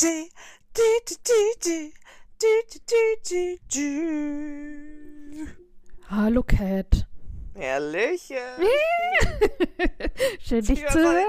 DJ, 0.00 0.30
DJ, 0.72 1.92
DJ, 2.38 3.58
DJ. 3.70 3.78
Hallo 6.08 6.42
Cat. 6.42 7.06
Hallöchen. 7.54 8.38
Schön 10.40 10.64
dich 10.64 10.86
zu 10.88 10.98
hören. 10.98 11.24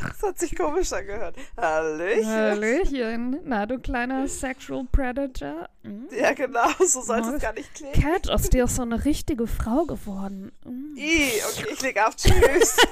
Das 0.00 0.22
hat 0.22 0.38
sich 0.38 0.56
komisch 0.56 0.92
angehört. 0.92 1.34
Hallöchen. 1.56 2.26
Hallöchen. 2.26 3.40
Na, 3.44 3.66
du 3.66 3.80
kleiner 3.80 4.28
Sexual 4.28 4.86
Predator. 4.92 5.68
Hm? 5.82 6.08
Ja, 6.16 6.34
genau, 6.34 6.68
so 6.78 7.02
sollte 7.02 7.30
es 7.30 7.42
gar 7.42 7.54
nicht 7.54 7.74
klingen. 7.74 7.92
Cat, 7.92 8.30
aus 8.30 8.50
dir 8.50 8.64
ist 8.64 8.76
so 8.76 8.82
eine 8.82 9.04
richtige 9.04 9.48
Frau 9.48 9.84
geworden. 9.84 10.52
Hm. 10.64 10.94
I, 10.96 11.32
okay, 11.50 11.66
ich 11.72 11.82
leg 11.82 11.98
auf 12.06 12.14
Tschüss. 12.14 12.76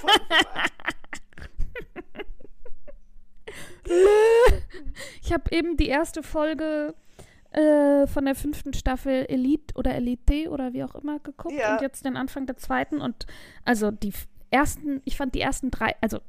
Ich 5.22 5.32
habe 5.32 5.50
eben 5.50 5.76
die 5.76 5.88
erste 5.88 6.22
Folge 6.22 6.94
äh, 7.50 8.06
von 8.06 8.24
der 8.24 8.34
fünften 8.34 8.74
Staffel 8.74 9.26
Elite 9.28 9.74
oder 9.74 9.94
Elite 9.94 10.50
oder 10.50 10.72
wie 10.72 10.84
auch 10.84 10.94
immer 10.94 11.18
geguckt 11.18 11.54
Ja. 11.56 11.74
und 11.74 11.82
jetzt 11.82 12.04
den 12.04 12.16
Anfang 12.16 12.46
der 12.46 12.56
zweiten 12.56 13.00
und 13.00 13.26
also 13.64 13.90
die 13.90 14.12
ersten, 14.50 15.02
ich 15.04 15.16
fand 15.16 15.34
die 15.34 15.40
ersten 15.40 15.70
drei, 15.70 15.96
also 16.00 16.20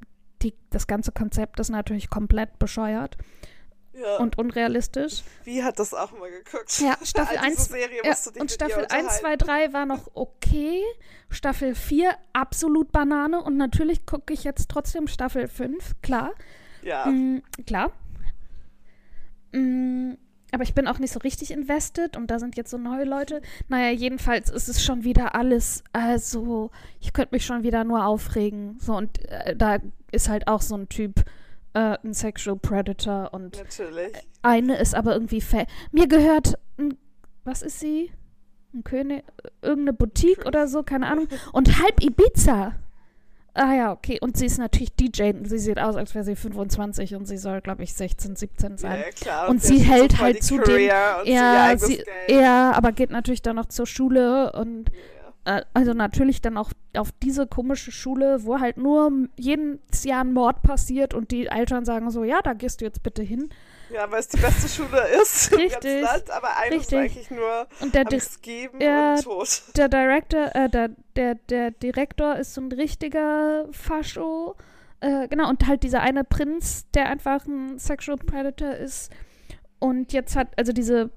die, 0.42 0.54
das 0.70 0.88
ganze 0.88 1.12
Konzept 1.12 1.60
ist 1.60 1.70
natürlich 1.70 2.10
komplett 2.10 2.60
bescheuert 2.60 3.18
ja. 3.94 4.18
und 4.18 4.38
unrealistisch. 4.38 5.24
wie 5.44 5.64
hat 5.64 5.80
das 5.80 5.94
auch 5.94 6.14
immer 6.14 6.30
geguckt? 6.30 6.80
Ja, 6.80 6.98
Staffel 7.04 7.38
All 7.38 7.50
diese 7.50 7.62
1 7.62 7.70
Serie 7.70 8.02
ja, 8.04 8.16
und 8.40 8.52
Staffel 8.52 8.84
ihr 8.84 8.92
1, 8.92 9.20
2, 9.20 9.34
unterhalten. 9.34 9.46
3 9.46 9.74
war 9.74 9.86
noch 9.86 10.12
okay. 10.14 10.84
Staffel 11.30 11.76
4 11.76 12.16
absolut 12.34 12.92
Banane 12.92 13.42
und 13.42 13.58
natürlich 13.58 14.06
gucke 14.06 14.34
ich 14.34 14.44
jetzt 14.44 14.70
trotzdem 14.70 15.08
Staffel 15.08 15.48
5, 15.48 16.02
klar. 16.02 16.34
Ja, 16.84 17.06
Mm, 17.08 17.42
klar. 17.66 17.92
Mm, 19.52 20.14
aber 20.52 20.64
ich 20.64 20.74
bin 20.74 20.88
auch 20.88 21.00
nicht 21.00 21.12
so 21.12 21.20
richtig 21.20 21.52
invested 21.52 22.16
und 22.16 22.32
da 22.32 22.40
sind 22.40 22.56
jetzt 22.56 22.72
so 22.72 22.78
neue 22.78 23.04
Leute. 23.06 23.42
Naja, 23.68 23.92
jedenfalls 23.92 24.50
ist 24.50 24.70
es 24.70 24.84
schon 24.84 25.04
wieder 25.04 25.36
alles, 25.36 25.84
also 25.94 26.72
ich 27.02 27.12
könnte 27.14 27.36
mich 27.36 27.46
schon 27.46 27.64
wieder 27.64 27.84
nur 27.84 28.06
aufregen. 28.06 28.78
So, 28.80 28.96
und 28.96 29.24
äh, 29.30 29.56
da 29.56 29.78
ist 30.12 30.30
halt 30.30 30.48
auch 30.48 30.62
so 30.62 30.76
ein 30.76 30.88
Typ, 30.90 31.26
äh, 31.74 31.98
ein 32.04 32.14
Sexual 32.14 32.58
Predator 32.58 33.34
und 33.34 33.58
natürlich. 33.58 34.14
eine 34.42 34.78
ist 34.78 34.96
aber 34.96 35.14
irgendwie 35.14 35.42
fa 35.42 35.66
Mir 35.92 36.08
gehört, 36.08 36.58
ein, 36.78 36.98
was 37.44 37.62
ist 37.62 37.80
sie? 37.80 38.12
Ein 38.74 38.84
König, 38.84 39.24
irgendeine 39.62 39.94
Boutique 39.94 40.46
oder 40.46 40.68
so, 40.68 40.84
keine 40.84 41.08
Ahnung. 41.08 41.28
Und 41.52 41.82
halb 41.82 42.02
Ibiza. 42.04 42.74
Ah 43.60 43.74
ja, 43.74 43.92
okay. 43.92 44.20
Und 44.22 44.38
sie 44.38 44.46
ist 44.46 44.60
natürlich 44.60 44.94
DJ. 44.96 45.32
Sie 45.44 45.58
sieht 45.58 45.80
aus, 45.80 45.96
als 45.96 46.14
wäre 46.14 46.24
sie 46.24 46.36
25 46.36 47.16
und 47.16 47.26
sie 47.28 47.38
soll, 47.38 47.62
glaube 47.62 47.84
ich, 47.84 47.94
16, 47.94 48.36
17 48.36 48.72
Ja, 48.72 48.78
sein. 48.78 49.00
ja, 49.00 49.10
klar. 49.12 49.50
Und 49.50 49.64
der 49.64 49.68
sie 49.68 49.80
hält 49.80 50.20
halt 50.20 50.44
zu 50.44 50.60
dem- 50.60 50.76
und 50.76 51.28
Ja, 51.28 51.76
sie, 51.78 52.04
ja, 52.30 52.72
aber 52.74 52.92
geht 52.92 53.10
natürlich 53.10 53.42
dann 53.42 53.56
noch 53.56 53.66
zur 53.66 53.88
Schule 53.88 54.52
und 54.52 54.92
Ja. 55.46 55.58
äh, 55.58 55.62
also 55.74 55.94
natürlich 55.94 56.42
dann 56.42 56.56
auch 56.58 56.72
auf 56.96 57.10
diese 57.24 57.48
komische 57.48 57.92
Schule, 57.92 58.44
wo 58.46 58.60
halt 58.60 58.78
nur 58.78 59.12
jedes 59.38 60.04
Jahr 60.04 60.24
ein 60.24 60.34
Mord 60.34 60.62
passiert 60.62 61.16
und 61.16 61.32
die 61.32 61.48
Eltern 61.48 61.84
sagen 61.84 62.12
so, 62.12 62.24
ja, 62.24 62.42
da 62.44 62.54
gehst 62.54 62.82
du 62.82 62.86
jetzt 62.86 63.02
bitte 63.02 63.24
hin. 63.24 63.50
Ja, 63.90 64.10
weil 64.12 64.20
es 64.20 64.28
die 64.28 64.38
beste 64.38 64.68
Schule 64.68 65.08
ist 65.22 65.52
im 65.52 65.58
ganzen 65.60 65.74
Richtig, 65.76 66.02
Land, 66.02 66.30
aber 66.32 66.58
eine 66.58 66.76
ist 66.76 66.82
richtig. 66.92 66.98
eigentlich 67.00 67.32
nur 67.32 67.68
Und 67.80 67.96
der, 67.96 68.06
Di 68.06 68.20
Geben 68.42 68.82
Ja, 68.82 69.16
und 69.16 69.24
tot. 69.24 69.62
der 69.76 69.90
Director, 69.90 70.56
äh, 70.56 70.70
der, 70.70 70.90
der, 71.16 71.36
der 71.36 71.72
Direktor 71.72 72.36
ist 72.36 72.54
so 72.54 72.62
ein 72.62 72.72
richtiger 72.72 73.66
Fascho. 73.72 74.56
Äh, 75.00 75.28
genau, 75.28 75.50
und 75.50 75.68
halt 75.68 75.84
dieser 75.84 76.02
eine 76.02 76.24
Prinz, 76.24 76.86
der 76.94 77.08
einfach 77.08 77.46
ein 77.46 77.78
Sexual 77.80 78.18
Predator 78.18 78.72
ist. 78.72 79.12
Und 79.80 80.12
jetzt 80.12 80.36
hat, 80.36 80.48
also 80.58 80.74
diese 80.74 81.12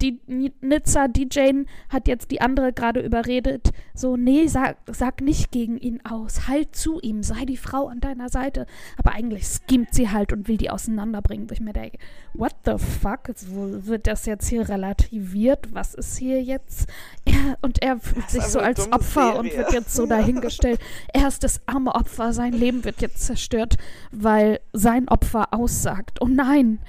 die 0.00 0.20
Ni- 0.26 0.52
Nizza 0.60 1.08
DJ 1.08 1.64
hat 1.88 2.08
jetzt 2.08 2.30
die 2.30 2.40
andere 2.40 2.72
gerade 2.72 3.00
überredet, 3.00 3.70
so, 3.94 4.16
nee, 4.16 4.46
sag, 4.46 4.76
sag 4.86 5.20
nicht 5.20 5.50
gegen 5.52 5.76
ihn 5.78 6.00
aus, 6.04 6.48
halt 6.48 6.74
zu 6.74 7.00
ihm, 7.00 7.22
sei 7.22 7.44
die 7.44 7.56
Frau 7.56 7.88
an 7.88 8.00
deiner 8.00 8.28
Seite. 8.28 8.66
Aber 8.96 9.12
eigentlich 9.12 9.46
schemt 9.46 9.94
sie 9.94 10.10
halt 10.10 10.32
und 10.32 10.48
will 10.48 10.56
die 10.56 10.70
auseinanderbringen. 10.70 11.48
Wo 11.48 11.52
ich 11.52 11.60
mir 11.60 11.72
denke, 11.72 11.98
what 12.32 12.54
the 12.64 12.76
fuck? 12.78 13.28
Wo 13.48 13.86
wird 13.86 14.06
das 14.06 14.26
jetzt 14.26 14.48
hier 14.48 14.68
relativiert? 14.68 15.72
Was 15.74 15.94
ist 15.94 16.16
hier 16.16 16.42
jetzt? 16.42 16.88
Er, 17.24 17.58
und 17.62 17.82
er 17.82 17.98
fühlt 17.98 18.28
sich 18.30 18.42
so 18.44 18.58
als 18.58 18.90
Opfer 18.92 19.38
und 19.38 19.46
Serie. 19.50 19.58
wird 19.58 19.72
jetzt 19.72 19.94
so 19.94 20.06
dahingestellt. 20.06 20.80
Er 21.12 21.28
ist 21.28 21.44
das 21.44 21.60
arme 21.66 21.94
Opfer, 21.94 22.32
sein 22.32 22.52
Leben 22.52 22.84
wird 22.84 23.00
jetzt 23.00 23.20
zerstört, 23.20 23.76
weil 24.10 24.60
sein 24.72 25.08
Opfer 25.08 25.52
aussagt. 25.54 26.20
Oh 26.20 26.26
nein! 26.28 26.80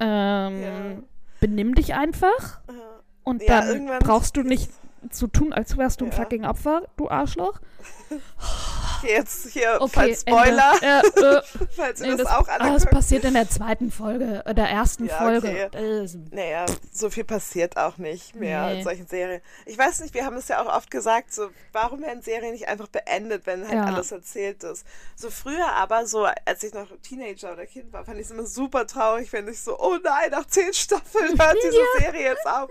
Ähm, 0.00 0.62
Ja. 0.62 0.72
Benimm 1.42 1.74
dich 1.74 1.94
einfach. 1.94 2.60
Und 3.24 3.42
Ja, 3.42 3.60
dann 3.60 3.86
brauchst 4.00 4.36
du 4.36 4.42
nicht 4.42 4.70
zu 5.10 5.26
tun, 5.26 5.52
als 5.52 5.76
wärst 5.76 6.00
du 6.00 6.04
ein 6.06 6.10
Ja. 6.10 6.16
fucking 6.16 6.44
Opfer, 6.44 6.82
du 6.96 7.08
Arschloch. 7.10 7.60
Jetzt 9.02 9.48
hier, 9.48 9.78
Okay, 9.80 9.90
falls 9.92 10.20
Spoiler, 10.20 10.72
Ende. 10.80 11.06
Äh, 11.16 11.20
äh, 11.38 11.42
falls 11.76 12.00
ihr 12.00 12.06
nee, 12.12 12.16
das, 12.16 12.28
das, 12.28 12.36
auch 12.38 12.46
alle 12.46 12.72
das 12.72 12.86
passiert 12.86 13.24
in 13.24 13.34
der 13.34 13.48
zweiten 13.50 13.90
Folge, 13.90 14.42
äh, 14.46 14.54
der 14.54 14.68
ersten 14.68 15.06
Ja, 15.06 15.16
Folge. 15.18 15.68
okay. 15.72 16.06
Naja, 16.30 16.66
so 16.92 17.10
viel 17.10 17.24
passiert 17.24 17.76
auch 17.76 17.98
nicht 17.98 18.36
mehr 18.36 18.66
Nee. 18.66 18.78
in 18.78 18.84
solchen 18.84 19.06
Serien. 19.08 19.40
Ich 19.66 19.76
weiß 19.76 20.00
nicht, 20.02 20.14
wir 20.14 20.24
haben 20.24 20.36
es 20.36 20.46
ja 20.46 20.62
auch 20.62 20.72
oft 20.72 20.88
gesagt, 20.92 21.32
so, 21.34 21.48
warum 21.72 22.02
werden 22.02 22.22
Serien 22.22 22.52
nicht 22.52 22.68
einfach 22.68 22.86
beendet, 22.86 23.44
wenn 23.46 23.62
halt 23.66 23.74
Ja. 23.74 23.84
alles 23.86 24.12
erzählt 24.12 24.62
ist? 24.62 24.86
So 25.16 25.30
früher 25.30 25.66
aber, 25.72 26.06
so 26.06 26.24
als 26.44 26.62
ich 26.62 26.72
noch 26.72 26.86
Teenager 27.02 27.52
oder 27.54 27.66
Kind 27.66 27.92
war, 27.92 28.04
fand 28.04 28.18
ich 28.20 28.26
es 28.26 28.30
immer 28.30 28.46
super 28.46 28.86
traurig, 28.86 29.32
wenn 29.32 29.48
ich 29.48 29.60
so, 29.60 29.80
oh 29.80 29.96
nein, 30.02 30.30
nach 30.30 30.46
zehn 30.46 30.72
Staffeln 30.72 31.36
hört 31.40 31.56
diese 31.60 31.82
Serie 31.98 32.22
jetzt 32.22 32.46
auf. 32.46 32.70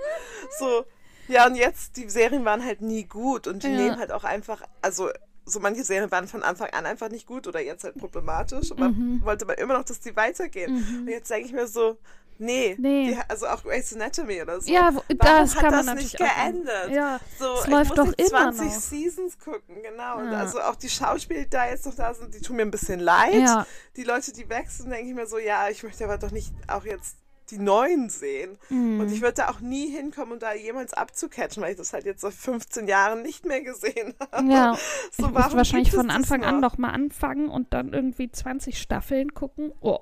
So, 0.60 0.86
ja, 1.28 1.46
und 1.48 1.56
jetzt, 1.56 1.98
die 1.98 2.10
Serien 2.10 2.46
waren 2.46 2.64
halt 2.64 2.82
nie 2.82 3.04
gut 3.06 3.48
und 3.48 3.64
die 3.64 3.68
Ja. 3.70 3.76
nehmen 3.78 4.00
halt 4.00 4.12
auch 4.12 4.24
einfach, 4.24 4.62
also 4.82 5.10
so 5.46 5.60
manche 5.60 5.84
Serien 5.84 6.12
waren 6.12 6.28
von 6.28 6.44
Anfang 6.44 6.70
an 6.70 6.86
einfach 6.86 7.10
nicht 7.10 7.26
gut 7.26 7.48
oder 7.48 7.60
jetzt 7.60 7.84
halt 7.84 7.98
problematisch 7.98 8.72
und 8.72 8.80
man 8.80 8.92
Mhm. 8.92 9.22
wollte 9.26 9.46
man 9.46 9.56
immer 9.58 9.74
noch, 9.78 9.84
dass 9.84 10.00
die 10.00 10.16
weitergehen. 10.16 10.76
Und 11.02 11.08
jetzt 11.08 11.30
denke 11.32 11.48
ich 11.48 11.54
mir 11.54 11.68
so, 11.68 11.98
nee, 12.38 12.76
Nee. 12.80 13.08
Die, 13.16 13.18
also 13.28 13.48
auch 13.48 13.64
Grey's 13.64 13.94
Anatomy 13.94 14.42
oder 14.42 14.62
so. 14.62 14.72
Ja, 14.72 14.94
wo- 14.94 15.02
Warum 15.08 15.18
das 15.18 15.56
hat 15.56 15.62
kann 15.64 15.72
das 15.74 15.86
man 15.88 15.98
nicht 15.98 16.16
geändert? 16.18 16.92
Ja, 16.92 17.20
so, 17.40 17.54
es 17.56 17.62
ich 17.66 17.68
läuft 17.72 17.90
muss 17.90 17.98
doch 17.98 18.14
immer 18.18 18.30
20 18.54 18.66
noch. 18.66 18.72
Seasons 18.82 19.40
gucken, 19.40 19.82
genau. 19.82 20.20
Und 20.20 20.32
Ja. 20.32 20.40
also 20.40 20.62
auch 20.62 20.76
die 20.76 20.90
Schauspieler, 20.90 21.42
die 21.42 21.50
da 21.50 21.68
jetzt 21.70 21.86
noch 21.88 21.96
da 21.96 22.14
sind, 22.14 22.34
die 22.36 22.42
tun 22.42 22.56
mir 22.56 22.62
ein 22.64 22.72
bisschen 22.72 23.00
leid. 23.00 23.34
Ja. 23.34 23.66
Die 23.96 24.04
Leute, 24.04 24.32
die 24.34 24.48
wechseln, 24.48 24.92
denke 24.92 25.10
ich 25.10 25.16
mir 25.16 25.26
so, 25.28 25.38
ja, 25.40 25.70
ich 25.70 25.82
möchte 25.84 26.04
aber 26.04 26.18
doch 26.20 26.32
nicht 26.32 26.52
auch 26.68 26.86
jetzt 26.86 27.18
die 27.52 27.60
neuen 27.60 28.10
sehen. 28.10 28.58
Mhm. 28.70 29.00
Und 29.02 29.12
ich 29.12 29.22
würde 29.22 29.34
da 29.36 29.50
auch 29.50 29.60
nie 29.60 29.88
hinkommen, 29.90 30.34
um 30.34 30.40
da 30.40 30.54
jemals 30.54 30.94
abzucatchen, 30.94 31.62
weil 31.62 31.72
ich 31.72 31.78
das 31.78 31.94
halt 31.94 32.06
jetzt 32.06 32.22
seit 32.22 32.34
15 32.34 32.88
Jahren 32.88 33.22
nicht 33.22 33.46
mehr 33.46 33.62
gesehen 33.62 34.16
habe. 34.32 34.52
Ja, 34.52 34.76
So, 35.12 35.28
ich 35.28 35.32
muss 35.34 35.54
wahrscheinlich 35.54 35.90
gibt 35.92 35.96
es 35.98 36.02
von 36.02 36.10
Anfang 36.10 36.44
an 36.44 36.56
noch? 36.60 36.72
noch 36.72 36.78
mal 36.80 36.90
anfangen 36.92 37.50
und 37.50 37.74
dann 37.74 37.94
irgendwie 37.94 38.32
20 38.32 38.80
Staffeln 38.82 39.34
gucken. 39.34 39.74
Oh. 39.82 40.00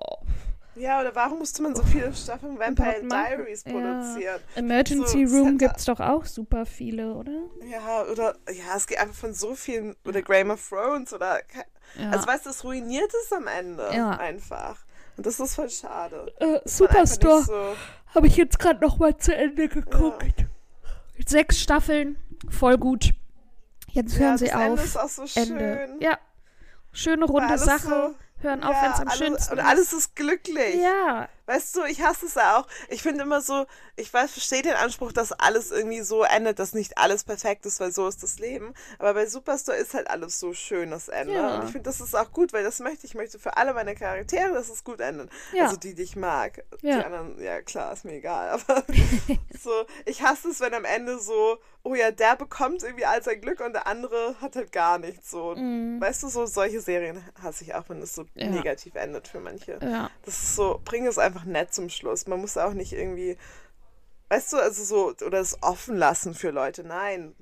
Ja, 0.75 1.01
oder 1.01 1.13
warum 1.13 1.39
musste 1.39 1.61
man 1.61 1.75
so 1.75 1.83
viele 1.83 2.13
Staffeln 2.13 2.57
Vampire? 2.57 3.01
Diaries 3.03 3.65
Ja. 3.65 3.71
produzieren? 3.73 4.39
Emergency 4.55 5.27
So, 5.27 5.35
Room 5.37 5.47
es 5.47 5.51
hat- 5.53 5.59
gibt's 5.59 5.85
doch 5.85 5.99
auch 5.99 6.23
super 6.25 6.65
viele, 6.65 7.13
oder? 7.15 7.33
Ja, 7.69 8.03
oder 8.09 8.35
ja, 8.49 8.77
es 8.77 8.87
geht 8.87 8.97
einfach 8.99 9.15
von 9.15 9.33
so 9.33 9.55
vielen, 9.55 9.95
oder 10.05 10.21
Game 10.21 10.51
of 10.51 10.65
Thrones 10.69 11.11
oder 11.11 11.39
Ja. 11.99 12.11
also 12.11 12.27
weißt 12.27 12.45
du, 12.45 12.51
es 12.51 12.63
ruiniert 12.63 13.11
es 13.25 13.33
am 13.33 13.47
Ende 13.47 13.89
Ja. 13.93 14.11
einfach. 14.11 14.85
Und 15.19 15.25
das 15.25 15.37
ist 15.41 15.55
voll 15.55 15.69
schade. 15.69 16.31
Äh, 16.39 16.61
Superstore 16.63 17.41
So, 17.43 17.75
habe 18.15 18.27
ich 18.27 18.37
jetzt 18.37 18.57
gerade 18.57 18.79
noch 18.79 18.99
mal 18.99 19.17
zu 19.17 19.35
Ende 19.35 19.67
geguckt. 19.67 20.45
Sechs 21.27 21.59
Staffeln, 21.59 22.15
voll 22.49 22.77
gut. 22.77 23.11
Jetzt 23.91 24.13
ja, 24.13 24.19
hören 24.21 24.31
das 24.31 24.39
sie 24.39 24.47
Ende 24.47 24.71
auf. 24.71 24.85
ist 24.85 24.97
auch 24.97 25.09
so 25.09 25.23
Ende. 25.37 25.59
schön. 25.89 25.99
Ja. 25.99 26.17
Schöne 26.93 27.25
runde 27.25 27.49
alles 27.49 27.65
Sache. 27.65 28.15
Hören 28.37 28.63
auf, 28.63 28.73
wenn 28.81 28.91
es 28.93 28.99
am 29.01 29.07
alle- 29.09 29.17
schönsten 29.17 29.51
Und 29.51 29.59
ist. 29.59 29.65
alles 29.65 29.91
ist 29.91 30.15
glücklich. 30.15 30.75
Ja. 30.81 31.27
Weißt 31.49 31.75
du, 31.75 31.83
ich 31.85 32.01
hasse 32.03 32.27
es 32.27 32.35
ja 32.35 32.59
auch. 32.59 32.67
Ich 32.89 33.01
finde 33.01 33.23
immer 33.23 33.41
so, 33.41 33.65
ich 33.95 34.13
weiß, 34.13 34.31
verstehe 34.31 34.61
den 34.61 34.75
Anspruch, 34.75 35.11
dass 35.11 35.31
alles 35.31 35.71
irgendwie 35.71 36.01
so 36.01 36.21
endet, 36.23 36.59
dass 36.59 36.73
nicht 36.73 36.97
alles 36.99 37.23
perfekt 37.23 37.65
ist, 37.65 37.79
weil 37.79 37.91
so 37.91 38.07
ist 38.07 38.21
das 38.21 38.37
Leben. 38.37 38.75
Aber 38.99 39.15
bei 39.15 39.25
Superstore 39.25 39.77
ist 39.77 39.95
halt 39.95 40.09
alles 40.11 40.39
so 40.39 40.53
schön, 40.53 40.91
das 40.91 41.07
Ende. 41.07 41.33
Ja. 41.33 41.55
Und 41.55 41.65
ich 41.65 41.71
finde, 41.71 41.89
das 41.89 41.99
ist 42.01 42.15
auch 42.15 42.31
gut, 42.31 42.53
weil 42.53 42.63
das 42.63 42.77
möchte 42.79 42.99
ich. 43.05 43.09
Ich 43.11 43.15
möchte 43.15 43.39
für 43.39 43.57
alle 43.57 43.73
meine 43.73 43.95
Charaktere, 43.95 44.53
dass 44.53 44.69
es 44.69 44.83
gut 44.83 44.99
endet. 44.99 45.31
Ja. 45.51 45.63
Also 45.65 45.77
die, 45.77 45.95
die 45.95 46.03
ich 46.03 46.15
mag. 46.15 46.63
Die 46.83 46.87
Ja. 46.87 47.01
anderen, 47.01 47.41
ja 47.41 47.61
klar, 47.63 47.91
ist 47.93 48.05
mir 48.05 48.13
egal. 48.13 48.49
Aber 48.67 48.83
so, 49.59 49.71
ich 50.05 50.21
hasse 50.21 50.49
es, 50.49 50.59
wenn 50.59 50.75
am 50.75 50.85
Ende 50.85 51.17
so, 51.17 51.57
oh 51.81 51.95
ja, 51.95 52.11
der 52.11 52.35
bekommt 52.35 52.83
irgendwie 52.83 53.05
all 53.05 53.23
sein 53.23 53.41
Glück 53.41 53.61
und 53.61 53.73
der 53.73 53.87
andere 53.87 54.35
hat 54.39 54.55
halt 54.55 54.71
gar 54.71 54.99
nichts. 54.99 55.31
So, 55.31 55.55
weißt 55.55 56.21
du, 56.21 56.27
so 56.27 56.45
solche 56.45 56.79
Serien 56.81 57.23
hasse 57.41 57.63
ich 57.63 57.73
auch, 57.73 57.89
wenn 57.89 58.01
es 58.03 58.13
so 58.13 58.25
Mhm. 58.35 58.51
Negativ 58.51 58.93
endet 58.95 59.27
für 59.27 59.39
manche. 59.39 59.79
Das 60.25 60.35
ist 60.35 60.55
so, 60.55 60.79
bring 60.85 61.07
es 61.07 61.17
einfach 61.17 61.38
nett 61.45 61.73
zum 61.73 61.89
Schluss. 61.89 62.27
Man 62.27 62.41
muss 62.41 62.57
auch 62.57 62.73
nicht 62.73 62.93
irgendwie, 62.93 63.37
weißt 64.29 64.53
du, 64.53 64.57
also 64.57 64.83
so, 64.83 65.25
oder 65.25 65.39
es 65.39 65.61
offen 65.61 65.97
lassen 65.97 66.33
für 66.33 66.51
Leute. 66.51 66.83
Nein. 66.83 67.35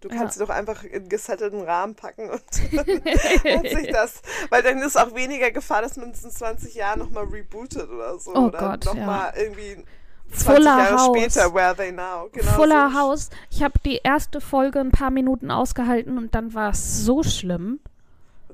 Du 0.00 0.08
kannst 0.08 0.34
sie 0.34 0.40
doch 0.44 0.50
einfach 0.50 0.84
in 0.84 1.08
gesettelten 1.08 1.60
Rahmen 1.60 1.96
packen 1.96 2.30
und 2.30 2.54
sich 2.54 3.90
das, 3.90 4.22
weil 4.48 4.62
dann 4.62 4.78
ist 4.78 4.96
auch 4.96 5.12
weniger 5.16 5.50
Gefahr, 5.50 5.82
dass 5.82 5.96
man 5.96 6.10
es 6.10 6.22
in 6.22 6.30
20 6.30 6.72
Jahren 6.76 7.00
nochmal 7.00 7.24
rebootet 7.24 7.90
oder 7.90 8.16
so. 8.20 8.32
Oh 8.32 8.46
oder 8.46 8.58
Gott, 8.60 8.84
nochmal 8.84 9.32
ja. 9.34 9.42
irgendwie 9.42 9.84
20 10.30 10.44
Fuller 10.44 10.78
Jahre 10.78 10.96
House. 10.98 11.16
später, 11.16 11.54
Where 11.54 11.74
They 11.74 11.90
Now. 11.90 12.28
Genau 12.32 12.52
Fuller 12.52 12.90
so. 12.90 12.98
House. 12.98 13.30
Ich 13.50 13.62
habe 13.62 13.74
die 13.84 13.96
erste 13.96 14.40
Folge 14.40 14.78
ein 14.78 14.92
paar 14.92 15.10
Minuten 15.10 15.50
ausgehalten 15.50 16.16
und 16.16 16.32
dann 16.32 16.54
war 16.54 16.70
es 16.70 17.04
so 17.04 17.24
schlimm. 17.24 17.80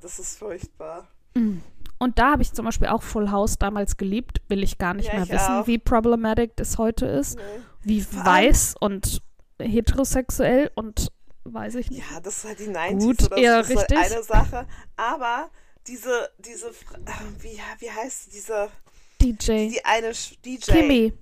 Das 0.00 0.18
ist 0.18 0.38
furchtbar. 0.38 1.08
Mm. 1.34 1.58
Und 1.98 2.18
da 2.18 2.32
habe 2.32 2.42
ich 2.42 2.52
zum 2.52 2.64
Beispiel 2.64 2.88
auch 2.88 3.02
Full 3.02 3.30
House 3.30 3.56
damals 3.58 3.96
geliebt. 3.96 4.42
Will 4.48 4.62
ich 4.62 4.78
gar 4.78 4.94
nicht 4.94 5.08
Ja, 5.08 5.14
mehr 5.14 5.28
wissen, 5.28 5.60
auch. 5.60 5.66
wie 5.66 5.78
problematic 5.78 6.56
das 6.56 6.78
heute 6.78 7.06
ist. 7.06 7.36
Nee. 7.36 7.42
Wie 7.82 8.00
Vor 8.02 8.24
weiß 8.24 8.74
und 8.80 9.22
heterosexuell 9.60 10.70
und 10.74 11.12
weiß 11.44 11.76
ich 11.76 11.90
nicht. 11.90 12.02
Ja, 12.10 12.20
das 12.20 12.38
ist 12.38 12.44
halt 12.44 12.58
die 12.58 12.68
90s 12.68 12.98
Gut, 13.04 13.20
so. 13.20 13.36
ja, 13.36 13.58
das 13.58 13.70
ist 13.70 13.78
richtig. 13.78 13.98
halt 13.98 14.12
eine 14.12 14.22
Sache. 14.22 14.66
Aber 14.96 15.50
diese, 15.86 16.30
diese, 16.38 16.70
wie, 17.40 17.60
wie 17.78 17.90
heißt 17.90 18.34
diese, 18.34 18.68
DJ. 19.20 19.68
die 19.68 19.84
eine 19.84 20.12
DJ. 20.44 20.72
Kimmy. 20.72 21.12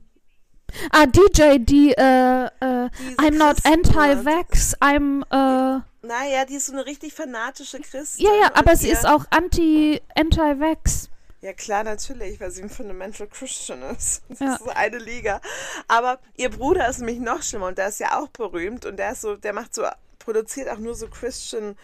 Ah, 0.90 1.06
DJ, 1.06 1.58
die, 1.58 1.92
äh, 1.92 2.44
äh, 2.46 2.90
Diese 2.98 3.16
I'm 3.18 3.36
not 3.38 3.56
anti-vax, 3.64 4.76
I'm, 4.80 5.22
äh, 5.30 5.80
Naja, 6.06 6.44
die 6.44 6.54
ist 6.54 6.66
so 6.66 6.72
eine 6.72 6.86
richtig 6.86 7.14
fanatische 7.14 7.80
Christin. 7.80 8.26
ja, 8.26 8.32
ja, 8.42 8.50
aber 8.54 8.76
sie 8.76 8.88
ist 8.90 9.06
auch 9.06 9.24
anti, 9.30 10.00
anti-vax. 10.14 11.08
Ja, 11.40 11.52
klar, 11.52 11.82
natürlich, 11.82 12.38
weil 12.40 12.50
sie 12.52 12.62
ein 12.62 12.70
Fundamental 12.70 13.26
Christian 13.26 13.82
ist. 13.82 14.22
Das 14.28 14.38
Ja. 14.40 14.54
ist 14.54 14.64
so 14.64 14.70
eine 14.70 14.98
Liga. 14.98 15.40
Aber 15.88 16.20
ihr 16.36 16.50
Bruder 16.50 16.88
ist 16.88 16.98
nämlich 16.98 17.18
noch 17.18 17.42
schlimmer 17.42 17.66
und 17.66 17.78
der 17.78 17.88
ist 17.88 17.98
ja 18.00 18.20
auch 18.20 18.28
berühmt 18.28 18.86
und 18.86 18.96
der 18.96 19.12
ist 19.12 19.22
so, 19.22 19.34
der 19.36 19.52
macht 19.52 19.74
so, 19.74 19.82
produziert 20.20 20.68
auch 20.68 20.78
nur 20.78 20.94
so 20.94 21.08
Christian 21.08 21.76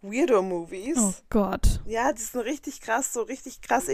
Weirdo-Movies. 0.00 0.96
Oh 0.98 1.14
Gott. 1.30 1.80
Ja, 1.86 2.12
die 2.12 2.22
sind 2.22 2.40
richtig 2.40 2.80
krass, 2.80 3.12
so 3.12 3.22
richtig 3.22 3.60
krass 3.60 3.88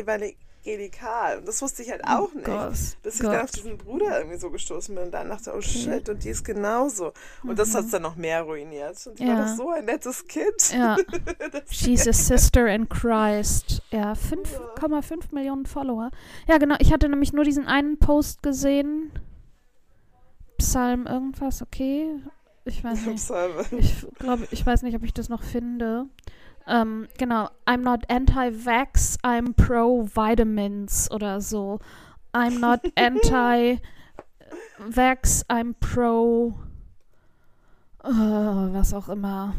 evangelikal. 0.64 1.38
Und 1.38 1.48
das 1.48 1.60
wusste 1.62 1.82
ich 1.82 1.90
halt 1.90 2.04
auch 2.04 2.32
nicht. 2.34 2.48
Oh 2.48 2.52
Gott. 2.52 2.72
Bis 3.02 3.14
ich 3.14 3.20
dann 3.20 3.34
auf 3.36 3.40
Gott. 3.42 3.56
diesen 3.56 3.78
Bruder 3.78 4.18
irgendwie 4.18 4.38
so 4.38 4.50
gestoßen 4.50 4.94
bin 4.94 5.04
und 5.04 5.10
dann 5.12 5.28
dachte, 5.28 5.52
oh 5.56 5.60
shit, 5.60 6.08
und 6.08 6.22
die 6.24 6.28
ist 6.30 6.44
genauso. 6.44 7.12
Und 7.42 7.58
das 7.58 7.74
hat 7.74 7.84
es 7.86 7.90
dann 7.90 8.02
noch 8.02 8.16
mehr 8.16 8.42
ruiniert. 8.42 9.06
Und 9.06 9.18
die 9.18 9.26
war 9.26 9.34
Mhm. 9.34 9.38
Ja. 9.40 9.46
doch 9.48 9.56
so 9.56 9.70
ein 9.70 9.84
nettes 9.84 10.26
Kind. 10.26 10.72
Ja. 10.72 10.96
She's 11.70 12.06
a 12.08 12.12
sister 12.12 12.66
in 12.66 12.88
Christ. 12.88 13.82
Ja, 13.90 14.12
5,5 14.12 15.32
Millionen 15.32 15.66
Follower. 15.66 16.10
Ja, 16.46 16.58
genau. 16.58 16.76
Ich 16.78 16.92
hatte 16.92 17.08
nämlich 17.08 17.32
nur 17.32 17.44
diesen 17.44 17.66
einen 17.66 17.98
Post 17.98 18.42
gesehen. 18.42 19.10
Psalm 20.58 21.06
irgendwas, 21.06 21.62
okay. 21.62 22.10
Ich 22.64 22.82
weiß 22.82 23.06
nicht. 23.06 23.30
Ich 23.78 24.06
glaube, 24.18 24.46
ich 24.50 24.66
weiß 24.66 24.82
nicht, 24.82 24.96
ob 24.96 25.02
ich 25.04 25.14
das 25.14 25.28
noch 25.28 25.42
finde. 25.42 26.06
Ähm, 26.68 27.08
genau. 27.16 27.48
I'm 27.66 27.78
not 27.78 28.08
anti-vax, 28.10 29.16
I'm 29.24 29.54
pro-vitamins 29.54 31.10
oder 31.10 31.40
so. 31.40 31.78
I'm 32.34 32.58
not 32.60 32.80
anti-vax, 32.96 33.80
I'm 35.48 35.74
pro. 35.80 36.54
äh, 38.04 38.08
was 38.08 38.92
auch 38.94 39.08
immer. 39.08 39.54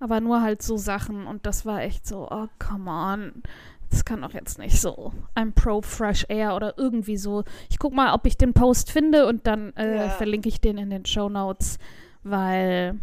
Aber 0.00 0.20
nur 0.20 0.40
halt 0.40 0.62
so 0.62 0.76
Sachen 0.76 1.26
und 1.26 1.44
das 1.46 1.66
war 1.66 1.82
echt 1.82 2.06
so, 2.06 2.28
oh, 2.30 2.46
come 2.60 2.88
on. 2.90 3.42
Das 3.90 4.04
kann 4.04 4.22
doch 4.22 4.34
jetzt 4.34 4.58
nicht 4.58 4.80
so. 4.80 5.12
I'm 5.34 5.52
pro 5.52 5.80
Fresh 5.82 6.26
Air 6.28 6.54
oder 6.54 6.74
irgendwie 6.76 7.16
so. 7.16 7.42
Ich 7.70 7.78
guck 7.78 7.92
mal, 7.94 8.12
ob 8.12 8.26
ich 8.26 8.36
den 8.36 8.52
Post 8.52 8.92
finde 8.92 9.26
und 9.26 9.46
dann 9.46 9.72
äh, 9.76 9.96
Ja. 9.96 10.08
verlinke 10.10 10.48
ich 10.48 10.60
den 10.60 10.78
in 10.78 10.90
den 10.90 11.06
Show 11.06 11.28
Notes, 11.28 11.78
weil 12.22 13.00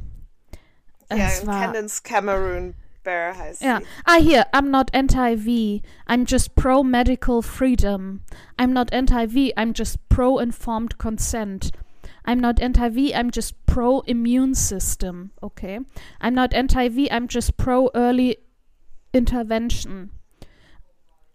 ja, 1.12 1.18
es 1.28 1.46
war. 1.46 1.60
Candace 1.66 2.02
Cameron 2.04 2.76
Bear 3.06 3.38
heißt 3.38 3.62
Ja. 3.62 3.80
sie. 3.80 3.86
Ah, 4.06 4.20
hier, 4.20 4.46
I'm 4.54 4.70
not 4.70 4.94
anti-V. 4.94 5.82
I'm 6.08 6.26
just 6.26 6.56
pro-medical 6.56 7.42
freedom. 7.42 8.22
I'm 8.60 8.74
not 8.74 8.92
anti-V. 8.92 9.54
I'm 9.56 9.74
just 9.74 9.98
pro-informed 10.10 10.98
consent. 10.98 11.72
I'm 12.26 12.40
not 12.42 12.60
anti-V. 12.60 13.14
I'm 13.14 13.30
just 13.32 13.54
pro-immune 13.68 14.56
system. 14.56 15.32
Okay. 15.42 15.80
I'm 16.20 16.34
not 16.34 16.54
anti-V. 16.54 17.10
I'm 17.12 17.28
just 17.28 17.56
pro-early 17.56 18.38
intervention. 19.14 20.10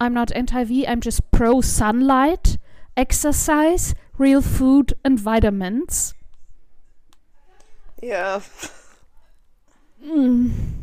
I'm 0.00 0.12
not 0.12 0.32
anti-V. 0.32 0.86
I'm 0.86 1.00
just 1.00 1.30
pro-sunlight, 1.30 2.58
exercise, 2.96 3.94
real 4.18 4.42
food 4.42 4.94
and 5.04 5.18
vitamins. 5.20 6.14
Yeah. 8.02 8.40
Mm. 10.04 10.79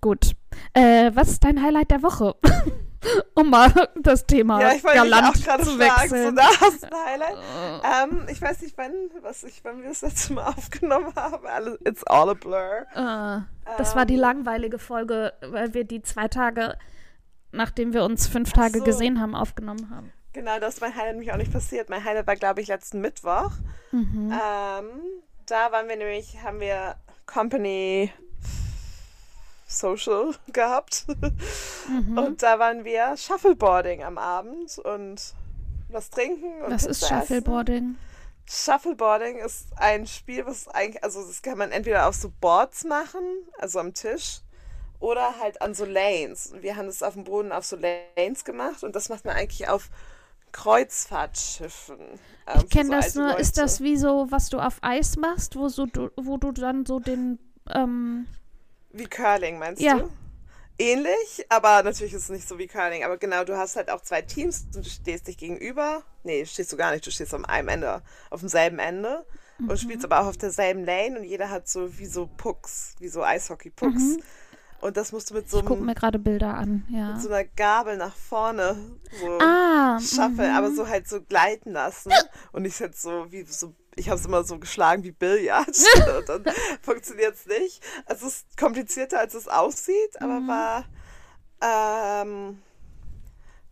Gut. 0.00 0.32
Äh, 0.72 1.10
was 1.14 1.28
ist 1.30 1.44
dein 1.44 1.62
Highlight 1.62 1.90
der 1.90 2.02
Woche? 2.02 2.34
um 3.34 3.50
mal 3.50 3.72
das 4.02 4.26
Thema 4.26 4.60
Ja, 4.60 4.72
ich 4.72 4.82
galant 4.82 5.28
auch 5.28 5.42
gerade 5.42 5.62
zu 5.64 5.70
fragen, 5.70 6.08
so 6.08 6.14
wechseln. 6.14 6.36
du 6.36 6.42
ein 6.42 7.04
Highlight. 7.06 7.36
Ähm, 7.82 8.26
ich 8.30 8.40
weiß 8.42 8.60
nicht, 8.62 8.76
wann, 8.76 8.92
was 9.22 9.42
ich, 9.44 9.64
wann 9.64 9.82
wir 9.82 9.88
das 9.88 10.02
letzte 10.02 10.34
Mal 10.34 10.46
aufgenommen 10.56 11.14
haben. 11.16 11.76
It's 11.84 12.04
all 12.04 12.28
a 12.30 12.34
blur. 12.34 12.86
Äh, 12.94 13.40
das 13.78 13.96
war 13.96 14.04
die 14.06 14.14
Ähm, 14.14 14.20
langweilige 14.20 14.78
Folge, 14.78 15.32
weil 15.40 15.72
wir 15.74 15.84
die 15.84 16.02
zwei 16.02 16.28
Tage, 16.28 16.76
nachdem 17.52 17.92
wir 17.94 18.04
uns 18.04 18.26
fünf 18.26 18.52
Tage 18.52 18.78
so. 18.78 18.84
gesehen 18.84 19.20
haben, 19.20 19.34
aufgenommen 19.34 19.90
haben. 19.90 20.12
Genau, 20.32 20.58
das 20.60 20.74
ist 20.74 20.80
mein 20.80 20.94
Highlight 20.94 21.12
nämlich 21.14 21.32
auch 21.32 21.36
nicht 21.38 21.52
passiert. 21.52 21.88
Mein 21.90 22.04
Highlight 22.04 22.26
war, 22.26 22.36
glaube 22.36 22.60
ich, 22.60 22.68
letzten 22.68 23.00
Mittwoch. 23.00 23.50
Mhm. 23.92 24.30
Ähm, 24.32 24.86
da 25.46 25.72
waren 25.72 25.88
wir 25.88 25.96
nämlich, 25.96 26.40
haben 26.42 26.60
wir 26.60 26.96
Company 27.26 28.12
Social 29.70 30.34
gehabt. 30.52 31.06
Mhm. 31.88 32.18
Und 32.18 32.42
da 32.42 32.58
waren 32.58 32.84
wir 32.84 33.16
Shuffleboarding 33.16 34.02
am 34.02 34.18
Abend 34.18 34.78
und 34.78 35.34
was 35.88 36.10
trinken. 36.10 36.62
Und 36.62 36.70
Was 36.72 36.82
Pizza 36.86 36.90
ist 36.90 37.02
essen. 37.02 37.18
Shuffleboarding? 37.20 37.96
Shuffleboarding 38.48 39.38
ist 39.38 39.68
ein 39.76 40.06
Spiel, 40.06 40.44
was 40.44 40.66
eigentlich, 40.68 41.04
also 41.04 41.24
das 41.24 41.40
kann 41.42 41.56
man 41.56 41.70
entweder 41.70 42.08
auf 42.08 42.16
so 42.16 42.32
Boards 42.40 42.84
machen, 42.84 43.20
also 43.58 43.78
am 43.78 43.94
Tisch, 43.94 44.40
oder 44.98 45.38
halt 45.38 45.62
an 45.62 45.72
so 45.74 45.84
Lanes. 45.84 46.52
Wir 46.60 46.76
haben 46.76 46.86
das 46.86 47.02
auf 47.02 47.14
dem 47.14 47.22
Boden 47.24 47.52
auf 47.52 47.64
so 47.64 47.76
Lanes 47.76 48.44
gemacht 48.44 48.82
und 48.82 48.96
das 48.96 49.08
macht 49.08 49.24
man 49.24 49.36
eigentlich 49.36 49.68
auf 49.68 49.88
Kreuzfahrtschiffen. 50.52 51.96
ähm, 52.48 52.60
Ich 52.64 52.70
kenne 52.70 52.88
so 52.88 52.92
das 52.96 53.14
nur. 53.14 53.38
Ist 53.38 53.56
Leute. 53.56 53.60
das 53.66 53.80
wie 53.80 53.96
so, 53.96 54.26
was 54.30 54.48
du 54.50 54.58
auf 54.58 54.78
Eis 54.82 55.16
machst, 55.16 55.54
wo, 55.56 55.68
so, 55.68 55.86
du, 55.86 56.10
wo 56.16 56.36
du 56.36 56.50
dann 56.52 56.84
so 56.86 56.98
den. 56.98 57.38
Ähm, 57.72 58.26
Wie 58.92 59.06
Curling, 59.06 59.58
meinst 59.58 59.80
Ja. 59.82 59.98
du? 59.98 60.10
Ähnlich, 60.78 61.44
aber 61.50 61.82
natürlich 61.82 62.14
ist 62.14 62.22
es 62.24 62.28
nicht 62.30 62.48
so 62.48 62.58
wie 62.58 62.66
Curling. 62.66 63.04
Aber 63.04 63.18
genau, 63.18 63.44
du 63.44 63.56
hast 63.58 63.76
halt 63.76 63.90
auch 63.90 64.00
zwei 64.00 64.22
Teams 64.22 64.64
und 64.74 64.84
du 64.86 64.88
stehst 64.88 65.26
dich 65.28 65.36
gegenüber. 65.36 66.02
Nee, 66.24 66.46
stehst 66.46 66.72
du 66.72 66.76
gar 66.78 66.92
nicht, 66.92 67.06
du 67.06 67.10
stehst 67.10 67.34
am 67.34 67.44
einem 67.44 67.68
Ende, 67.68 68.02
auf 68.30 68.40
demselben 68.40 68.78
Ende 68.78 69.26
und 69.58 69.78
spielst 69.78 70.06
aber 70.06 70.20
auch 70.20 70.26
auf 70.26 70.38
derselben 70.38 70.86
Lane 70.86 71.18
und 71.18 71.24
jeder 71.24 71.50
hat 71.50 71.68
so 71.68 71.98
wie 71.98 72.06
so 72.06 72.26
Pucks, 72.38 72.94
wie 72.98 73.08
so 73.08 73.22
Eishockey-Pucks. 73.22 74.16
Und 74.80 74.96
das 74.96 75.12
musst 75.12 75.28
du 75.28 75.34
mit 75.34 75.50
so, 75.50 75.58
ich 75.58 75.64
gucke 75.66 75.76
einem, 75.76 75.86
mir 75.86 75.94
gerade 75.94 76.18
Bilder 76.18 76.54
an. 76.54 76.86
Ja. 76.90 77.12
mit 77.12 77.20
so 77.20 77.28
einer 77.28 77.44
Gabel 77.44 77.98
nach 77.98 78.16
vorne 78.16 78.74
so 79.20 79.38
Ah, 79.38 80.00
schaffen, 80.00 80.36
mhm. 80.48 80.56
aber 80.56 80.70
so 80.70 80.88
halt 80.88 81.06
so 81.06 81.20
gleiten 81.20 81.72
lassen. 81.72 82.10
Und 82.52 82.62
nicht 82.62 82.80
halt 82.80 82.96
so 82.96 83.30
wie 83.30 83.42
so, 83.42 83.74
ich 83.96 84.08
habe 84.08 84.18
es 84.18 84.26
immer 84.26 84.44
so 84.44 84.58
geschlagen 84.58 85.02
wie 85.04 85.12
Billard. 85.12 85.68
und 86.28 86.46
dann 86.46 86.54
funktioniert 86.82 87.34
es 87.34 87.46
nicht. 87.46 87.82
Also 88.06 88.26
es 88.26 88.36
ist 88.36 88.56
komplizierter, 88.56 89.18
als 89.20 89.34
es 89.34 89.48
aussieht, 89.48 90.20
aber 90.20 90.40
Mhm. 90.40 90.48
war 90.48 90.84
ähm, 91.62 92.62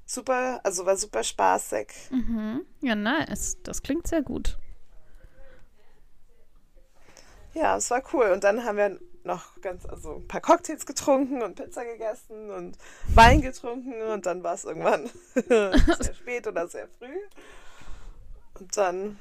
super, 0.05 0.61
also 0.65 0.85
war 0.87 0.97
super 0.97 1.23
spaßig. 1.23 1.89
Mhm. 2.11 2.67
Ja, 2.81 2.95
nice. 2.95 3.57
Das 3.63 3.83
klingt 3.83 4.07
sehr 4.07 4.23
gut. 4.23 4.59
Ja, 7.55 7.77
es 7.77 7.91
war 7.91 8.03
cool. 8.13 8.31
Und 8.31 8.45
dann 8.45 8.65
haben 8.65 8.77
wir 8.77 8.99
noch 9.25 9.61
ganz, 9.61 9.85
also 9.85 10.17
ein 10.17 10.29
paar 10.29 10.41
Cocktails 10.41 10.87
getrunken 10.87 11.43
und 11.43 11.57
Pizza 11.57 11.85
gegessen 11.85 12.51
und 12.51 12.79
Wein 13.15 13.43
getrunken 13.43 14.01
und 14.03 14.25
dann 14.27 14.43
war 14.43 14.55
es 14.55 14.65
irgendwann 14.65 15.11
sehr 15.35 16.15
spät 16.15 16.47
oder 16.47 16.67
sehr 16.69 16.89
früh. 16.89 17.19
Und 18.59 18.77
dann, 18.77 19.19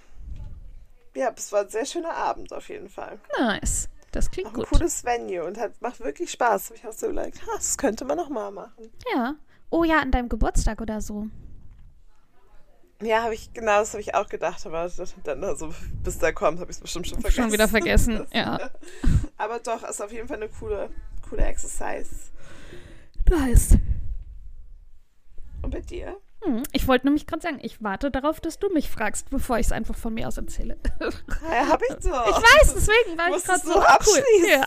ja, 1.18 1.34
es 1.36 1.52
war 1.52 1.62
ein 1.62 1.70
sehr 1.70 1.86
schöner 1.86 2.14
Abend 2.14 2.54
auf 2.54 2.70
jeden 2.70 2.90
Fall. 2.90 3.20
Nice. 3.40 3.90
Das 4.12 4.32
klingt 4.32 4.50
Auch 4.50 4.54
ein 4.54 4.60
gut. 4.62 4.70
cooles 4.70 5.04
Venue 5.04 5.44
und 5.44 5.58
hat, 5.58 5.82
macht 5.82 6.00
wirklich 6.00 6.32
Spaß. 6.32 6.70
Hab 6.70 6.78
Ich 6.78 6.84
habe 6.84 6.94
so 6.94 7.08
ha, 7.08 7.28
das 7.56 7.78
könnte 7.78 8.06
man 8.06 8.18
noch 8.18 8.30
mal 8.30 8.52
machen. 8.52 8.92
Ja. 9.14 9.36
Oh 9.70 9.84
ja, 9.84 10.00
an 10.00 10.12
deinem 10.12 10.30
Geburtstag 10.30 10.80
oder 10.80 11.02
so. 11.02 11.28
Ja, 13.02 13.24
habe 13.24 13.34
ich, 13.36 13.54
genau, 13.54 13.80
das 13.80 13.94
habe 13.94 14.02
ich 14.02 14.16
auch 14.16 14.28
gedacht, 14.28 14.66
aber 14.66 14.90
dann, 15.24 15.44
also, 15.44 15.74
bis 16.04 16.18
da 16.18 16.32
kommt, 16.32 16.60
habe 16.60 16.72
ich 16.72 16.78
es 16.78 16.82
bestimmt 16.82 17.08
schon 17.08 17.20
vergessen. 17.22 17.44
Schon 17.44 17.52
wieder 17.52 17.68
vergessen. 17.68 18.26
Ja. 18.32 18.72
Aber 19.38 19.60
doch, 19.60 19.84
ist 19.88 20.02
auf 20.02 20.12
jeden 20.12 20.28
Fall 20.28 20.38
eine 20.38 20.50
coole, 20.50 20.90
coole 21.30 21.44
Exercise. 21.44 22.32
Nice. 23.30 23.78
Und 25.62 25.70
bei 25.70 25.82
dir? 25.82 26.18
Hm, 26.48 26.64
ich 26.72 26.88
wollte 26.88 27.08
nämlich 27.08 27.28
gerade 27.28 27.42
sagen, 27.42 27.60
ich 27.62 27.84
warte 27.84 28.10
darauf, 28.10 28.40
dass 28.40 28.58
du 28.58 28.70
mich 28.70 28.90
fragst, 28.90 29.30
bevor 29.30 29.60
ich 29.60 29.66
es 29.68 29.72
einfach 29.74 29.96
von 29.96 30.14
mir 30.14 30.28
aus 30.28 30.38
erzähle. 30.38 30.78
Ja, 31.50 31.68
hab 31.68 31.82
ich 31.82 31.96
doch. 31.96 32.28
Ich 32.30 32.36
weiß, 32.36 32.74
deswegen 32.74 33.18
war 33.18 33.36
ich 33.36 33.44
gerade 33.44 33.62
so 33.62 33.76
cool. 33.76 34.24
Ja. 34.50 34.66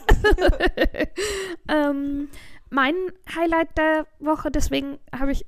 ähm, 1.90 2.28
mein 2.70 2.94
Highlight 3.34 3.76
der 3.76 4.06
Woche, 4.18 4.50
deswegen 4.50 4.98
habe 5.16 5.32
ich 5.32 5.46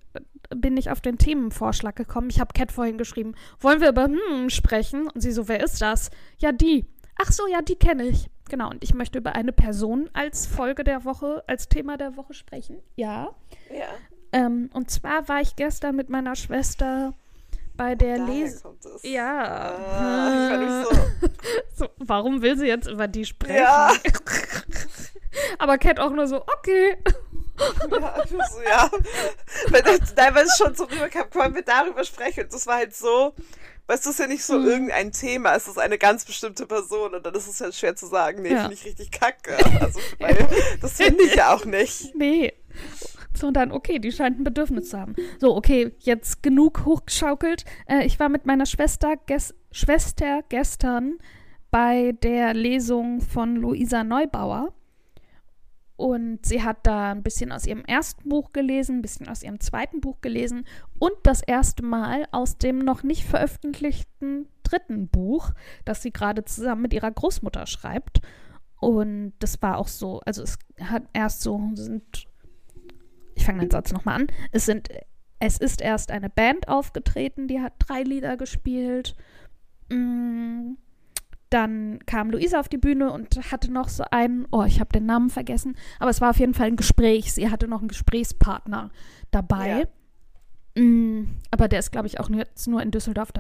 bin 0.54 0.76
ich 0.76 0.90
auf 0.90 1.00
den 1.00 1.18
Themenvorschlag 1.18 1.96
gekommen. 1.96 2.28
Ich 2.30 2.40
habe 2.40 2.52
Cat 2.52 2.72
vorhin 2.72 2.98
geschrieben, 2.98 3.34
wollen 3.60 3.80
wir 3.80 3.88
über 3.88 4.04
hm 4.04 4.50
sprechen? 4.50 5.08
Und 5.08 5.20
sie 5.20 5.32
so, 5.32 5.48
wer 5.48 5.62
ist 5.62 5.80
das? 5.80 6.10
Ja, 6.38 6.52
die. 6.52 6.84
Ach 7.22 7.32
so, 7.32 7.46
ja, 7.46 7.62
die 7.62 7.76
kenne 7.76 8.04
ich. 8.04 8.28
Genau, 8.48 8.68
und 8.70 8.82
ich 8.84 8.92
möchte 8.92 9.18
über 9.18 9.34
eine 9.34 9.52
Person 9.52 10.10
als 10.12 10.46
Folge 10.46 10.84
der 10.84 11.04
Woche, 11.04 11.42
als 11.46 11.68
Thema 11.68 11.96
der 11.96 12.16
Woche 12.16 12.34
sprechen. 12.34 12.82
Ja. 12.96 13.34
Ja. 13.70 13.88
Ähm, 14.32 14.70
und 14.72 14.90
zwar 14.90 15.28
war 15.28 15.40
ich 15.40 15.56
gestern 15.56 15.94
mit 15.96 16.08
meiner 16.08 16.36
Schwester 16.36 17.14
bei 17.76 17.94
der 17.94 18.18
es. 18.18 18.62
Ja. 19.02 19.74
Ich 19.74 20.48
fand 20.50 21.22
mich 21.22 21.30
so, 21.76 21.88
warum 21.98 22.42
will 22.42 22.56
sie 22.58 22.66
jetzt 22.66 22.88
über 22.88 23.08
die 23.08 23.24
sprechen? 23.24 23.56
Ja. 23.56 23.92
Aber 25.58 25.78
Cat 25.78 25.98
auch 25.98 26.10
nur 26.10 26.26
so, 26.26 26.42
okay. 26.42 26.96
Ja, 27.90 28.14
so, 28.26 28.62
ja. 28.62 28.90
Weil 29.68 29.82
das, 29.82 30.14
es 30.46 30.56
schon 30.56 30.74
so 30.74 30.84
rüberkam, 30.84 31.30
können 31.30 31.54
wir 31.54 31.62
darüber 31.62 32.04
sprechen. 32.04 32.44
Und 32.44 32.52
das 32.52 32.66
war 32.66 32.76
halt 32.76 32.94
so, 32.94 33.34
weißt 33.86 34.04
du, 34.06 34.10
es 34.10 34.14
ist 34.16 34.20
ja 34.20 34.26
nicht 34.26 34.44
so 34.44 34.58
Mhm. 34.58 34.66
irgendein 34.68 35.12
Thema, 35.12 35.54
es 35.54 35.68
ist 35.68 35.78
eine 35.78 35.98
ganz 35.98 36.24
bestimmte 36.24 36.66
Person 36.66 37.14
und 37.14 37.24
dann 37.24 37.34
ist 37.34 37.46
es 37.48 37.60
halt 37.60 37.74
schwer 37.74 37.94
zu 37.96 38.06
sagen, 38.06 38.42
nee, 38.42 38.52
Ja. 38.52 38.60
finde 38.62 38.74
ich 38.74 38.84
richtig 38.84 39.10
kacke. 39.10 39.56
Also, 39.80 40.00
weil 40.18 40.46
das 40.80 40.92
finde 40.92 41.24
ich 41.24 41.34
ja 41.34 41.54
auch 41.54 41.64
nicht. 41.64 42.14
Nee. 42.14 42.52
So, 43.36 43.48
und 43.48 43.54
dann, 43.54 43.72
okay, 43.72 43.98
die 43.98 44.12
scheint 44.12 44.38
ein 44.38 44.44
Bedürfnis 44.44 44.90
zu 44.90 44.98
haben. 44.98 45.14
So, 45.40 45.56
okay, 45.56 45.92
jetzt 46.00 46.42
genug 46.42 46.84
hochgeschaukelt. 46.84 47.64
Äh, 47.86 48.04
ich 48.04 48.18
war 48.20 48.28
mit 48.28 48.46
meiner 48.46 48.66
Schwester, 48.66 49.16
ges 49.26 49.54
Schwester 49.70 50.42
gestern 50.48 51.18
bei 51.70 52.12
der 52.22 52.54
Lesung 52.54 53.20
von 53.20 53.56
Luisa 53.56 54.04
Neubauer. 54.04 54.72
Und 55.96 56.44
sie 56.44 56.62
hat 56.62 56.78
da 56.82 57.12
ein 57.12 57.22
bisschen 57.22 57.52
aus 57.52 57.66
ihrem 57.66 57.84
ersten 57.84 58.28
Buch 58.28 58.52
gelesen, 58.52 58.96
ein 58.96 59.02
bisschen 59.02 59.28
aus 59.28 59.42
ihrem 59.42 59.60
zweiten 59.60 60.00
Buch 60.00 60.20
gelesen 60.20 60.64
und 60.98 61.12
das 61.22 61.42
erste 61.42 61.84
Mal 61.84 62.26
aus 62.32 62.58
dem 62.58 62.80
noch 62.80 63.02
nicht 63.04 63.24
veröffentlichten 63.24 64.48
dritten 64.64 65.08
Buch, 65.08 65.50
das 65.84 66.02
sie 66.02 66.12
gerade 66.12 66.44
zusammen 66.44 66.82
mit 66.82 66.92
ihrer 66.92 67.10
Großmutter 67.10 67.66
schreibt. 67.66 68.20
Und 68.80 69.34
das 69.38 69.62
war 69.62 69.78
auch 69.78 69.86
so, 69.86 70.20
also 70.26 70.42
es 70.42 70.58
hat 70.80 71.04
erst 71.12 71.42
so, 71.42 71.70
sind, 71.74 72.26
ich 73.34 73.44
fange 73.44 73.60
den 73.60 73.70
Satz 73.70 73.92
nochmal 73.92 74.20
an, 74.22 74.26
es 74.50 74.66
sind, 74.66 74.88
es 75.38 75.58
ist 75.58 75.80
erst 75.80 76.10
eine 76.10 76.30
Band 76.30 76.68
aufgetreten, 76.68 77.48
die 77.48 77.60
hat 77.60 77.74
drei 77.78 78.02
Lieder 78.02 78.36
gespielt. 78.36 79.16
Mm, 79.90 80.74
Dann 81.50 81.98
kam 82.06 82.30
Luisa 82.30 82.60
auf 82.60 82.68
die 82.68 82.78
Bühne 82.78 83.12
und 83.12 83.52
hatte 83.52 83.70
noch 83.70 83.88
so 83.88 84.04
einen, 84.10 84.46
oh, 84.52 84.62
ich 84.64 84.80
habe 84.80 84.92
den 84.92 85.04
Namen 85.06 85.28
vergessen, 85.30 85.76
aber 85.98 86.10
es 86.10 86.20
war 86.20 86.30
auf 86.30 86.38
jeden 86.38 86.54
Fall 86.54 86.68
ein 86.68 86.76
Gespräch. 86.76 87.32
Sie 87.32 87.50
hatte 87.50 87.68
noch 87.68 87.80
einen 87.80 87.88
Gesprächspartner 87.88 88.90
dabei. 89.30 89.86
Mm, 90.76 91.24
aber 91.50 91.68
der 91.68 91.80
ist, 91.80 91.92
glaube 91.92 92.06
ich, 92.06 92.18
auch 92.20 92.30
nur, 92.30 92.40
jetzt 92.40 92.66
nur 92.68 92.80
in 92.80 92.90
Düsseldorf 92.90 93.32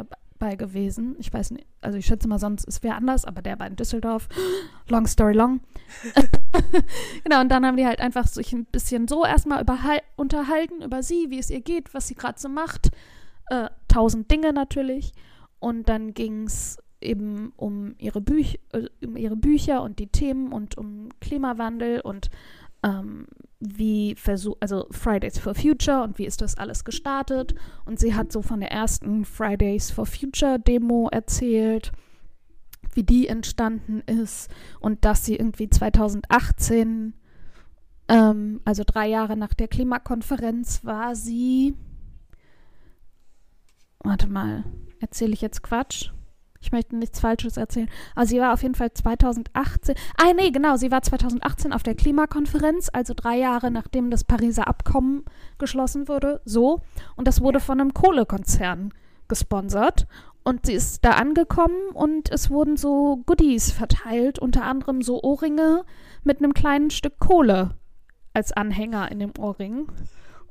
dabei 0.42 0.56
gewesen. 0.56 1.14
Ich 1.18 1.32
weiß 1.32 1.52
nicht, 1.52 1.66
also 1.80 1.98
ich 1.98 2.06
schätze 2.06 2.26
mal, 2.26 2.38
sonst 2.38 2.64
ist 2.64 2.82
wer 2.82 2.96
anders, 2.96 3.24
aber 3.24 3.42
der 3.42 3.58
war 3.58 3.66
in 3.66 3.76
Düsseldorf. 3.76 4.28
Long 4.88 5.06
story 5.06 5.34
long. 5.34 5.60
genau, 7.24 7.40
und 7.40 7.48
dann 7.48 7.64
haben 7.64 7.76
die 7.76 7.86
halt 7.86 8.00
einfach 8.00 8.26
sich 8.26 8.52
ein 8.52 8.64
bisschen 8.64 9.06
so 9.06 9.24
erstmal 9.24 9.64
unterhalten 10.16 10.82
über 10.82 11.02
sie, 11.02 11.30
wie 11.30 11.38
es 11.38 11.50
ihr 11.50 11.60
geht, 11.60 11.94
was 11.94 12.08
sie 12.08 12.14
gerade 12.14 12.40
so 12.40 12.48
macht. 12.48 12.90
Äh, 13.50 13.68
tausend 13.88 14.30
Dinge 14.30 14.52
natürlich. 14.52 15.12
Und 15.60 15.88
dann 15.88 16.12
ging 16.12 16.46
es 16.46 16.78
eben 17.00 17.52
um 17.56 17.94
ihre, 17.98 18.20
Büch 18.20 18.58
äh, 18.72 18.88
um 19.04 19.16
ihre 19.16 19.36
Bücher 19.36 19.82
und 19.82 19.98
die 20.00 20.08
Themen 20.08 20.52
und 20.52 20.76
um 20.76 21.08
Klimawandel 21.20 22.00
und 22.00 22.30
ähm, 22.82 23.26
wie 23.60 24.14
versucht, 24.16 24.60
also 24.60 24.86
Fridays 24.90 25.38
for 25.38 25.54
Future 25.54 26.02
und 26.02 26.18
wie 26.18 26.26
ist 26.26 26.40
das 26.40 26.56
alles 26.58 26.84
gestartet. 26.84 27.54
Und 27.84 28.00
sie 28.00 28.14
hat 28.14 28.32
so 28.32 28.42
von 28.42 28.60
der 28.60 28.72
ersten 28.72 29.24
Fridays 29.24 29.90
for 29.90 30.06
Future 30.06 30.58
Demo 30.58 31.08
erzählt, 31.10 31.92
wie 32.94 33.04
die 33.04 33.28
entstanden 33.28 34.00
ist 34.00 34.50
und 34.80 35.04
dass 35.04 35.24
sie 35.24 35.36
irgendwie 35.36 35.70
2018, 35.70 37.14
ähm, 38.08 38.60
also 38.64 38.82
drei 38.84 39.08
Jahre 39.08 39.36
nach 39.36 39.54
der 39.54 39.68
Klimakonferenz, 39.68 40.84
war 40.84 41.14
sie. 41.14 41.74
Warte 44.00 44.28
mal, 44.28 44.64
erzähle 44.98 45.32
ich 45.32 45.40
jetzt 45.40 45.62
Quatsch? 45.62 46.10
Ich 46.62 46.70
möchte 46.72 46.96
nichts 46.96 47.20
Falsches 47.20 47.56
erzählen. 47.56 47.90
Aber 48.14 48.24
sie 48.24 48.40
war 48.40 48.54
auf 48.54 48.62
jeden 48.62 48.76
Fall 48.76 48.92
2018. 48.92 49.96
Ah, 50.16 50.32
nee, 50.34 50.50
genau. 50.50 50.76
Sie 50.76 50.90
war 50.90 51.02
2018 51.02 51.72
auf 51.72 51.82
der 51.82 51.96
Klimakonferenz, 51.96 52.88
also 52.92 53.14
drei 53.14 53.36
Jahre 53.36 53.70
nachdem 53.70 54.10
das 54.10 54.24
Pariser 54.24 54.68
Abkommen 54.68 55.24
geschlossen 55.58 56.08
wurde. 56.08 56.40
So. 56.44 56.80
Und 57.16 57.26
das 57.26 57.40
wurde 57.40 57.58
von 57.58 57.80
einem 57.80 57.92
Kohlekonzern 57.92 58.94
gesponsert. 59.28 60.06
Und 60.44 60.66
sie 60.66 60.74
ist 60.74 61.04
da 61.04 61.10
angekommen 61.10 61.90
und 61.94 62.30
es 62.30 62.50
wurden 62.50 62.76
so 62.76 63.22
Goodies 63.26 63.70
verteilt, 63.70 64.38
unter 64.38 64.64
anderem 64.64 65.02
so 65.02 65.22
Ohrringe 65.22 65.84
mit 66.24 66.38
einem 66.38 66.52
kleinen 66.54 66.90
Stück 66.90 67.18
Kohle 67.20 67.76
als 68.34 68.52
Anhänger 68.52 69.10
in 69.12 69.20
dem 69.20 69.32
Ohrring. 69.38 69.86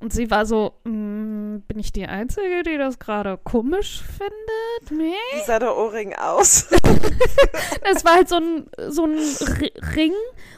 Und 0.01 0.12
sie 0.12 0.31
war 0.31 0.48
so, 0.48 0.74
"Mm, 0.84 1.60
bin 1.67 1.77
ich 1.79 1.91
die 1.91 2.08
Einzige, 2.08 2.63
die 2.63 2.77
das 2.77 2.98
gerade 2.98 3.38
komisch 3.38 4.01
findet? 4.01 4.91
Nee. 4.91 5.13
Wie 5.34 5.46
sah 5.46 5.60
der 5.60 5.77
Ohrring 5.77 6.15
aus? 6.15 6.67
Es 7.84 8.05
war 8.05 8.15
halt 8.15 8.29
so 8.29 8.38
ein, 8.38 8.70
so 8.89 9.05
ein 9.05 9.17
R 9.17 9.96
Ring 9.96 10.13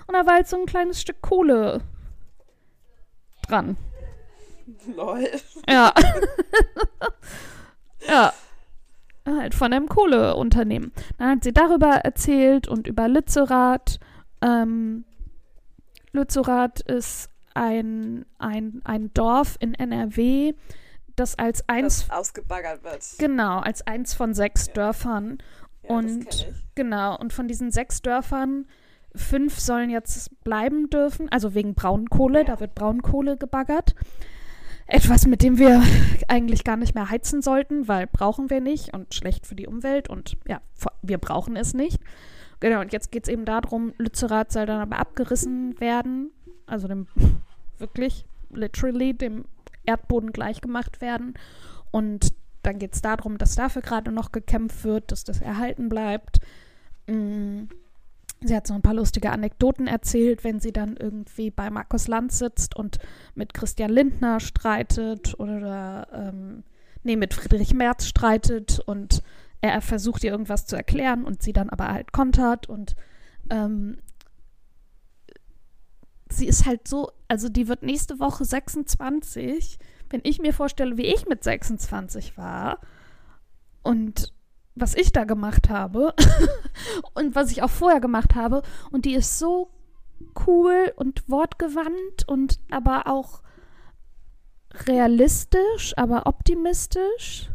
und 0.08 0.14
da 0.14 0.26
war 0.26 0.36
halt 0.36 0.48
so 0.48 0.58
ein 0.58 0.66
kleines 0.66 1.02
Stück 1.02 1.22
Kohle 1.22 1.82
dran. 3.48 3.76
Lol. 4.96 5.30
Ja. 5.68 5.94
ja. 8.08 8.34
Halt 9.26 9.56
von 9.56 9.74
einem 9.74 9.88
Kohleunternehmen. 9.88 10.92
Dann 11.18 11.30
hat 11.32 11.44
sie 11.44 11.54
darüber 11.54 11.88
erzählt 11.96 12.68
und 12.68 12.88
über 12.88 13.08
Lützerath. 13.08 14.00
Ähm, 14.42 15.06
Lützerath 16.12 16.82
ist 16.82 17.30
ein, 17.56 18.26
ein, 18.40 18.82
ein 18.84 19.14
Dorf 19.14 19.58
in 19.60 19.74
NRW, 19.74 20.54
das 21.16 21.38
als 21.38 21.68
eins, 21.70 22.08
Das 22.08 22.18
ausgebaggert 22.18 22.84
wird. 22.84 23.02
genau, 23.20 23.60
als 23.60 23.86
eins 23.86 24.14
von 24.14 24.34
sechs 24.34 24.68
Ja. 24.68 24.74
Dörfern 24.74 25.38
Ja, 25.84 25.96
und. 25.96 26.54
Genau, 26.76 27.18
und 27.20 27.34
von 27.34 27.48
diesen 27.48 27.70
sechs 27.72 28.02
Dörfern, 28.02 28.66
fünf 29.16 29.60
sollen 29.60 29.90
jetzt 29.92 30.44
bleiben 30.44 30.90
dürfen, 30.90 31.30
also 31.30 31.54
wegen 31.54 31.76
Braunkohle, 31.76 32.40
Ja. 32.40 32.46
da 32.46 32.60
wird 32.60 32.74
Braunkohle 32.74 33.38
gebaggert. 33.38 33.94
Etwas, 34.88 35.28
mit 35.28 35.42
dem 35.44 35.58
wir 35.60 35.82
eigentlich 36.28 36.64
gar 36.64 36.78
nicht 36.78 36.96
mehr 36.96 37.10
heizen 37.10 37.42
sollten, 37.42 37.88
weil 37.88 38.08
brauchen 38.08 38.50
wir 38.50 38.60
nicht 38.60 38.94
und 38.94 39.14
schlecht 39.14 39.46
für 39.48 39.56
die 39.56 39.68
Umwelt 39.68 40.10
und 40.10 40.36
ja, 40.48 40.62
wir 41.04 41.20
brauchen 41.20 41.56
es 41.56 41.74
nicht. 41.74 42.00
Genau, 42.60 42.82
und 42.82 42.92
jetzt 42.92 43.12
geht 43.12 43.24
es 43.24 43.30
eben 43.30 43.46
darum, 43.46 43.94
Lützerath 43.98 44.52
soll 44.52 44.66
dann 44.66 44.82
aber 44.82 44.98
abgerissen 44.98 45.80
werden, 45.80 46.32
also 46.66 46.88
dem 46.88 47.08
wirklich, 47.78 48.26
literally, 48.50 49.14
dem 49.14 49.46
Erdboden 49.86 50.32
gleichgemacht 50.32 51.02
werden. 51.02 51.34
Und 51.92 52.34
dann 52.62 52.80
geht 52.80 52.94
es 52.94 53.02
darum, 53.02 53.38
dass 53.38 53.56
dafür 53.56 53.82
gerade 53.82 54.12
noch 54.12 54.32
gekämpft 54.32 54.84
wird, 54.84 55.12
dass 55.12 55.24
das 55.24 55.42
erhalten 55.42 55.90
bleibt. 55.90 56.40
Mm, 57.08 57.64
Sie 58.46 58.56
hat 58.56 58.68
so 58.68 58.74
ein 58.74 58.82
paar 58.82 58.94
lustige 58.94 59.32
Anekdoten 59.32 59.88
erzählt, 59.88 60.44
wenn 60.44 60.60
sie 60.60 60.74
dann 60.74 60.98
irgendwie 60.98 61.50
bei 61.50 61.70
Markus 61.70 62.08
Lanz 62.08 62.40
sitzt 62.40 62.76
und 62.76 63.00
mit 63.36 63.54
Christian 63.54 63.90
Lindner 63.90 64.40
streitet 64.40 65.40
oder 65.40 66.08
ähm, 66.14 66.64
nee, 67.04 67.16
mit 67.16 67.34
Friedrich 67.34 67.74
Merz 67.74 68.06
streitet 68.06 68.82
und 68.86 69.24
er 69.62 69.80
versucht 69.82 70.26
ihr 70.26 70.32
irgendwas 70.32 70.66
zu 70.66 70.76
erklären 70.76 71.24
und 71.24 71.42
sie 71.42 71.54
dann 71.54 71.70
aber 71.70 71.88
halt 71.88 72.12
kontert 72.12 72.68
und 72.68 72.98
ähm, 73.50 73.98
sie 76.38 76.48
ist 76.48 76.66
halt 76.66 76.88
so, 76.88 77.12
also 77.28 77.50
die 77.50 77.68
wird 77.68 77.84
nächste 77.84 78.20
Woche 78.20 78.46
26, 78.46 79.80
wenn 80.10 80.22
ich 80.24 80.40
mir 80.40 80.54
vorstelle, 80.54 80.98
wie 80.98 81.06
ich 81.06 81.28
mit 81.28 81.44
26 81.44 82.38
war 82.38 82.80
und 83.82 84.34
was 84.76 84.96
ich 84.96 85.12
da 85.12 85.24
gemacht 85.24 85.70
habe 85.70 86.14
und 87.14 87.36
was 87.36 87.52
ich 87.52 87.62
auch 87.62 87.70
vorher 87.70 88.00
gemacht 88.00 88.36
habe. 88.36 88.64
Und 88.92 89.06
die 89.06 89.14
ist 89.14 89.38
so 89.38 89.70
cool 90.48 90.92
und 90.96 91.30
wortgewandt 91.30 92.28
und 92.28 92.60
aber 92.72 93.08
auch 93.08 93.42
realistisch, 94.88 95.94
aber 95.96 96.26
optimistisch 96.26 97.50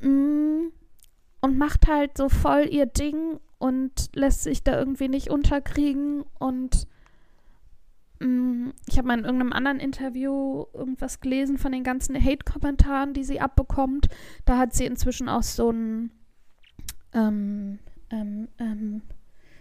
Mm, 0.00 0.68
und 1.42 1.58
macht 1.58 1.86
halt 1.86 2.16
so 2.16 2.28
voll 2.28 2.66
ihr 2.70 2.86
Ding 2.86 3.38
und 3.58 4.10
lässt 4.14 4.42
sich 4.42 4.62
da 4.62 4.78
irgendwie 4.78 5.08
nicht 5.08 5.30
unterkriegen 5.30 6.24
und 6.38 6.86
ich 8.86 8.98
habe 8.98 9.08
mal 9.08 9.18
in 9.18 9.24
irgendeinem 9.24 9.54
anderen 9.54 9.80
Interview 9.80 10.66
irgendwas 10.74 11.20
gelesen 11.20 11.56
von 11.56 11.72
den 11.72 11.84
ganzen 11.84 12.22
Hate-Kommentaren, 12.22 13.14
die 13.14 13.24
sie 13.24 13.40
abbekommt. 13.40 14.08
Da 14.44 14.58
hat 14.58 14.74
sie 14.74 14.84
inzwischen 14.84 15.28
auch 15.30 15.42
so 15.42 15.70
ein 15.70 16.10
ähm, 17.14 17.78
ähm, 18.10 18.48
ähm, 18.58 19.02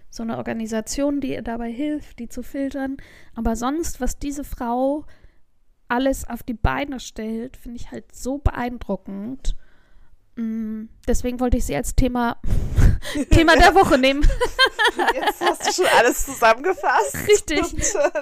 so 0.10 0.24
eine 0.24 0.38
Organisation, 0.38 1.22
die 1.22 1.34
ihr 1.34 1.42
dabei 1.42 1.72
hilft, 1.72 2.20
die 2.20 2.28
zu 2.28 2.44
filtern. 2.44 2.98
Aber 3.36 3.56
sonst, 3.56 4.02
was 4.02 4.20
diese 4.20 4.44
Frau 4.44 5.06
alles 5.88 6.28
auf 6.28 6.44
die 6.44 6.54
Beine 6.54 7.00
stellt, 7.00 7.58
finde 7.58 7.78
ich 7.78 7.92
halt 7.92 8.14
so 8.14 8.40
beeindruckend. 8.40 9.56
Mm, 10.36 10.86
deswegen 11.08 11.40
wollte 11.40 11.58
ich 11.58 11.66
sie 11.66 11.76
als 11.76 11.96
Thema, 11.96 12.38
Thema 13.32 13.56
der 13.56 13.74
Woche 13.76 13.98
nehmen. 13.98 14.22
Jetzt 15.14 15.42
hast 15.42 15.68
du 15.68 15.72
schon 15.72 15.92
alles 15.98 16.26
zusammengefasst. 16.26 17.16
Richtig. 17.28 17.62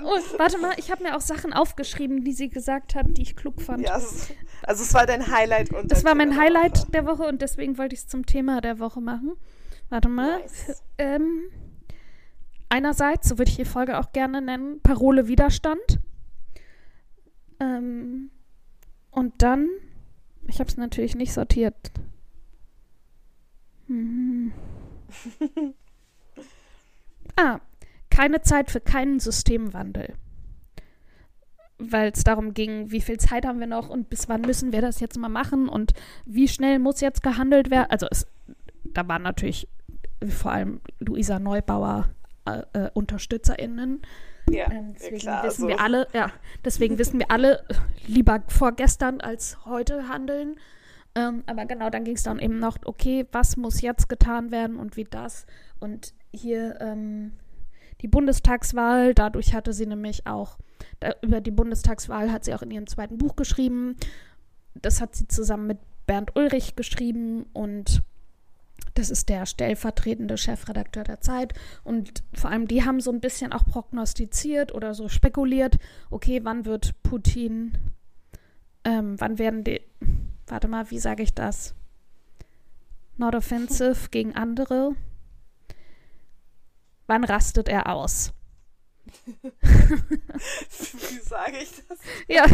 Oh, 0.04 0.20
warte 0.38 0.58
mal, 0.58 0.74
ich 0.78 0.92
habe 0.92 1.04
mir 1.04 1.16
auch 1.16 1.22
Sachen 1.22 1.54
aufgeschrieben, 1.54 2.24
die 2.24 2.34
sie 2.34 2.50
gesagt 2.50 2.96
hat, 2.96 3.06
die 3.10 3.22
ich 3.22 3.36
klug 3.36 3.62
fand. 3.62 3.82
Ja, 3.82 3.94
also 3.94 4.84
es 4.84 4.94
war 4.94 5.06
dein 5.06 5.32
Highlight. 5.32 5.74
Und 5.74 5.92
das 5.92 6.04
war 6.04 6.16
mein 6.16 6.32
Thema 6.32 6.42
Highlight 6.42 6.76
der 6.76 6.82
Woche. 6.82 6.92
der 6.92 7.06
Woche 7.08 7.24
und 7.24 7.42
deswegen 7.42 7.78
wollte 7.78 7.96
ich 7.96 8.02
es 8.02 8.08
zum 8.08 8.26
Thema 8.26 8.62
der 8.62 8.80
Woche 8.80 9.02
machen. 9.02 9.34
Warte 9.90 10.10
mal. 10.10 10.40
Nice. 10.40 10.84
Ähm, 10.98 11.50
einerseits, 12.70 13.30
so 13.30 13.38
würde 13.38 13.50
ich 13.50 13.58
die 13.58 13.66
Folge 13.66 13.98
auch 14.00 14.12
gerne 14.12 14.42
nennen, 14.42 14.82
Parole 14.82 15.28
Widerstand. 15.28 16.00
Ähm, 17.60 18.32
und 19.12 19.42
dann, 19.42 19.68
ich 20.48 20.60
habe 20.60 20.70
es 20.70 20.78
natürlich 20.78 21.16
nicht 21.16 21.34
sortiert. 21.34 21.92
Hm. 23.88 24.52
ah, 27.36 27.60
keine 28.10 28.42
Zeit 28.42 28.72
für 28.72 28.82
keinen 28.82 29.20
Systemwandel. 29.20 30.14
Weil 31.80 32.12
es 32.12 32.24
darum 32.24 32.54
ging, 32.54 32.92
wie 32.92 33.02
viel 33.02 33.18
Zeit 33.18 33.46
haben 33.46 33.60
wir 33.60 33.68
noch 33.68 33.90
und 33.90 34.10
bis 34.10 34.28
wann 34.30 34.42
müssen 34.42 34.72
wir 34.72 34.82
das 34.82 35.00
jetzt 35.00 35.18
mal 35.18 35.30
machen 35.30 35.70
und 35.70 35.94
wie 36.26 36.48
schnell 36.48 36.80
muss 36.80 37.02
jetzt 37.02 37.22
gehandelt 37.22 37.70
werden. 37.70 37.88
Also 37.90 38.08
es, 38.10 38.26
da 38.84 39.08
waren 39.08 39.22
natürlich 39.22 39.68
vor 40.28 40.52
allem 40.52 40.82
Luisa 41.00 41.38
Neubauer 41.40 42.10
äh, 42.46 42.64
äh 42.74 42.90
UnterstützerInnen. 42.94 44.02
Ja, 44.50 44.72
ähm, 44.72 44.94
deswegen 44.94 45.18
ja 45.18 45.22
klar, 45.22 45.44
wissen 45.44 45.62
so. 45.62 45.68
wir 45.68 45.80
alle, 45.80 46.08
ja, 46.14 46.32
deswegen 46.64 46.98
wissen 46.98 47.20
wir 47.20 47.30
alle 47.30 47.64
lieber 48.08 48.42
vorgestern 48.48 49.22
als 49.22 49.66
heute 49.66 50.08
handeln. 50.08 50.56
Ähm, 51.18 51.44
aber 51.48 51.66
genau, 51.66 51.90
dann 51.90 52.04
ging 52.04 52.16
es 52.16 52.22
dann 52.22 52.38
eben 52.38 52.60
noch, 52.60 52.78
okay, 52.86 53.26
was 53.32 53.58
muss 53.58 53.82
jetzt 53.82 54.08
getan 54.08 54.52
werden 54.52 54.78
und 54.78 54.98
wie 54.98 55.06
das. 55.06 55.48
Und 55.80 56.14
hier 56.32 56.80
ähm, 56.80 57.32
die 58.02 58.08
Bundestagswahl, 58.08 59.16
dadurch 59.16 59.56
hatte 59.56 59.74
sie 59.74 59.88
nämlich 59.88 60.28
auch, 60.28 60.60
da, 61.00 61.14
über 61.24 61.42
die 61.42 61.50
Bundestagswahl 61.50 62.32
hat 62.32 62.46
sie 62.46 62.54
auch 62.54 62.62
in 62.62 62.70
ihrem 62.70 62.86
zweiten 62.86 63.18
Buch 63.18 63.36
geschrieben. 63.36 63.96
Das 64.76 65.02
hat 65.02 65.16
sie 65.16 65.28
zusammen 65.28 65.66
mit 65.66 65.80
Bernd 66.06 66.36
Ulrich 66.36 66.76
geschrieben 66.76 67.48
und 67.52 68.04
das 68.94 69.10
ist 69.10 69.30
der 69.30 69.48
stellvertretende 69.48 70.38
Chefredakteur 70.38 71.04
der 71.04 71.22
Zeit. 71.22 71.56
Und 71.84 72.24
vor 72.36 72.52
allem 72.52 72.68
die 72.68 72.86
haben 72.86 73.00
so 73.00 73.12
ein 73.12 73.22
bisschen 73.22 73.54
auch 73.54 73.66
prognostiziert 73.66 74.72
oder 74.72 74.94
so 74.94 75.10
spekuliert, 75.10 75.78
okay, 76.12 76.42
wann 76.44 76.66
wird 76.66 77.02
Putin, 77.02 77.76
ähm, 78.84 79.16
wann 79.20 79.40
werden 79.40 79.64
die, 79.64 79.82
warte 80.48 80.68
mal, 80.68 80.90
wie 80.92 81.00
sage 81.00 81.24
ich 81.24 81.34
das? 81.34 81.76
Not 83.18 83.36
offensive 83.36 84.08
gegen 84.12 84.36
andere. 84.36 84.96
Wann 87.08 87.24
rastet 87.24 87.70
er 87.70 87.88
aus? 87.88 88.34
Wie 89.42 91.20
sage 91.20 91.58
ich 91.62 91.72
das? 91.88 91.98
Ja, 92.28 92.46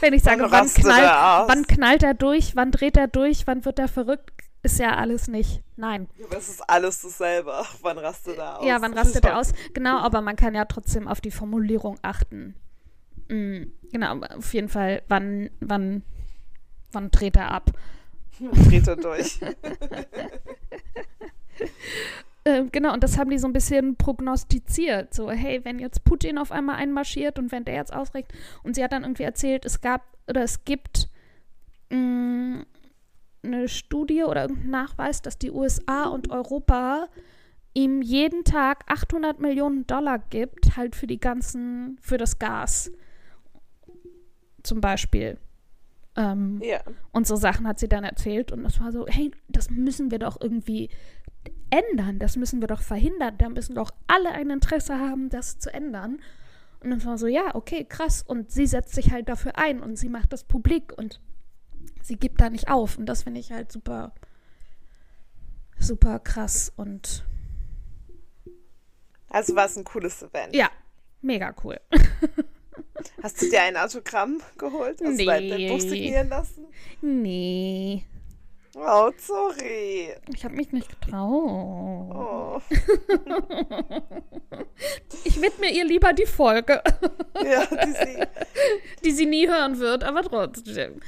wenn 0.00 0.12
ich 0.12 0.22
sage, 0.22 0.42
wann, 0.42 0.52
wann, 0.52 0.68
knallt, 0.68 1.48
wann 1.48 1.66
knallt 1.66 2.02
er 2.04 2.14
durch, 2.14 2.54
wann 2.54 2.70
dreht 2.70 2.96
er 2.96 3.08
durch, 3.08 3.48
wann 3.48 3.64
wird 3.64 3.80
er 3.80 3.88
verrückt, 3.88 4.32
ist 4.62 4.78
ja 4.78 4.96
alles 4.96 5.28
nicht. 5.28 5.62
Nein. 5.76 6.08
Aber 6.24 6.36
es 6.36 6.48
ist 6.48 6.68
alles 6.68 7.02
dasselbe. 7.02 7.64
Wann 7.82 7.98
rastet 7.98 8.38
er 8.38 8.58
aus? 8.58 8.66
Ja, 8.66 8.82
wann 8.82 8.92
rastet 8.92 9.24
er 9.24 9.38
aus? 9.38 9.52
Genau, 9.72 9.98
aber 9.98 10.20
man 10.20 10.34
kann 10.34 10.54
ja 10.54 10.64
trotzdem 10.64 11.06
auf 11.06 11.20
die 11.20 11.30
Formulierung 11.30 11.98
achten. 12.02 12.56
Mhm, 13.28 13.72
genau, 13.92 14.18
auf 14.20 14.52
jeden 14.52 14.68
Fall, 14.68 15.02
wann, 15.08 15.50
wann, 15.60 16.02
wann 16.92 17.10
dreht 17.10 17.36
er 17.36 17.50
ab? 17.50 17.70
dreht 18.68 18.88
er 18.88 18.96
durch. 18.96 19.40
Ähm, 22.48 22.70
genau, 22.72 22.94
und 22.94 23.04
das 23.04 23.18
haben 23.18 23.28
die 23.28 23.38
so 23.38 23.46
ein 23.46 23.52
bisschen 23.52 23.96
prognostiziert. 23.96 25.12
So, 25.12 25.30
hey, 25.30 25.62
wenn 25.64 25.78
jetzt 25.78 26.04
Putin 26.04 26.38
auf 26.38 26.50
einmal 26.50 26.76
einmarschiert 26.76 27.38
und 27.38 27.52
wenn 27.52 27.66
der 27.66 27.74
jetzt 27.74 27.92
ausregt. 27.92 28.32
Und 28.62 28.74
sie 28.74 28.82
hat 28.82 28.92
dann 28.92 29.02
irgendwie 29.02 29.24
erzählt, 29.24 29.66
es 29.66 29.82
gab 29.82 30.02
oder 30.26 30.42
es 30.42 30.64
gibt 30.64 31.10
mh, 31.90 31.98
mm, 31.98 32.66
eine 33.42 33.68
Studie 33.68 34.24
oder 34.24 34.42
irgendein 34.42 34.70
Nachweis, 34.70 35.20
dass 35.20 35.38
die 35.38 35.50
USA 35.50 36.04
und 36.04 36.30
Europa 36.30 37.08
ihm 37.74 38.00
jeden 38.00 38.44
Tag 38.44 38.84
800 38.86 39.40
Millionen 39.40 39.86
Dollar 39.86 40.18
gibt, 40.18 40.76
halt 40.76 40.96
für 40.96 41.06
die 41.06 41.20
ganzen, 41.20 41.98
für 42.00 42.16
das 42.16 42.38
Gas. 42.38 42.90
Zum 44.62 44.80
Beispiel. 44.80 45.38
Ähm, 46.18 46.60
ja. 46.64 46.80
Und 47.12 47.28
so 47.28 47.36
Sachen 47.36 47.66
hat 47.68 47.78
sie 47.78 47.88
dann 47.88 48.02
erzählt 48.02 48.50
und 48.50 48.64
das 48.64 48.80
war 48.80 48.90
so, 48.90 49.06
hey, 49.06 49.30
das 49.46 49.70
müssen 49.70 50.10
wir 50.10 50.18
doch 50.18 50.40
irgendwie 50.40 50.90
ändern, 51.70 52.18
das 52.18 52.34
müssen 52.34 52.60
wir 52.60 52.66
doch 52.66 52.82
verhindern, 52.82 53.38
da 53.38 53.48
müssen 53.48 53.76
doch 53.76 53.92
alle 54.08 54.32
ein 54.32 54.50
Interesse 54.50 54.98
haben, 54.98 55.28
das 55.30 55.60
zu 55.60 55.72
ändern. 55.72 56.18
Und 56.80 56.90
dann 56.90 57.04
war 57.04 57.18
so, 57.18 57.28
ja, 57.28 57.54
okay, 57.54 57.84
krass. 57.84 58.22
Und 58.22 58.50
sie 58.50 58.66
setzt 58.66 58.94
sich 58.94 59.12
halt 59.12 59.28
dafür 59.28 59.58
ein 59.58 59.80
und 59.80 59.96
sie 59.96 60.08
macht 60.08 60.32
das 60.32 60.42
publik 60.42 60.92
und 60.96 61.20
sie 62.02 62.16
gibt 62.16 62.40
da 62.40 62.50
nicht 62.50 62.68
auf. 62.68 62.98
Und 62.98 63.06
das 63.06 63.22
finde 63.22 63.38
ich 63.38 63.52
halt 63.52 63.70
super, 63.70 64.12
super 65.78 66.18
krass 66.18 66.72
und. 66.76 67.24
Also 69.28 69.54
war 69.54 69.66
es 69.66 69.76
ein 69.76 69.84
cooles 69.84 70.22
Event. 70.22 70.54
Ja, 70.54 70.68
mega 71.20 71.54
cool. 71.62 71.78
Hast 73.22 73.42
du 73.42 73.48
dir 73.48 73.62
ein 73.62 73.76
Autogramm 73.76 74.40
geholt? 74.56 75.00
Hast 75.02 75.16
nee. 75.16 75.24
du 75.24 75.30
dein 75.30 75.68
Buch 75.68 75.80
signieren 75.80 76.28
lassen? 76.28 76.66
Nee. 77.00 78.04
Oh, 78.74 79.10
sorry. 79.16 80.14
Ich 80.32 80.44
habe 80.44 80.54
mich 80.54 80.72
nicht 80.72 80.88
getraut. 80.88 82.10
Oh. 82.14 82.60
ich 85.24 85.40
widme 85.40 85.70
ihr 85.70 85.84
lieber 85.84 86.12
die 86.12 86.26
Folge. 86.26 86.82
ja, 87.44 87.66
die 87.66 87.92
sie, 87.92 88.22
die 89.04 89.10
sie 89.10 89.26
nie 89.26 89.48
hören 89.48 89.78
wird, 89.78 90.04
aber 90.04 90.22
trotzdem. 90.22 91.00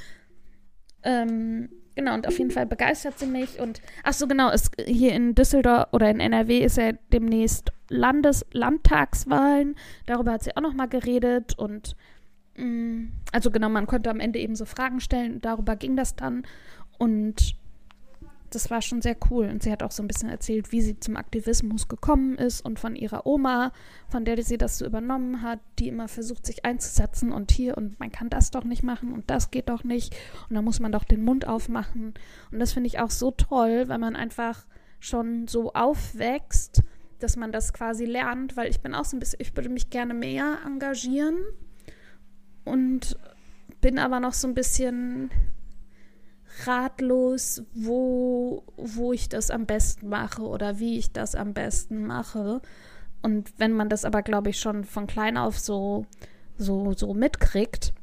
Ähm, 1.03 1.69
genau, 1.95 2.13
und 2.13 2.27
auf 2.27 2.37
jeden 2.37 2.51
Fall 2.51 2.65
begeistert 2.65 3.19
sie 3.19 3.25
mich. 3.25 3.59
Und 3.59 3.81
ach 4.03 4.13
so, 4.13 4.27
genau, 4.27 4.49
es, 4.51 4.71
hier 4.85 5.13
in 5.13 5.35
Düsseldorf 5.35 5.87
oder 5.91 6.09
in 6.09 6.19
NRW 6.19 6.59
ist 6.59 6.77
ja 6.77 6.91
demnächst 7.11 7.71
Landes 7.89 8.45
Landtagswahlen. 8.51 9.75
Darüber 10.05 10.33
hat 10.33 10.43
sie 10.43 10.55
auch 10.55 10.61
noch 10.61 10.73
mal 10.73 10.87
geredet. 10.87 11.57
Und 11.57 11.95
mh, 12.57 12.65
mm, 12.65 13.11
also 13.31 13.51
genau, 13.51 13.69
man 13.69 13.87
konnte 13.87 14.09
am 14.09 14.19
Ende 14.19 14.39
eben 14.39 14.55
so 14.55 14.65
Fragen 14.65 14.99
stellen. 14.99 15.41
Darüber 15.41 15.75
ging 15.75 15.95
das 15.95 16.15
dann. 16.15 16.43
Und 16.97 17.55
das 18.51 18.69
war 18.69 18.81
schon 18.81 19.01
sehr 19.01 19.17
cool. 19.29 19.47
Und 19.47 19.63
sie 19.63 19.71
hat 19.71 19.81
auch 19.83 19.91
so 19.91 20.03
ein 20.03 20.07
bisschen 20.07 20.29
erzählt, 20.29 20.71
wie 20.71 20.81
sie 20.81 20.99
zum 20.99 21.17
Aktivismus 21.17 21.87
gekommen 21.87 22.37
ist 22.37 22.63
und 22.63 22.79
von 22.79 22.95
ihrer 22.95 23.25
Oma, 23.25 23.71
von 24.07 24.25
der 24.25 24.41
sie 24.43 24.57
das 24.57 24.77
so 24.77 24.85
übernommen 24.85 25.41
hat, 25.41 25.59
die 25.79 25.87
immer 25.87 26.07
versucht, 26.07 26.45
sich 26.45 26.65
einzusetzen 26.65 27.31
und 27.31 27.51
hier 27.51 27.77
und 27.77 27.99
man 27.99 28.11
kann 28.11 28.29
das 28.29 28.51
doch 28.51 28.63
nicht 28.63 28.83
machen 28.83 29.13
und 29.13 29.29
das 29.29 29.51
geht 29.51 29.69
doch 29.69 29.83
nicht 29.83 30.15
und 30.49 30.55
da 30.55 30.61
muss 30.61 30.79
man 30.79 30.91
doch 30.91 31.03
den 31.03 31.23
Mund 31.23 31.47
aufmachen. 31.47 32.13
Und 32.51 32.59
das 32.59 32.73
finde 32.73 32.87
ich 32.87 32.99
auch 32.99 33.11
so 33.11 33.31
toll, 33.31 33.87
weil 33.87 33.99
man 33.99 34.15
einfach 34.15 34.65
schon 34.99 35.47
so 35.47 35.73
aufwächst, 35.73 36.83
dass 37.19 37.37
man 37.37 37.51
das 37.51 37.73
quasi 37.73 38.05
lernt, 38.05 38.57
weil 38.57 38.69
ich 38.69 38.81
bin 38.81 38.93
auch 38.93 39.05
so 39.05 39.15
ein 39.15 39.19
bisschen, 39.19 39.39
ich 39.41 39.55
würde 39.55 39.69
mich 39.69 39.89
gerne 39.89 40.13
mehr 40.13 40.59
engagieren 40.65 41.37
und 42.65 43.17
bin 43.79 43.99
aber 43.99 44.19
noch 44.19 44.33
so 44.33 44.47
ein 44.47 44.53
bisschen 44.53 45.31
ratlos, 46.65 47.63
wo, 47.73 48.63
wo 48.77 49.13
ich 49.13 49.29
das 49.29 49.49
am 49.49 49.65
besten 49.65 50.09
mache 50.09 50.43
oder 50.43 50.79
wie 50.79 50.97
ich 50.97 51.11
das 51.11 51.35
am 51.35 51.53
besten 51.53 52.05
mache. 52.05 52.61
Und 53.21 53.53
wenn 53.57 53.73
man 53.73 53.89
das 53.89 54.05
aber, 54.05 54.21
glaube 54.21 54.49
ich, 54.49 54.59
schon 54.59 54.83
von 54.83 55.07
klein 55.07 55.37
auf 55.37 55.59
so, 55.59 56.05
so, 56.57 56.93
so 56.93 57.13
mitkriegt, 57.13 57.93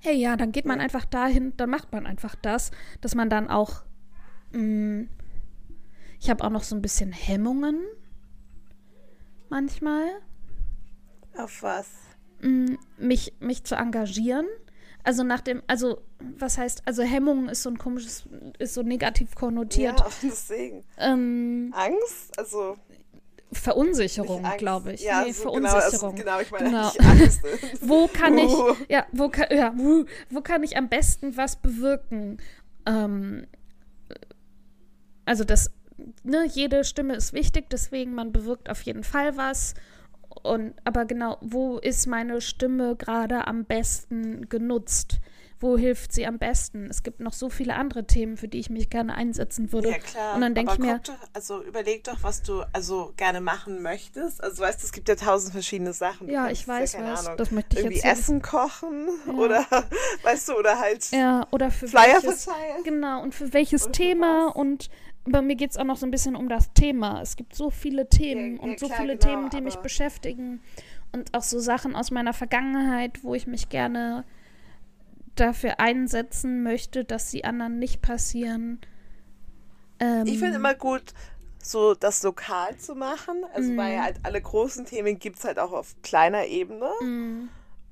hey 0.00 0.16
ja, 0.16 0.36
dann 0.36 0.52
geht 0.52 0.66
man 0.66 0.80
einfach 0.80 1.04
dahin, 1.04 1.54
dann 1.56 1.70
macht 1.70 1.92
man 1.92 2.06
einfach 2.06 2.34
das, 2.36 2.70
dass 3.00 3.14
man 3.14 3.30
dann 3.30 3.48
auch, 3.48 3.82
mh, 4.52 4.60
mm, 4.62 5.08
ich 6.20 6.30
habe 6.30 6.44
auch 6.44 6.50
noch 6.50 6.62
so 6.62 6.76
ein 6.76 6.82
bisschen 6.82 7.12
Hemmungen 7.12 7.80
manchmal. 9.48 10.04
Auf 11.36 11.62
was? 11.62 11.88
Mh, 12.40 12.48
mm, 12.48 12.78
mich, 12.98 13.34
mich 13.40 13.64
zu 13.64 13.74
engagieren 13.74 14.46
also 15.04 15.24
nach 15.24 15.40
dem, 15.40 15.62
also 15.66 16.00
was 16.38 16.58
heißt, 16.58 16.82
also 16.86 17.02
Hemmung 17.02 17.48
ist 17.48 17.62
so 17.62 17.70
ein 17.70 17.78
komisches, 17.78 18.24
ist 18.58 18.74
so 18.74 18.82
negativ 18.82 19.34
konnotiert. 19.34 19.98
Ja, 20.00 20.06
deswegen. 20.22 20.84
Ähm, 20.98 21.72
Angst? 21.76 22.38
Also. 22.38 22.76
Verunsicherung, 23.54 24.46
glaube 24.56 24.94
ich. 24.94 25.02
Ja, 25.02 25.24
nee, 25.24 25.32
so 25.32 25.52
genau, 25.52 25.68
also 25.74 25.98
Verunsicherung. 25.98 26.14
genau, 26.16 26.40
ich 26.40 26.50
meine 26.50 26.64
Genau. 26.64 26.90
wo 27.82 28.06
kann 28.08 28.38
ich, 28.38 28.50
Uh. 28.50 28.74
ja, 28.88 29.04
wo 29.12 29.28
kann, 29.28 29.46
ja, 29.54 29.76
wuh, 29.76 30.06
wo 30.30 30.40
kann 30.40 30.62
ich 30.62 30.78
am 30.78 30.88
besten 30.88 31.36
was 31.36 31.56
bewirken? 31.56 32.38
Ähm, 32.86 33.46
also 35.26 35.44
das, 35.44 35.70
ne, 36.22 36.46
jede 36.46 36.84
Stimme 36.84 37.14
ist 37.14 37.34
wichtig, 37.34 37.68
deswegen 37.70 38.14
man 38.14 38.32
bewirkt 38.32 38.70
auf 38.70 38.80
jeden 38.82 39.04
Fall 39.04 39.36
was. 39.36 39.74
Und 40.42 40.74
aber 40.84 41.04
genau, 41.04 41.38
wo 41.40 41.78
ist 41.78 42.06
meine 42.06 42.40
Stimme 42.40 42.96
gerade 42.96 43.46
am 43.46 43.64
besten 43.64 44.48
genutzt? 44.48 45.20
Wo 45.60 45.78
hilft 45.78 46.12
sie 46.12 46.26
am 46.26 46.38
besten? 46.40 46.88
Es 46.90 47.04
gibt 47.04 47.20
noch 47.20 47.32
so 47.32 47.48
viele 47.48 47.76
andere 47.76 48.04
Themen, 48.04 48.36
für 48.36 48.48
die 48.48 48.58
ich 48.58 48.68
mich 48.68 48.90
gerne 48.90 49.14
einsetzen 49.14 49.72
würde. 49.72 49.90
Ja, 49.90 49.98
klar. 49.98 50.34
Und 50.34 50.40
dann 50.40 50.56
denke 50.56 50.72
ich 50.72 50.78
mir, 50.80 50.98
doch, 50.98 51.14
also 51.34 51.62
überleg 51.62 52.02
doch, 52.02 52.16
was 52.22 52.42
du 52.42 52.62
also 52.72 53.12
gerne 53.16 53.40
machen 53.40 53.80
möchtest. 53.80 54.42
Also 54.42 54.60
weißt 54.64 54.82
du, 54.82 54.86
es 54.86 54.92
gibt 54.92 55.08
ja 55.08 55.14
tausend 55.14 55.52
verschiedene 55.52 55.92
Sachen. 55.92 56.28
Ja, 56.28 56.50
ich 56.50 56.66
weiß 56.66 56.94
ja, 56.94 57.04
was. 57.04 57.26
Ahnung, 57.26 57.38
Das 57.38 57.52
möchte 57.52 57.76
ich 57.76 57.84
irgendwie 57.84 57.98
jetzt 58.04 58.18
Essen 58.22 58.42
kochen 58.42 59.08
Ja. 59.28 59.32
oder 59.34 59.64
weißt 60.24 60.48
du, 60.48 60.54
oder 60.58 60.80
halt 60.80 61.08
Ja, 61.12 61.46
oder 61.52 61.70
für 61.70 61.86
Flyer 61.86 62.14
welches, 62.24 62.42
verteilen. 62.42 62.82
Genau, 62.82 63.22
und 63.22 63.32
für 63.32 63.52
welches 63.52 63.84
Oder 63.84 63.94
für 63.94 64.02
Thema 64.02 64.46
was? 64.48 64.56
und 64.56 64.90
bei 65.24 65.42
mir 65.42 65.54
geht 65.56 65.70
es 65.70 65.76
auch 65.76 65.84
noch 65.84 65.96
so 65.96 66.06
ein 66.06 66.10
bisschen 66.10 66.34
um 66.36 66.48
das 66.48 66.72
Thema. 66.72 67.20
Es 67.22 67.36
gibt 67.36 67.54
so 67.54 67.70
viele 67.70 68.08
Themen 68.08 68.56
Ja, 68.56 68.62
und 68.62 68.70
ja, 68.72 68.78
so 68.78 68.86
klar, 68.86 68.98
viele 68.98 69.16
genau, 69.16 69.30
Themen, 69.30 69.50
die 69.50 69.60
mich 69.60 69.76
beschäftigen 69.78 70.60
und 71.12 71.32
auch 71.34 71.42
so 71.42 71.58
Sachen 71.60 71.94
aus 71.94 72.10
meiner 72.10 72.32
Vergangenheit, 72.32 73.22
wo 73.22 73.34
ich 73.34 73.46
mich 73.46 73.68
gerne 73.68 74.24
dafür 75.36 75.80
einsetzen 75.80 76.62
möchte, 76.62 77.04
dass 77.04 77.30
die 77.30 77.44
anderen 77.44 77.78
nicht 77.78 78.02
passieren. 78.02 78.80
Ähm, 80.00 80.24
Ich 80.26 80.38
finde 80.38 80.56
immer 80.56 80.74
gut, 80.74 81.14
so 81.62 81.94
das 81.94 82.22
lokal 82.22 82.76
zu 82.76 82.94
machen. 82.94 83.44
Also 83.54 83.72
Mhm. 83.72 83.76
weil 83.76 84.02
halt 84.02 84.20
alle 84.24 84.40
großen 84.42 84.84
Themen 84.84 85.18
gibt 85.18 85.38
es 85.38 85.44
halt 85.44 85.58
auch 85.58 85.72
auf 85.72 85.94
kleiner 86.02 86.46
Ebene. 86.46 86.90
mm, 87.00 87.48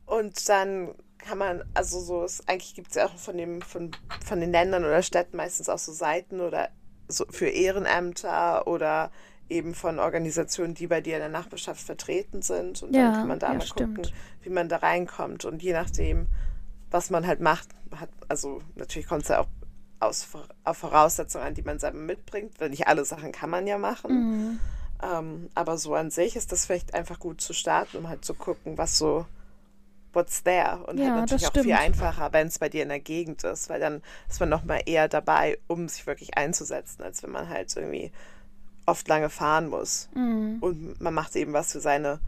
Und 0.07 0.49
dann 0.49 0.95
kann 1.19 1.39
man, 1.39 1.63
also 1.75 2.01
so, 2.01 2.25
es, 2.25 2.47
eigentlich 2.49 2.75
gibt 2.75 2.89
es 2.89 2.95
ja 2.97 3.07
auch 3.07 3.17
von, 3.17 3.37
dem, 3.37 3.61
von, 3.63 3.91
von 4.25 4.41
den 4.41 4.53
Ländern 4.53 4.85
oder 4.85 5.03
Städten 5.03 5.37
meistens 5.37 5.69
auch 5.69 5.79
so 5.79 5.93
Seiten 5.93 6.41
oder 6.41 6.71
so 7.11 7.27
für 7.31 7.49
Ehrenämter 7.49 8.67
oder 8.67 9.11
eben 9.49 9.75
von 9.75 9.99
Organisationen, 9.99 10.75
die 10.75 10.87
bei 10.87 11.01
dir 11.01 11.15
in 11.17 11.21
der 11.21 11.29
Nachbarschaft 11.29 11.81
vertreten 11.83 12.43
sind. 12.43 12.83
Und 12.83 12.95
Ja, 12.95 13.01
dann 13.01 13.13
kann 13.13 13.29
man 13.29 13.39
da 13.39 13.53
ja, 13.53 13.55
mal 13.55 13.67
stimmt. 13.67 13.97
gucken, 13.97 14.13
wie 14.43 14.51
man 14.51 14.69
da 14.69 14.77
reinkommt. 14.79 15.45
Und 15.45 15.63
je 15.63 15.73
nachdem, 15.73 16.29
was 16.91 17.11
man 17.11 17.27
halt 17.27 17.41
macht, 17.41 17.69
hat, 17.97 18.11
also 18.29 18.63
natürlich 18.77 19.09
kommt 19.09 19.23
es 19.23 19.29
ja 19.29 19.41
auch 19.41 19.49
aus, 20.01 20.29
auf 20.65 20.79
Voraussetzungen 20.79 21.47
an, 21.47 21.55
die 21.55 21.63
man 21.63 21.79
selber 21.79 21.99
mitbringt. 21.99 22.61
Weil 22.61 22.71
nicht 22.71 22.87
alle 22.89 23.05
Sachen 23.05 23.33
kann 23.33 23.51
man 23.51 23.67
ja 23.67 23.79
machen. 23.79 24.11
mm, 24.11 24.59
Ähm, 25.03 25.49
aber 25.55 25.79
so 25.79 25.95
an 25.95 26.11
sich 26.11 26.37
ist 26.37 26.53
das 26.53 26.67
vielleicht 26.67 26.95
einfach 26.95 27.19
gut 27.19 27.41
zu 27.41 27.53
starten, 27.55 27.97
um 27.99 28.09
halt 28.09 28.25
zu 28.25 28.35
gucken, 28.35 28.79
was 28.79 28.99
so, 28.99 29.27
what's 30.13 30.43
there. 30.43 30.85
Und 30.87 30.99
Ja, 30.99 31.07
halt 31.07 31.17
natürlich 31.17 31.47
auch 31.47 31.53
viel 31.53 31.63
stimmt. 31.63 31.79
einfacher, 31.79 32.33
wenn 32.33 32.47
es 32.49 32.59
bei 32.59 32.69
dir 32.69 32.83
in 32.83 32.89
der 32.89 33.01
Gegend 33.01 33.45
ist, 33.45 33.69
weil 33.69 33.81
dann 33.81 34.03
ist 34.29 34.41
man 34.41 34.49
noch 34.49 34.65
mal 34.65 34.81
eher 34.85 35.09
dabei, 35.09 35.59
um 35.67 35.89
sich 35.89 36.07
wirklich 36.07 36.37
einzusetzen, 36.37 37.03
als 37.03 37.23
wenn 37.23 37.31
man 37.31 37.49
halt 37.49 37.75
irgendwie 37.77 38.11
oft 38.87 39.07
lange 39.09 39.31
fahren 39.31 39.69
muss. 39.69 40.09
mm. 40.15 40.57
Und 40.61 41.01
man 41.01 41.15
macht 41.15 41.37
eben 41.37 41.53
was 41.53 41.73
für 41.73 41.81
seine 41.81 42.19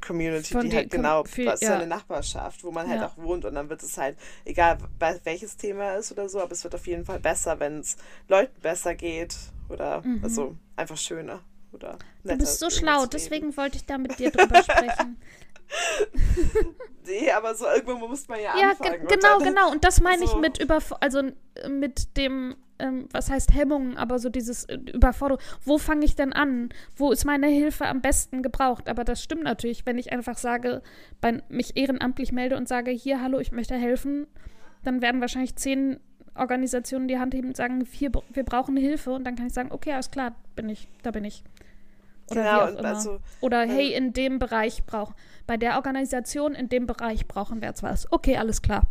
Community, 0.00 0.54
Von 0.54 0.70
die 0.70 0.74
halt 0.74 0.90
genau, 0.90 1.24
für- 1.24 1.44
was 1.46 1.60
ja. 1.60 1.68
seine 1.72 1.86
Nachbarschaft, 1.86 2.64
wo 2.64 2.70
man 2.70 2.88
halt 2.88 3.00
Ja. 3.02 3.08
auch 3.08 3.16
wohnt 3.18 3.44
und 3.44 3.54
dann 3.54 3.68
wird 3.68 3.82
es 3.82 3.98
halt, 3.98 4.16
egal 4.46 4.78
bei- 4.98 5.20
welches 5.24 5.56
Thema 5.58 5.94
ist 5.96 6.10
oder 6.10 6.28
so, 6.28 6.40
aber 6.40 6.52
es 6.52 6.64
wird 6.64 6.74
auf 6.74 6.86
jeden 6.86 7.04
Fall 7.04 7.20
besser, 7.20 7.60
wenn 7.60 7.80
es 7.80 7.96
Leuten 8.26 8.58
besser 8.62 8.94
geht 8.94 9.36
oder 9.68 10.02
also 10.22 10.56
einfach 10.76 10.96
schöner 10.96 11.40
oder 11.72 11.98
Mhm. 12.22 12.28
Du 12.30 12.38
bist 12.38 12.58
so 12.60 12.70
schlau, 12.70 13.06
deswegen 13.06 13.56
wollte 13.56 13.76
ich 13.76 13.84
da 13.86 13.98
mit 13.98 14.18
dir 14.18 14.30
drüber 14.30 14.62
sprechen. 14.62 15.16
Nee, 17.06 17.30
aber 17.32 17.54
so 17.54 17.66
irgendwo 17.66 18.06
muss 18.08 18.28
man 18.28 18.38
ja, 18.40 18.56
Ja, 18.58 18.70
anfangen. 18.70 18.92
ge 18.92 19.00
und 19.00 19.08
genau, 19.08 19.38
dann- 19.38 19.48
genau. 19.48 19.70
Und 19.72 19.84
das 19.84 20.00
meine 20.00 20.22
ich 20.24 20.30
so- 20.30 20.36
mit 20.38 20.62
über, 20.62 20.78
also 21.00 21.20
äh, 21.20 21.68
mit 21.68 22.16
dem, 22.16 22.54
ähm, 22.78 23.08
was 23.10 23.30
heißt 23.30 23.52
Hemmungen, 23.54 23.96
aber 23.96 24.18
so 24.18 24.28
dieses 24.28 24.64
äh, 24.64 24.78
Überforderung. 24.92 25.42
Wo 25.64 25.78
fange 25.78 26.04
ich 26.04 26.14
denn 26.14 26.32
an? 26.32 26.68
Wo 26.96 27.10
ist 27.10 27.24
meine 27.24 27.48
Hilfe 27.48 27.86
am 27.86 28.00
besten 28.00 28.42
gebraucht? 28.42 28.88
Aber 28.88 29.02
das 29.04 29.22
stimmt 29.22 29.42
natürlich, 29.44 29.86
wenn 29.86 29.98
ich 29.98 30.12
einfach 30.12 30.38
sage, 30.38 30.82
bei, 31.20 31.42
mich 31.48 31.76
ehrenamtlich 31.76 32.32
melde 32.32 32.56
und 32.56 32.68
sage, 32.68 32.90
hier, 32.90 33.20
hallo, 33.20 33.38
ich 33.38 33.50
möchte 33.50 33.74
helfen, 33.74 34.26
dann 34.84 35.02
werden 35.02 35.20
wahrscheinlich 35.20 35.56
zehn 35.56 35.98
Organisationen 36.34 37.08
die 37.08 37.18
Hand 37.18 37.34
heben 37.34 37.48
und 37.48 37.56
sagen, 37.56 37.84
hier, 37.90 38.12
wir 38.32 38.44
brauchen 38.44 38.76
Hilfe. 38.76 39.10
Und 39.12 39.24
dann 39.24 39.36
kann 39.36 39.48
ich 39.48 39.52
sagen, 39.52 39.72
okay, 39.72 39.92
alles 39.92 40.10
klar, 40.10 40.36
bin 40.54 40.68
ich, 40.68 40.86
da 41.02 41.10
bin 41.10 41.24
ich. 41.24 41.42
Oder 42.30 42.42
Genau, 42.42 42.56
wie 42.56 42.60
auch 42.74 42.78
immer. 42.78 42.88
also- 42.88 43.20
Oder 43.40 43.58
weil- 43.60 43.68
hey, 43.70 43.94
in 43.94 44.12
dem 44.12 44.38
Bereich 44.38 44.84
brauchen, 44.86 45.14
bei 45.46 45.56
der 45.56 45.76
Organisation 45.76 46.54
in 46.54 46.68
dem 46.68 46.86
Bereich 46.86 47.26
brauchen 47.26 47.60
wir 47.60 47.68
jetzt 47.68 47.82
was. 47.82 48.10
Okay, 48.12 48.36
alles 48.36 48.62
klar. 48.62 48.82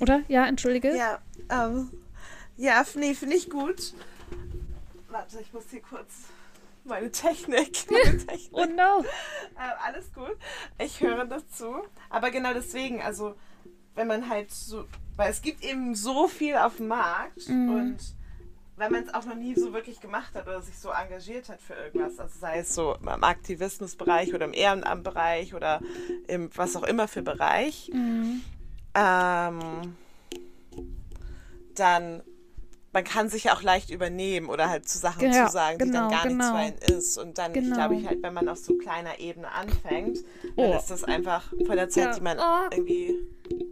Oder? 0.00 0.22
Ja, 0.28 0.46
entschuldige. 0.46 0.96
Ja, 0.96 1.18
ähm, 1.50 1.90
ja, 2.56 2.84
nee, 2.94 3.14
finde 3.14 3.36
ich 3.36 3.50
gut. 3.50 3.94
Warte, 5.10 5.40
ich 5.40 5.52
muss 5.52 5.64
hier 5.70 5.80
kurz 5.82 6.12
meine 6.84 7.10
Technik. 7.10 7.84
Meine 7.90 8.18
Technik. 8.26 8.48
Oh 8.52 8.64
no. 8.64 9.00
Äh, 9.56 9.86
alles 9.86 10.12
gut. 10.14 10.36
Ich 10.78 11.00
höre 11.00 11.24
dazu. 11.24 11.74
Aber 12.10 12.30
genau 12.30 12.52
deswegen, 12.54 13.02
also 13.02 13.34
wenn 13.94 14.06
man 14.06 14.28
halt 14.28 14.50
so, 14.52 14.84
weil 15.16 15.30
es 15.30 15.42
gibt 15.42 15.64
eben 15.64 15.94
so 15.94 16.28
viel 16.28 16.54
auf 16.56 16.76
dem 16.76 16.88
Markt 16.88 17.48
Mhm. 17.48 17.70
und 17.70 17.96
wenn 18.78 18.92
man 18.92 19.04
es 19.04 19.14
auch 19.14 19.24
noch 19.24 19.34
nie 19.34 19.54
so 19.54 19.72
wirklich 19.72 20.00
gemacht 20.00 20.34
hat 20.34 20.46
oder 20.46 20.60
sich 20.62 20.78
so 20.78 20.90
engagiert 20.90 21.48
hat 21.48 21.60
für 21.60 21.74
irgendwas, 21.74 22.18
also 22.18 22.38
sei 22.38 22.58
es 22.58 22.74
so 22.74 22.94
im 22.94 23.08
Aktivismusbereich 23.24 24.34
oder 24.34 24.44
im 24.46 24.54
Ehrenamtbereich 24.54 25.54
oder 25.54 25.80
im 26.26 26.50
was 26.56 26.76
auch 26.76 26.84
immer 26.84 27.08
für 27.08 27.22
Bereich, 27.22 27.90
Mhm. 27.92 28.42
ähm, 28.94 29.96
dann 31.74 32.22
man 32.92 33.04
kann 33.04 33.28
sich 33.28 33.44
ja 33.44 33.54
auch 33.54 33.62
leicht 33.62 33.90
übernehmen 33.90 34.48
oder 34.48 34.70
halt 34.70 34.88
zu 34.88 34.98
Sachen 34.98 35.30
Ja, 35.30 35.46
zusagen, 35.46 35.78
die 35.78 35.84
genau, 35.84 36.08
dann 36.08 36.10
gar 36.10 36.24
nichts 36.26 36.38
genau. 36.46 36.52
für 36.52 36.58
einen 36.58 36.78
ist. 36.78 37.18
Und 37.18 37.36
dann, 37.36 37.52
Genau. 37.52 37.76
glaube 37.76 37.94
ich, 37.96 38.06
halt, 38.06 38.22
wenn 38.22 38.32
man 38.32 38.48
auf 38.48 38.56
so 38.58 38.76
kleiner 38.78 39.18
Ebene 39.20 39.52
anfängt, 39.52 40.18
dann 40.56 40.70
Oh. 40.72 40.76
ist 40.76 40.86
das 40.90 41.04
einfach 41.04 41.50
von 41.66 41.76
der 41.76 41.90
Zeit, 41.90 42.04
Ja. 42.06 42.14
die 42.14 42.20
man 42.22 42.38
Oh. 42.38 42.68
irgendwie 42.72 43.14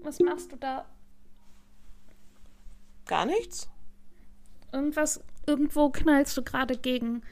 Was 0.03 0.21
machst 0.21 0.53
du 0.53 0.57
da? 0.57 0.85
gar 3.07 3.25
nichts. 3.25 3.69
Irgendwas, 4.73 5.23
irgendwo 5.47 5.91
knallst 5.91 6.37
du 6.37 6.43
gerade 6.43 6.77
gegen. 6.77 7.23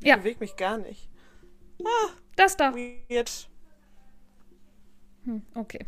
Ich 0.00 0.06
Ja, 0.08 0.16
bewege 0.16 0.40
mich 0.40 0.56
gar 0.56 0.78
nicht. 0.78 1.08
das 2.36 2.56
da. 2.56 2.74
Weird. 2.74 3.48
Hm, 5.24 5.42
okay. 5.54 5.86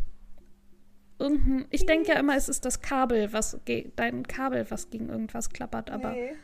Irgendein, 1.19 1.67
ich 1.71 1.87
denke 1.87 2.09
ja 2.13 2.19
immer, 2.19 2.37
es 2.37 2.49
ist 2.49 2.65
das 2.65 2.81
Kabel, 2.81 3.33
was 3.33 3.59
dein 3.97 4.27
Kabel, 4.27 4.71
was 4.71 4.91
gegen 4.91 5.09
irgendwas 5.09 5.51
klappert, 5.51 5.91
aber 5.91 6.11
Nee. 6.13 6.35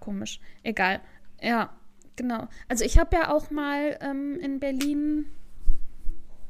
komisch. 0.00 0.40
Egal. 0.62 1.00
Ja, 1.40 1.70
genau. 2.16 2.48
Also 2.68 2.84
ich 2.84 2.98
habe 2.98 3.14
ja 3.16 3.30
auch 3.32 3.50
mal 3.50 3.98
ähm, 4.00 4.38
in 4.40 4.58
Berlin 4.58 5.26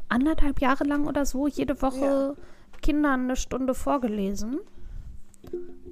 anderthalb 0.09 0.61
Jahre 0.61 0.85
lang 0.85 1.07
oder 1.07 1.27
so 1.27 1.49
jede 1.49 1.83
Woche 1.83 2.37
Kindern 2.83 3.25
eine 3.25 3.37
Stunde 3.37 3.75
vorgelesen. 3.75 4.61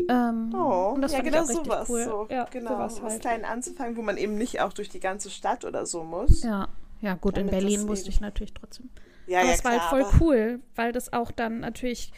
Ähm, 0.08 0.52
Oh, 0.54 0.92
und 0.94 1.02
das 1.02 1.12
ja, 1.12 1.20
genau 1.20 1.44
sowas. 1.44 1.88
cool. 1.88 2.04
So, 2.04 2.26
ja, 2.30 2.44
genau, 2.50 2.70
sowas 2.70 3.02
was 3.02 3.12
halt. 3.12 3.20
klein 3.22 3.44
anzufangen, 3.44 3.96
wo 3.96 4.02
man 4.02 4.16
eben 4.16 4.36
nicht 4.36 4.60
auch 4.60 4.72
durch 4.72 4.88
die 4.88 5.00
ganze 5.00 5.30
Stadt 5.30 5.64
oder 5.64 5.86
so 5.86 6.04
muss. 6.04 6.42
Ja, 6.42 6.68
ja 7.00 7.14
gut, 7.14 7.38
in 7.38 7.46
Berlin 7.46 7.86
musste 7.86 8.10
ich 8.10 8.20
natürlich 8.20 8.52
trotzdem. 8.54 8.90
ja, 9.26 9.40
aber 9.40 9.48
ja, 9.48 9.54
es 9.54 9.64
war 9.64 9.72
halt 9.72 9.82
voll 9.82 10.20
cool, 10.20 10.60
weil 10.74 10.92
das 10.92 11.12
auch 11.12 11.30
dann 11.30 11.60
natürlich, 11.60 12.12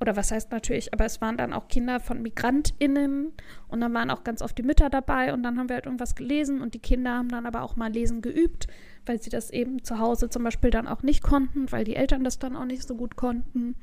oder 0.00 0.16
was 0.16 0.30
heißt 0.30 0.50
natürlich, 0.52 0.92
aber 0.92 1.04
es 1.04 1.20
waren 1.20 1.36
dann 1.36 1.52
auch 1.52 1.68
Kinder 1.68 2.00
von 2.00 2.22
MigrantInnen 2.22 3.32
und 3.68 3.80
dann 3.80 3.94
waren 3.94 4.10
auch 4.10 4.24
ganz 4.24 4.42
oft 4.42 4.56
die 4.56 4.62
Mütter 4.62 4.90
dabei 4.90 5.32
und 5.32 5.42
dann 5.42 5.58
haben 5.58 5.68
wir 5.68 5.76
halt 5.76 5.86
irgendwas 5.86 6.14
gelesen 6.14 6.62
und 6.62 6.74
die 6.74 6.78
Kinder 6.78 7.14
haben 7.14 7.28
dann 7.28 7.46
aber 7.46 7.62
auch 7.62 7.76
mal 7.76 7.90
lesen 7.90 8.22
geübt, 8.22 8.68
weil 9.06 9.20
sie 9.20 9.30
das 9.30 9.50
eben 9.50 9.82
zu 9.82 9.98
Hause 9.98 10.28
zum 10.28 10.44
Beispiel 10.44 10.70
dann 10.70 10.86
auch 10.86 11.02
nicht 11.02 11.22
konnten, 11.22 11.70
weil 11.72 11.84
die 11.84 11.96
Eltern 11.96 12.24
das 12.24 12.38
dann 12.38 12.56
auch 12.56 12.64
nicht 12.64 12.86
so 12.86 12.94
gut 12.94 13.16
konnten. 13.16 13.74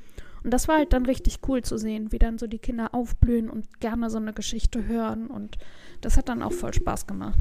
Und 0.43 0.51
das 0.51 0.67
war 0.67 0.77
halt 0.77 0.93
dann 0.93 1.05
richtig 1.05 1.39
cool 1.47 1.63
zu 1.63 1.77
sehen, 1.77 2.11
wie 2.11 2.19
dann 2.19 2.37
so 2.37 2.45
die 2.45 2.59
Kinder 2.59 2.93
aufblühen 2.93 3.49
und 3.49 3.79
gerne 3.79 4.09
so 4.09 4.17
eine 4.17 4.31
Geschichte 4.31 4.85
hören 4.85 5.27
und 5.27 5.57
das 6.01 6.17
hat 6.17 6.29
dann 6.29 6.43
auch 6.43 6.53
voll 6.53 6.73
Spaß 6.73 7.07
gemacht. 7.07 7.39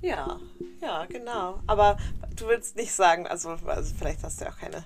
Ja, 0.00 0.38
ja, 0.80 1.06
genau. 1.06 1.60
Aber 1.66 1.96
du 2.36 2.46
willst 2.46 2.76
nicht 2.76 2.92
sagen, 2.92 3.26
also, 3.26 3.56
also 3.66 3.94
vielleicht 3.98 4.22
hast 4.22 4.40
du 4.40 4.44
ja 4.44 4.52
auch 4.52 4.58
keine, 4.58 4.84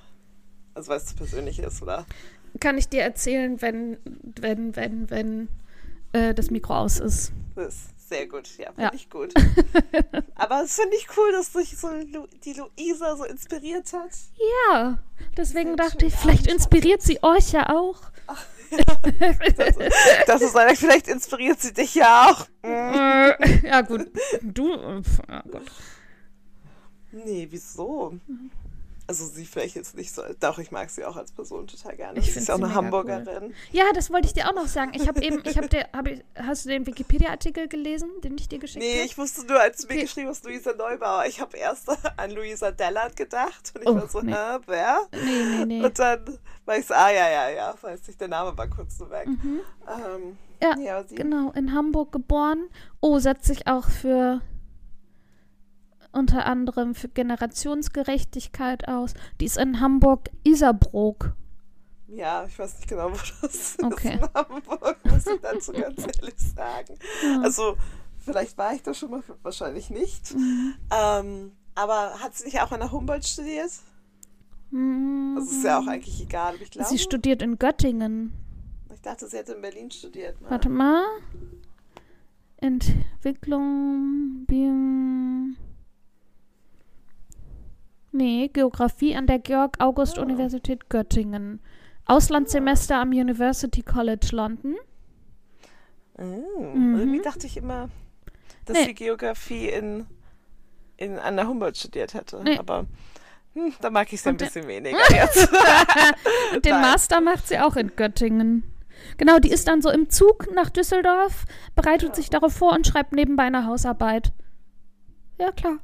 also 0.74 0.90
weil 0.90 0.98
es 0.98 1.06
zu 1.06 1.14
persönlich 1.16 1.58
ist, 1.58 1.82
oder? 1.82 2.06
Kann 2.60 2.76
ich 2.78 2.88
dir 2.88 3.02
erzählen, 3.02 3.60
wenn, 3.62 3.96
wenn, 4.04 4.76
wenn, 4.76 5.10
wenn 5.10 5.48
äh, 6.12 6.34
das 6.34 6.50
Mikro 6.50 6.74
aus 6.76 6.98
ist. 7.00 7.32
Das 7.56 7.74
ist 7.74 8.08
sehr 8.08 8.26
gut, 8.26 8.46
ja, 8.58 8.66
finde 8.72 8.82
Ja. 8.82 8.90
ich 8.94 9.08
gut. 9.08 9.32
Aber 10.34 10.62
es 10.64 10.74
finde 10.76 10.96
ich 10.96 11.06
cool, 11.16 11.32
dass 11.32 11.52
dich 11.52 11.76
so 11.78 11.88
Lu 11.88 12.26
die 12.44 12.52
Luisa 12.52 13.16
so 13.16 13.24
inspiriert 13.24 13.90
hat. 13.94 14.10
Ja, 14.70 14.98
deswegen 15.36 15.76
dachte 15.78 16.04
ich, 16.06 16.14
vielleicht 16.14 16.46
inspiriert 16.46 17.00
sie 17.00 17.22
euch 17.22 17.52
ja 17.52 17.70
auch. 17.70 18.02
das, 19.56 19.74
das 20.26 20.42
ist 20.42 20.56
eine, 20.56 20.76
vielleicht 20.76 21.08
inspiriert 21.08 21.60
sie 21.60 21.72
dich 21.72 21.94
ja 21.94 22.30
auch. 22.30 22.46
Ja, 23.64 23.80
gut. 23.80 24.10
Du. 24.42 24.72
äh, 24.74 25.02
Ja, 25.28 25.40
gut. 25.42 25.62
Nee, 27.12 27.46
wieso? 27.50 28.14
Also 29.12 29.26
sie 29.26 29.44
vielleicht 29.44 29.76
jetzt 29.76 29.94
nicht 29.94 30.10
so. 30.14 30.22
Doch, 30.40 30.58
ich 30.58 30.70
mag 30.70 30.88
sie 30.88 31.04
auch 31.04 31.16
als 31.16 31.32
Person 31.32 31.66
total 31.66 31.96
gerne. 31.96 32.18
Ich 32.18 32.32
sie 32.32 32.38
ist 32.40 32.48
ja 32.48 32.54
auch 32.54 32.58
eine 32.58 32.72
Hamburgerin. 32.72 33.52
Ja, 33.72 33.84
das 33.94 34.10
wollte 34.10 34.26
ich 34.26 34.32
dir 34.32 34.48
auch 34.48 34.54
noch 34.54 34.66
sagen. 34.68 34.92
Ich 34.94 35.06
habe 35.06 35.22
eben, 35.22 35.42
ich 35.44 35.58
habe 35.58 35.68
dir, 35.68 35.84
hab 35.92 36.06
ich, 36.08 36.24
hast 36.34 36.64
du 36.64 36.70
den 36.70 36.86
Wikipedia-Artikel 36.86 37.68
gelesen, 37.68 38.08
den 38.24 38.38
ich 38.38 38.48
dir 38.48 38.58
geschickt 38.58 38.82
Nee, 38.82 38.94
habe? 38.94 39.04
ich 39.04 39.18
wusste 39.18 39.44
nur, 39.46 39.60
als 39.60 39.82
du 39.82 39.88
mir 39.88 39.92
Okay. 39.96 40.02
geschrieben 40.04 40.28
hast, 40.28 40.44
Luisa 40.46 40.72
Neubauer. 40.72 41.26
Ich 41.26 41.42
habe 41.42 41.58
erst 41.58 41.88
an 42.16 42.30
Luisa 42.30 42.70
Dellert 42.70 43.14
gedacht. 43.16 43.72
Und 43.74 43.82
ich 43.82 43.88
Oh, 43.88 43.96
war 43.96 44.08
so, 44.08 44.22
nee. 44.22 44.32
hä, 44.32 44.58
wer? 44.66 44.98
Nee, 45.12 45.44
nee, 45.58 45.64
nee. 45.66 45.84
Und 45.84 45.98
dann 45.98 46.38
war 46.64 46.78
ich 46.78 46.86
so, 46.86 46.94
ah 46.94 47.10
ja, 47.10 47.28
ja, 47.28 47.50
ja. 47.50 47.74
Weiß 47.82 48.08
ich, 48.08 48.16
der 48.16 48.28
Name 48.28 48.56
war 48.56 48.66
kurz 48.68 48.96
so 48.96 49.10
weg. 49.10 49.26
Mhm. 49.26 49.60
Ähm, 49.86 50.38
Ja, 50.62 50.74
ja, 50.78 51.02
Genau, 51.02 51.50
in 51.52 51.74
Hamburg 51.74 52.12
geboren. 52.12 52.68
Oh, 53.00 53.18
setzt 53.18 53.44
sich 53.44 53.66
auch 53.66 53.90
für 53.90 54.40
unter 56.12 56.46
anderem 56.46 56.94
für 56.94 57.08
Generationsgerechtigkeit 57.08 58.86
aus. 58.88 59.14
Die 59.40 59.46
ist 59.46 59.56
in 59.58 59.80
Hamburg-Isarbrook. 59.80 61.32
Ja, 62.08 62.44
ich 62.44 62.58
weiß 62.58 62.76
nicht 62.76 62.88
genau, 62.88 63.10
wo 63.10 63.16
das 63.42 63.76
Okay. 63.82 64.14
ist 64.14 64.22
in 64.22 64.28
Hamburg, 64.34 64.98
muss 65.04 65.26
ich 65.26 65.40
dazu 65.40 65.72
ganz 65.72 66.02
ehrlich 66.18 66.34
sagen. 66.38 66.94
Ja. 67.24 67.40
Also, 67.42 67.76
vielleicht 68.18 68.58
war 68.58 68.74
ich 68.74 68.82
da 68.82 68.92
schon 68.92 69.10
mal, 69.12 69.22
wahrscheinlich 69.42 69.88
nicht. 69.90 70.34
Mhm. 70.34 70.74
Ähm, 70.90 71.52
aber 71.74 72.18
hat 72.20 72.34
sie 72.34 72.44
nicht 72.44 72.60
auch 72.60 72.70
an 72.72 72.80
der 72.80 72.92
Humboldt 72.92 73.26
studiert? 73.26 73.70
Mm, 74.70 75.36
Das 75.36 75.50
ist 75.50 75.64
ja 75.64 75.78
auch 75.78 75.86
eigentlich 75.86 76.20
egal, 76.22 76.54
ich 76.60 76.70
glaube. 76.70 76.88
Sie 76.88 76.98
studiert 76.98 77.40
in 77.40 77.58
Göttingen. 77.58 78.32
Ich 78.94 79.00
dachte, 79.00 79.26
sie 79.26 79.38
hätte 79.38 79.52
in 79.54 79.62
Berlin 79.62 79.90
studiert. 79.90 80.38
Ne? 80.42 80.50
Warte 80.50 80.68
mal. 80.68 81.02
Entwicklung. 82.58 84.44
Bi 84.46 84.68
nee, 88.12 88.48
Geografie 88.52 89.16
an 89.16 89.26
der 89.26 89.38
Georg-August-Universität 89.38 90.88
Göttingen. 90.88 91.60
Auslandssemester 92.06 92.96
am 93.00 93.10
University 93.10 93.82
College 93.82 94.28
London. 94.32 94.76
Mm, 96.18 96.96
Irgendwie 96.98 97.22
dachte 97.22 97.46
ich 97.46 97.56
immer, 97.56 97.88
dass 98.66 98.76
Mhm. 98.76 98.80
Nee. 98.82 98.86
sie 98.88 98.94
Geografie 98.94 99.68
in, 99.68 100.06
in, 100.96 101.18
an 101.18 101.36
der 101.36 101.48
Humboldt 101.48 101.76
studiert 101.78 102.14
hätte. 102.14 102.40
Nee. 102.44 102.58
Aber 102.58 102.86
hm, 103.54 103.72
da 103.80 103.90
mag 103.90 104.12
ich 104.12 104.20
sie 104.20 104.28
ein 104.28 104.36
bisschen 104.36 104.66
weniger 104.68 104.98
jetzt. 105.10 105.48
Und 106.54 106.64
den 106.64 106.72
Nein. 106.72 106.82
Master 106.82 107.20
macht 107.20 107.48
sie 107.48 107.58
auch 107.58 107.76
in 107.76 107.94
Göttingen. 107.96 108.64
Genau, 109.16 109.38
die 109.38 109.50
ist 109.50 109.66
dann 109.68 109.82
so 109.82 109.90
im 109.90 110.10
Zug 110.10 110.48
nach 110.54 110.70
Düsseldorf, 110.70 111.44
bereitet 111.74 112.14
sich 112.14 112.30
darauf 112.30 112.52
vor 112.52 112.72
und 112.72 112.86
schreibt 112.86 113.12
nebenbei 113.12 113.44
eine 113.44 113.66
Hausarbeit. 113.66 114.32
Ja, 115.38 115.50
klar. 115.50 115.78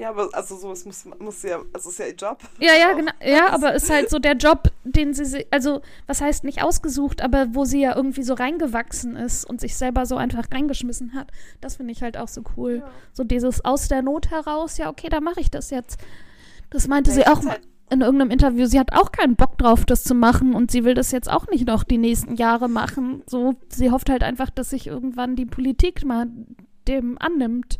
Ja, 0.00 0.08
aber 0.10 0.28
also 0.32 0.56
so, 0.56 0.72
es 0.72 0.84
muss, 0.84 1.04
muss 1.18 1.42
ja, 1.42 1.56
also 1.72 1.88
es 1.90 1.94
ist 1.94 1.98
ja 1.98 2.06
ihr 2.06 2.14
Job. 2.14 2.38
Ja, 2.58 2.72
ja, 2.74 2.92
genau. 2.94 3.12
Ja, 3.24 3.50
aber 3.50 3.74
ist 3.74 3.90
halt 3.90 4.08
so 4.10 4.18
der 4.18 4.34
Job, 4.36 4.68
den 4.84 5.12
sie, 5.14 5.24
si- 5.26 5.46
also 5.50 5.82
was 6.06 6.20
heißt 6.20 6.44
nicht 6.44 6.62
ausgesucht, 6.62 7.20
aber 7.22 7.48
wo 7.54 7.64
sie 7.64 7.82
ja 7.82 7.94
irgendwie 7.94 8.22
so 8.22 8.34
reingewachsen 8.34 9.16
ist 9.16 9.44
und 9.44 9.60
sich 9.60 9.76
selber 9.76 10.06
so 10.06 10.16
einfach 10.16 10.44
reingeschmissen 10.52 11.14
hat. 11.14 11.30
Das 11.60 11.76
finde 11.76 11.92
ich 11.92 12.02
halt 12.02 12.16
auch 12.16 12.28
so 12.28 12.42
cool. 12.56 12.78
Ja. 12.84 12.90
So 13.12 13.24
dieses 13.24 13.64
aus 13.64 13.88
der 13.88 14.02
Not 14.02 14.30
heraus, 14.30 14.78
ja, 14.78 14.88
okay, 14.88 15.08
da 15.10 15.20
mache 15.20 15.40
ich 15.40 15.50
das 15.50 15.70
jetzt. 15.70 16.00
Das 16.70 16.88
meinte 16.88 17.10
Ja, 17.10 17.16
sie 17.16 17.26
auch 17.26 17.44
halt- 17.44 17.60
in 17.92 18.02
irgendeinem 18.02 18.30
Interview. 18.30 18.66
Sie 18.66 18.78
hat 18.78 18.92
auch 18.92 19.10
keinen 19.10 19.34
Bock 19.34 19.58
drauf, 19.58 19.84
das 19.84 20.04
zu 20.04 20.14
machen 20.14 20.54
und 20.54 20.70
sie 20.70 20.84
will 20.84 20.94
das 20.94 21.10
jetzt 21.10 21.28
auch 21.28 21.48
nicht 21.48 21.66
noch 21.66 21.82
die 21.82 21.98
nächsten 21.98 22.36
Jahre 22.36 22.68
machen. 22.68 23.22
So, 23.26 23.54
sie 23.68 23.90
hofft 23.90 24.08
halt 24.10 24.22
einfach, 24.22 24.48
dass 24.48 24.70
sich 24.70 24.86
irgendwann 24.86 25.34
die 25.34 25.44
Politik 25.46 26.04
mal 26.04 26.26
dem 26.86 27.18
annimmt. 27.20 27.78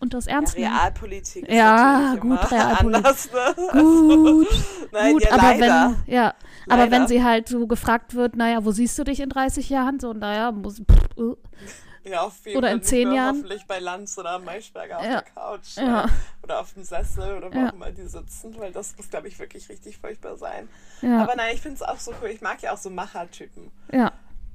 Und 0.00 0.14
das 0.14 0.26
Ja, 0.26 0.34
ernst 0.34 0.56
nimmt. 0.56 0.70
Realpolitik 0.70 1.48
ist 1.48 1.54
Ja, 1.54 2.14
gut, 2.20 2.50
Realpolitik. 2.52 2.94
anders, 3.06 3.28
ne? 3.32 3.54
Gut. 3.82 4.46
Nein, 4.92 5.12
Gut, 5.14 5.22
ja, 5.24 5.32
aber 5.32 5.42
leider. 5.42 5.96
wenn, 6.06 6.14
ja, 6.14 6.34
aber 6.68 6.76
Leider. 6.78 6.90
wenn 6.92 7.08
sie 7.08 7.24
halt 7.24 7.48
so 7.48 7.66
gefragt 7.66 8.14
wird, 8.14 8.36
naja, 8.36 8.64
wo 8.64 8.70
siehst 8.70 8.96
du 8.98 9.04
dich 9.04 9.18
in 9.20 9.28
30 9.28 9.68
Jahren? 9.68 9.98
So, 9.98 10.12
naja, 10.12 10.52
muss, 10.52 10.76
pff, 10.80 11.18
äh, 11.18 12.10
Ja, 12.10 12.20
auf 12.22 12.46
jeden 12.46 12.58
Oder 12.58 12.68
Fall 12.68 12.76
in 12.76 12.82
zehn 12.84 13.12
Jahren. 13.12 13.36
Hoffentlich 13.38 13.66
bei 13.66 13.80
Lanz 13.80 14.16
oder 14.16 14.30
am 14.30 14.44
Maischberger 14.44 14.98
auf 14.98 15.04
Ja. 15.04 15.10
der 15.10 15.22
Couch. 15.22 15.76
Ja. 15.76 16.06
ne? 16.06 16.12
Oder 16.44 16.60
auf 16.60 16.72
dem 16.74 16.84
Sessel 16.84 17.36
oder 17.36 17.52
wo 17.52 17.58
Ja. 17.58 17.68
auch 17.68 17.72
immer 17.74 17.90
die 17.90 18.06
sitzen, 18.06 18.54
weil 18.58 18.70
das 18.72 18.96
muss, 18.96 19.10
glaube 19.10 19.26
ich, 19.28 19.38
wirklich 19.40 19.68
richtig 19.68 19.98
furchtbar 19.98 20.36
sein. 20.36 20.68
ja, 21.02 21.22
Aber 21.22 21.34
nein, 21.34 21.50
ich 21.54 21.60
finde 21.60 21.74
es 21.74 21.82
auch 21.82 21.98
so 21.98 22.12
cool. 22.22 22.28
Ich 22.28 22.40
mag 22.40 22.62
ja 22.62 22.72
auch 22.72 22.78
so 22.78 22.88
Machertypen. 22.88 23.72
ja. 23.92 24.12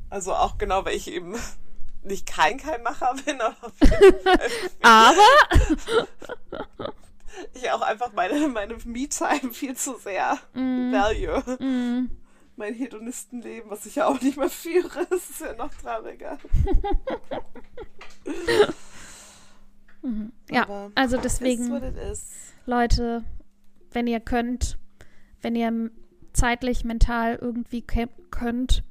Also 0.10 0.34
auch 0.34 0.58
genau, 0.58 0.86
weil 0.86 0.96
ich 0.96 1.12
eben 1.12 1.36
nicht 2.06 2.26
kein 2.28 2.58
kein 2.58 2.82
Macher 2.84 3.14
bin, 3.26 3.40
aber 3.42 3.72
Aber, 4.82 5.16
ich 7.54 7.70
auch 7.72 7.82
einfach 7.82 8.14
meine, 8.14 8.48
meine 8.50 8.76
Me-Time 8.86 9.54
viel 9.54 9.76
zu 9.76 9.98
sehr 9.98 10.38
value. 10.54 11.42
mm, 11.60 12.10
Mein 12.56 12.74
Hedonistenleben, 12.74 13.70
was 13.72 13.86
ich 13.86 13.96
ja 13.96 14.06
auch 14.08 14.20
nicht 14.22 14.38
mehr 14.38 14.50
führe, 14.50 15.06
das 15.10 15.30
ist 15.30 15.42
ja 15.42 15.54
noch 15.56 15.74
trauriger. 15.74 16.38
ja, 20.50 20.64
Aber 20.64 20.92
also 20.96 21.18
deswegen. 21.18 21.70
Leute, 22.66 23.24
wenn 23.92 24.08
ihr 24.08 24.20
könnt, 24.20 24.78
wenn 25.42 25.56
ihr 25.56 25.92
zeitlich, 26.34 26.84
mental 26.84 27.36
irgendwie 27.36 27.82
könnt, 27.82 28.84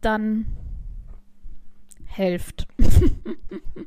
dann 0.00 0.46
helft. 2.16 2.66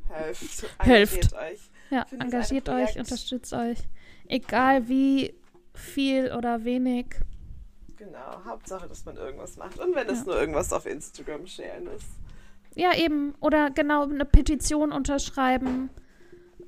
Helft. 0.09 0.65
Helft. 0.79 1.33
Engagiert 1.33 1.33
euch. 1.33 1.59
Ja, 1.89 2.05
Findet 2.05 2.11
ein 2.11 2.21
engagiert 2.33 2.69
euch, 2.69 2.99
unterstützt 2.99 3.53
euch. 3.53 3.79
Egal 4.27 4.87
wie 4.89 5.33
viel 5.73 6.31
oder 6.33 6.63
wenig. 6.65 7.07
Genau, 7.97 8.41
Hauptsache, 8.45 8.87
dass 8.87 9.05
man 9.05 9.15
irgendwas 9.17 9.57
macht. 9.57 9.79
Und 9.79 9.95
wenn 9.95 10.07
es 10.09 10.25
nur 10.25 10.39
irgendwas 10.39 10.71
auf 10.73 10.85
Instagram 10.85 11.47
sharen 11.47 11.87
ist. 11.95 12.05
Ja, 12.75 12.93
eben. 12.95 13.33
Oder 13.39 13.71
genau 13.71 14.03
eine 14.03 14.25
Petition 14.25 14.91
unterschreiben. 14.91 15.89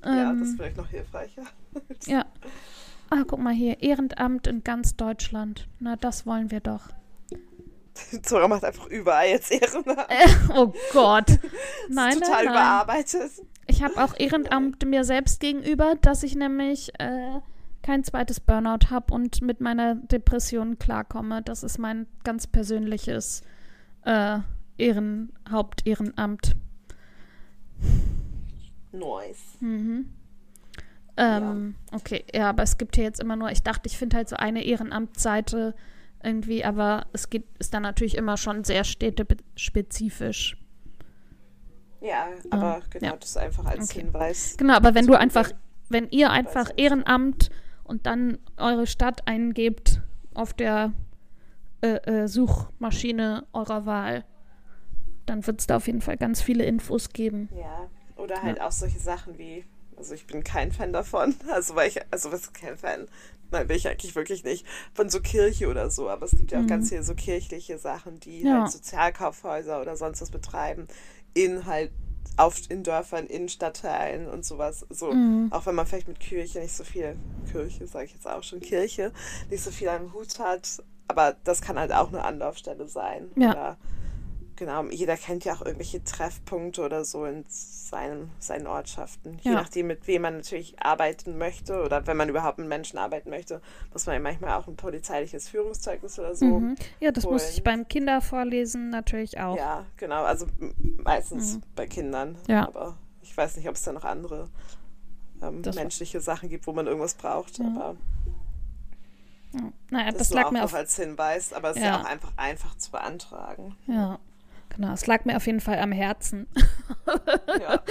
ja, 0.03 0.33
das 0.33 0.41
ist 0.41 0.49
Ähm, 0.51 0.55
vielleicht 0.57 0.77
noch 0.77 0.87
hilfreicher. 0.87 1.43
ja. 2.05 2.25
Ah, 3.11 3.23
guck 3.27 3.39
mal 3.39 3.53
hier. 3.53 3.81
Ehrenamt 3.81 4.47
in 4.47 4.63
ganz 4.63 4.95
Deutschland. 4.95 5.67
Na, 5.79 5.95
das 5.97 6.25
wollen 6.25 6.49
wir 6.51 6.61
doch. 6.61 6.89
Zora 8.23 8.47
macht 8.47 8.63
einfach 8.63 8.87
überall 8.87 9.27
jetzt 9.27 9.51
Ehrenamt. 9.51 10.09
Äh, 10.09 10.27
oh 10.55 10.73
Gott. 10.93 11.27
Nein, 11.89 12.13
ist 12.13 12.19
nein, 12.19 12.19
total 12.19 12.45
nein. 12.45 12.53
überarbeitet. 12.53 13.31
Ich 13.67 13.83
habe 13.83 14.03
auch 14.03 14.17
Ehrenamt 14.17 14.85
mir 14.85 15.03
selbst 15.03 15.39
gegenüber, 15.39 15.95
dass 16.01 16.23
ich 16.23 16.35
nämlich 16.35 16.91
äh, 16.99 17.39
kein 17.83 18.03
zweites 18.03 18.39
Burnout 18.39 18.89
habe 18.89 19.13
und 19.13 19.41
mit 19.41 19.61
meiner 19.61 19.95
Depression 19.95 20.79
klarkomme. 20.79 21.41
Das 21.41 21.63
ist 21.63 21.77
mein 21.77 22.07
ganz 22.23 22.47
persönliches 22.47 23.41
äh, 24.05 24.39
Ehren, 24.77 25.33
Hauptehrenamt. 25.49 26.55
Nice. 28.91 29.57
Mhm. 29.59 30.09
Ähm, 31.17 31.75
Okay, 31.91 32.23
ja, 32.33 32.49
aber 32.49 32.63
es 32.63 32.77
gibt 32.77 32.95
hier 32.95 33.03
jetzt 33.03 33.19
immer 33.19 33.35
nur, 33.35 33.51
ich 33.51 33.61
dachte, 33.61 33.87
ich 33.87 33.97
finde 33.97 34.17
halt 34.17 34.29
so 34.29 34.37
eine 34.37 34.63
Ehrenamtsseite 34.63 35.75
irgendwie, 36.23 36.65
aber 36.65 37.07
es 37.13 37.29
geht, 37.29 37.45
ist 37.59 37.73
dann 37.73 37.83
natürlich 37.83 38.17
immer 38.17 38.37
schon 38.37 38.63
sehr 38.63 38.83
städtespezifisch. 38.83 40.57
Ja, 42.01 42.27
aber 42.49 42.81
genau, 42.89 43.07
ja. 43.07 43.15
das 43.17 43.37
einfach 43.37 43.65
als 43.65 43.89
Okay. 43.89 44.01
Hinweis. 44.01 44.55
Genau, 44.57 44.73
aber 44.75 44.95
wenn 44.95 45.07
du 45.07 45.15
einfach, 45.15 45.51
wenn 45.89 46.09
ihr 46.09 46.29
einfach. 46.31 46.71
Ehrenamt 46.77 47.49
und 47.83 48.05
dann 48.05 48.37
eure 48.57 48.87
Stadt 48.87 49.27
eingebt 49.27 50.01
auf 50.33 50.53
der 50.53 50.93
äh, 51.81 51.95
äh, 51.95 52.27
Suchmaschine 52.27 53.45
eurer 53.51 53.85
Wahl, 53.85 54.25
dann 55.25 55.45
wird 55.45 55.59
es 55.59 55.67
da 55.67 55.77
auf 55.77 55.87
jeden 55.87 56.01
Fall 56.01 56.17
ganz 56.17 56.41
viele 56.41 56.65
Infos 56.65 57.09
geben. 57.09 57.49
Ja, 57.57 57.89
oder 58.15 58.41
halt 58.41 58.61
auch 58.61 58.71
solche 58.71 58.99
Sachen 58.99 59.37
wie, 59.37 59.65
also 59.99 60.15
ich 60.15 60.25
bin 60.25 60.43
kein 60.43 60.71
Fan 60.71 60.91
davon, 60.93 61.35
also 61.51 61.75
weil 61.75 61.89
ich, 61.89 61.99
also 62.11 62.31
was 62.31 62.51
kein 62.53 62.77
Fan? 62.77 63.07
Nein, 63.51 63.67
bin 63.67 63.77
ich 63.77 63.87
eigentlich 63.87 64.15
wirklich 64.15 64.43
nicht, 64.43 64.65
von 64.93 65.09
so 65.09 65.21
Kirche 65.21 65.67
oder 65.69 65.89
so, 65.89 66.07
aber 66.09 66.25
es 66.25 66.31
gibt 66.35 66.51
ja 66.51 66.61
auch 66.61 66.67
ganz 66.67 66.89
viele 66.89 67.03
so 67.03 67.13
kirchliche 67.15 67.77
Sachen, 67.77 68.19
die 68.19 68.41
Mhm. 68.41 68.45
Ja. 68.47 68.61
halt 68.61 68.71
Sozialkaufhäuser 68.71 69.81
oder 69.81 69.95
sonst 69.95 70.21
was 70.21 70.29
betreiben, 70.31 70.87
in 71.33 71.65
halt 71.65 71.91
auf 72.37 72.57
in 72.69 72.83
Dörfern, 72.83 73.25
in 73.27 73.49
Stadtteilen 73.49 74.27
und 74.27 74.45
sowas. 74.45 74.85
So, 74.89 75.13
Mhm. 75.13 75.51
auch 75.51 75.65
wenn 75.65 75.75
man 75.75 75.85
vielleicht 75.87 76.07
mit 76.07 76.19
Kirche 76.19 76.59
nicht 76.59 76.75
so 76.75 76.83
viel, 76.83 77.17
Kirche 77.51 77.87
sage 77.87 78.05
ich 78.05 78.13
jetzt 78.13 78.27
auch 78.27 78.43
schon, 78.43 78.59
Kirche, 78.61 79.11
nicht 79.49 79.63
so 79.63 79.71
viel 79.71 79.89
am 79.89 80.13
Hut 80.13 80.39
hat, 80.39 80.83
aber 81.07 81.35
das 81.43 81.61
kann 81.61 81.77
halt 81.79 81.91
auch 81.91 82.09
eine 82.09 82.23
Anlaufstelle 82.23 82.87
sein. 82.87 83.31
Ja. 83.35 83.49
Oder 83.51 83.77
genau, 84.59 84.83
jeder 84.91 85.17
kennt 85.17 85.45
ja 85.45 85.53
auch 85.53 85.61
irgendwelche 85.61 86.03
Treffpunkte 86.03 86.83
oder 86.83 87.03
so 87.05 87.25
in 87.25 87.43
seinem, 87.47 88.29
seinen 88.39 88.67
Ortschaften. 88.67 89.39
Je 89.41 89.51
Ja. 89.51 89.57
nachdem, 89.57 89.87
mit 89.87 90.05
wem 90.05 90.21
man 90.21 90.37
natürlich 90.37 90.79
arbeiten 90.79 91.37
möchte 91.39 91.81
oder 91.81 92.05
wenn 92.05 92.17
man 92.17 92.29
überhaupt 92.29 92.59
mit 92.59 92.67
Menschen 92.67 92.99
arbeiten 92.99 93.31
möchte, 93.31 93.61
muss 93.91 94.05
man 94.05 94.13
ja 94.15 94.19
manchmal 94.21 94.53
auch 94.59 94.67
ein 94.67 94.75
polizeiliches 94.75 95.49
Führungszeugnis 95.49 96.19
oder 96.19 96.35
so. 96.35 96.45
Mhm. 96.59 96.75
Ja, 96.99 97.11
das 97.11 97.23
muss 97.23 97.49
ich 97.49 97.55
holen. 97.55 97.63
beim 97.63 97.87
Kindervorlesen 97.87 98.89
natürlich 98.89 99.39
auch. 99.39 99.57
Ja, 99.57 99.85
genau. 99.97 100.23
Also 100.23 100.45
meistens 100.97 101.59
bei 101.75 101.87
Kindern. 101.87 102.33
Mhm. 102.33 102.37
Ja. 102.47 102.67
Aber 102.67 102.97
ich 103.23 103.35
weiß 103.35 103.57
nicht, 103.57 103.67
ob 103.67 103.75
es 103.75 103.81
da 103.81 103.91
noch 103.93 104.03
andere 104.03 104.49
ähm, 105.41 105.61
menschliche 105.73 106.19
Sachen 106.21 106.49
gibt, 106.49 106.67
wo 106.67 106.73
man 106.73 106.85
irgendwas 106.85 107.15
braucht. 107.15 107.59
Aber 107.61 107.95
Ja. 109.53 109.61
Naja, 109.89 110.11
das, 110.11 110.17
das 110.19 110.29
lag 110.31 110.45
auch 110.45 110.51
mir 110.51 110.63
auf 110.63 110.75
als 110.75 110.95
Hinweis. 110.95 111.53
Aber 111.53 111.71
es 111.71 111.77
ist 111.77 111.81
Ja. 111.83 111.89
ja 111.95 112.01
auch 112.01 112.05
einfach 112.05 112.31
einfach 112.37 112.75
zu 112.77 112.91
beantragen. 112.91 113.75
Ja, 113.87 114.19
genau. 114.79 114.93
Es 114.93 115.07
lag 115.07 115.25
mir 115.25 115.35
auf 115.35 115.45
jeden 115.45 115.59
Fall 115.59 115.79
am 115.79 115.91
Herzen. 115.91 116.47
Ja. 117.59 117.81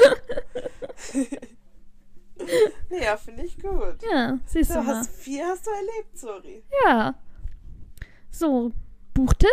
ja, 2.91 3.17
finde 3.17 3.45
ich 3.45 3.59
gut. 3.59 3.97
Ja, 4.11 4.39
siehst 4.47 4.71
du 4.71 4.75
Du 4.75 4.87
hast, 4.87 5.11
viel 5.11 5.43
hast 5.43 5.67
du 5.67 5.71
erlebt, 5.71 6.19
sorry. 6.19 6.63
Ja. 6.85 7.15
So, 8.31 8.73
Buchtipp? 9.15 9.49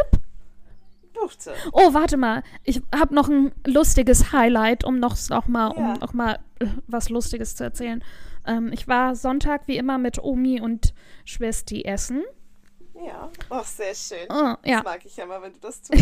Buchte. 1.13 1.53
Oh, 1.71 1.93
warte 1.93 2.17
mal. 2.17 2.43
Ich 2.63 2.81
habe 2.93 3.15
noch 3.15 3.29
ein 3.29 3.53
lustiges 3.65 4.33
Highlight, 4.33 4.83
um 4.83 4.99
noch, 4.99 5.15
noch 5.29 5.47
mal, 5.47 5.67
um 5.67 5.83
Ja. 5.83 5.97
noch 5.97 6.13
mal 6.13 6.39
äh, 6.59 6.67
was 6.87 7.09
Lustiges 7.09 7.55
zu 7.55 7.63
erzählen. 7.63 8.03
Ähm, 8.45 8.71
ich 8.73 8.87
war 8.87 9.15
Sonntag 9.15 9.61
wie 9.67 9.77
immer 9.77 9.97
mit 9.97 10.21
Omi 10.21 10.59
und 10.61 10.93
Schwesti 11.23 11.83
essen. 11.85 12.23
Ja. 13.03 13.29
Ach, 13.49 13.65
sehr 13.65 13.93
schön. 13.93 14.25
Oh, 14.29 14.55
ja. 14.63 14.77
Das 14.77 14.83
mag 14.83 15.05
ich 15.05 15.17
ja 15.17 15.25
mal, 15.25 15.41
wenn 15.41 15.53
du 15.53 15.59
das 15.59 15.81
tust. 15.83 16.01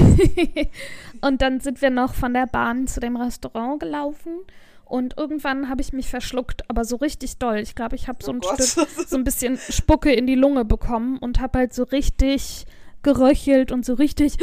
und 1.22 1.42
dann 1.42 1.60
sind 1.60 1.82
wir 1.82 1.90
noch 1.90 2.14
von 2.14 2.34
der 2.34 2.46
Bahn 2.46 2.88
zu 2.88 3.00
dem 3.00 3.16
Restaurant 3.16 3.80
gelaufen. 3.80 4.40
Und 4.86 5.18
irgendwann 5.18 5.70
habe 5.70 5.82
ich 5.82 5.92
mich 5.94 6.10
verschluckt, 6.10 6.70
aber 6.70 6.86
so 6.86 6.98
richtig 6.98 7.38
doll. 7.38 7.58
Ich 7.58 7.74
glaube, 7.74 7.96
ich 7.96 8.08
habe 8.08 8.24
so 8.24 8.32
Oh 8.32 8.36
ein 8.36 8.42
Gott. 8.42 8.62
Stück, 8.62 8.88
so 9.08 9.16
ein 9.18 9.24
bisschen 9.24 9.58
Spucke 9.58 10.12
in 10.14 10.28
die 10.28 10.36
Lunge 10.36 10.66
bekommen 10.66 11.18
und 11.18 11.40
habe 11.40 11.60
halt 11.60 11.74
so 11.74 11.84
richtig 11.84 12.66
geröchelt 13.02 13.72
und 13.72 13.86
so 13.86 13.96
richtig 13.96 14.38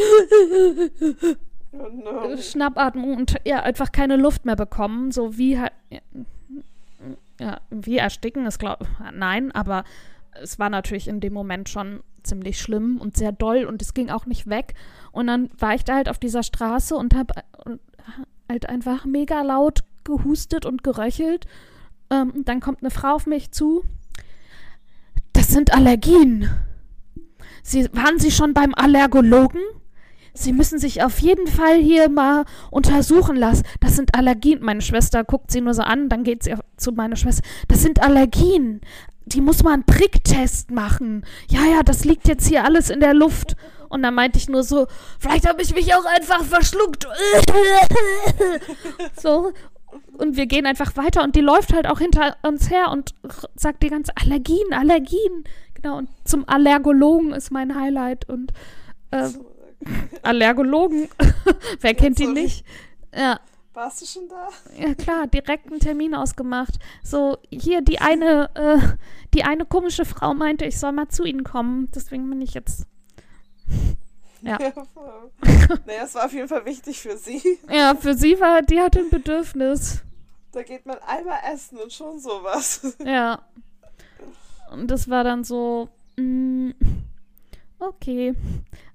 Oh 1.73 1.89
no. 1.89 2.37
Schnappatmung 2.37 3.17
und 3.17 3.37
ja, 3.45 3.63
einfach 3.63 3.93
keine 3.93 4.17
Luft 4.17 4.45
mehr 4.45 4.57
bekommen. 4.57 5.13
So 5.13 5.39
wie 5.39 5.59
halt. 5.61 5.73
Ja, 7.39 7.61
wie 7.71 7.97
ersticken 7.97 8.45
ist, 8.47 8.59
glaube 8.59 8.87
Nein, 9.15 9.53
aber 9.53 9.85
es 10.43 10.59
war 10.59 10.71
natürlich 10.71 11.09
in 11.09 11.21
dem 11.21 11.33
Moment 11.33 11.69
schon 11.69 12.01
ziemlich 12.23 12.61
schlimm 12.61 12.99
und 13.01 13.17
sehr 13.17 13.33
doll 13.33 13.65
und 13.65 13.83
es 13.83 13.95
ging 13.95 14.11
auch 14.11 14.27
nicht 14.27 14.49
weg. 14.49 14.75
Und 15.13 15.27
dann 15.27 15.51
war 15.59 15.75
ich 15.75 15.85
da 15.85 15.97
halt 15.97 16.09
auf 16.09 16.19
dieser 16.19 16.43
Straße 16.43 16.95
und 16.95 17.15
habe 17.15 17.35
halt 18.49 18.69
einfach 18.69 19.05
mega 19.05 19.43
laut 19.43 19.81
gehustet 20.05 20.67
und 20.67 20.83
geröchelt. 20.83 21.47
Ähm, 22.11 22.43
dann 22.45 22.61
kommt 22.61 22.83
eine 22.83 22.91
Frau 22.91 23.15
auf 23.15 23.27
mich 23.27 23.53
zu. 23.53 23.85
Das 25.33 25.49
sind 25.49 25.73
Allergien. 25.73 26.51
Sie, 27.63 27.89
waren 27.93 28.19
Sie 28.19 28.31
schon 28.31 28.55
beim 28.55 28.75
Allergologen? 28.75 29.61
Sie 30.33 30.53
müssen 30.53 30.79
sich 30.79 31.03
auf 31.03 31.19
jeden 31.19 31.47
Fall 31.47 31.77
hier 31.77 32.09
mal 32.09 32.45
untersuchen 32.71 33.37
lassen. 33.37 33.65
Das 33.81 33.97
sind 33.97 34.15
Allergien. 34.15 34.63
Meine 34.63 34.81
Schwester 34.81 35.25
guckt 35.25 35.51
sie 35.51 35.61
nur 35.61 35.75
so 35.75 35.83
an, 35.83 36.09
dann 36.09 36.25
geht 36.25 36.45
sie 36.45 36.55
zu 36.77 36.93
meiner 36.93 37.17
Schwester. 37.17 37.43
Das 37.69 37.83
sind 37.83 38.01
Allergien. 38.01 38.81
Die 39.33 39.41
muss 39.41 39.63
mal 39.63 39.75
einen 39.75 39.85
Pricktest 39.85 40.71
machen. 40.71 41.25
Ja, 41.49 41.65
ja, 41.65 41.83
das 41.83 42.05
liegt 42.05 42.29
jetzt 42.29 42.47
hier 42.47 42.65
alles 42.65 42.91
in 42.91 43.01
der 43.01 43.15
Luft. 43.15 43.57
Und 43.89 44.03
dann 44.03 44.15
meinte 44.15 44.39
ich 44.39 44.49
nur 44.49 44.63
so, 44.63 44.87
vielleicht 45.19 45.49
habe 45.49 45.63
ich 45.63 45.75
mich 45.75 45.95
auch 45.95 46.05
einfach 46.05 46.45
verschluckt. 46.45 47.07
so. 49.21 49.53
Und 50.19 50.37
wir 50.37 50.47
gehen 50.47 50.67
einfach 50.67 50.97
weiter 50.97 51.25
und 51.25 51.35
die 51.35 51.41
läuft 51.41 51.73
halt 51.73 51.89
auch 51.89 51.99
hinter 51.99 52.37
uns 52.43 52.71
her 52.71 52.91
und 52.93 53.15
sagt 53.57 53.83
die 53.83 53.89
ganze 53.89 54.13
Allergien, 54.17 54.73
Allergien. 54.73 55.45
Genau, 55.75 55.99
und 55.99 56.09
zum 56.25 56.49
Allergologen 56.49 57.33
ist 57.33 57.51
mein 57.51 57.75
Highlight. 57.75 58.29
Und 58.29 58.53
ähm, 59.11 59.41
Allergologen, 60.23 61.09
wer 61.81 61.95
kennt 61.95 62.19
die 62.19 62.27
sorry. 62.27 62.43
nicht? 62.43 62.65
Ja, 63.17 63.41
Warst 63.73 64.03
du 64.03 64.07
schon 64.07 64.29
da? 64.29 64.49
ja 64.77 64.95
klar, 64.95 65.27
direkt 65.29 65.69
einen 65.71 65.79
Termin 65.79 66.15
ausgemacht. 66.15 66.79
So, 67.05 67.39
hier 67.51 67.83
die 67.83 68.01
eine, 68.01 68.51
äh, 68.55 68.79
die 69.33 69.45
eine 69.45 69.65
komische 69.65 70.05
Frau 70.05 70.35
meinte, 70.35 70.65
ich 70.65 70.79
soll 70.79 70.93
mal 70.93 71.09
zu 71.09 71.25
ihnen 71.25 71.45
kommen. 71.45 71.89
Deswegen 71.95 72.29
bin 72.29 72.43
ich 72.43 72.55
jetzt. 72.55 72.87
Ja. 74.43 74.57
naja, 74.59 76.05
es 76.05 76.15
war 76.15 76.25
auf 76.25 76.33
jeden 76.33 76.49
Fall 76.49 76.65
wichtig 76.65 76.99
für 76.99 77.15
sie. 77.19 77.59
Ja, 77.71 77.95
für 77.95 78.15
sie 78.15 78.41
war, 78.41 78.63
die 78.63 78.81
hatte 78.81 79.01
ein 79.01 79.11
Bedürfnis. 79.11 80.03
Da 80.53 80.63
geht 80.63 80.87
man 80.87 80.97
einmal 81.07 81.41
essen 81.53 81.77
und 81.79 81.93
schon 81.93 82.19
sowas. 82.19 82.97
Ja. 83.05 83.43
Und 84.73 84.91
das 84.91 85.11
war 85.11 85.25
dann 85.25 85.45
so, 85.45 85.91
mm, 86.17 86.71
okay, 87.81 88.35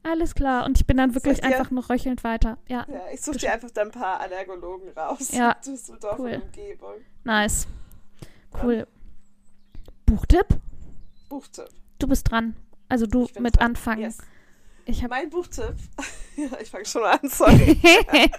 alles 0.06 0.36
klar. 0.36 0.66
Und 0.66 0.80
ich 0.80 0.86
bin 0.86 0.98
dann 0.98 1.14
wirklich 1.14 1.44
einfach 1.44 1.72
noch 1.72 1.90
röchelnd 1.90 2.24
weiter. 2.24 2.58
Ja, 2.68 2.86
Ja, 2.90 3.02
ich 3.14 3.22
suche 3.22 3.38
dir 3.38 3.54
einfach 3.54 3.72
da 3.72 3.82
ein 3.82 3.92
paar 3.92 4.20
Allergologen 4.20 4.90
raus. 4.90 5.32
Ja, 5.32 5.56
Düsseldorf 5.66 6.20
cool. 6.20 6.42
Umgebung. 6.44 6.94
nice. 7.24 7.68
Cool. 8.62 8.88
Buchtipp? 10.06 10.48
Buchtipp. 11.30 11.70
Du 12.00 12.08
bist 12.08 12.30
dran. 12.30 12.56
Also 12.88 13.06
du 13.08 13.28
mit 13.40 13.58
dran. 13.58 13.72
anfangen. 13.72 14.02
Yes. 14.02 14.18
Ich 14.86 15.04
habe 15.04 15.10
Mein 15.16 15.30
Buchtipp. 15.30 15.76
ja, 16.36 16.60
ich 16.62 16.70
fange 16.70 16.86
schon 16.86 17.02
mal 17.02 17.18
an, 17.18 17.30
sorry. 17.30 17.80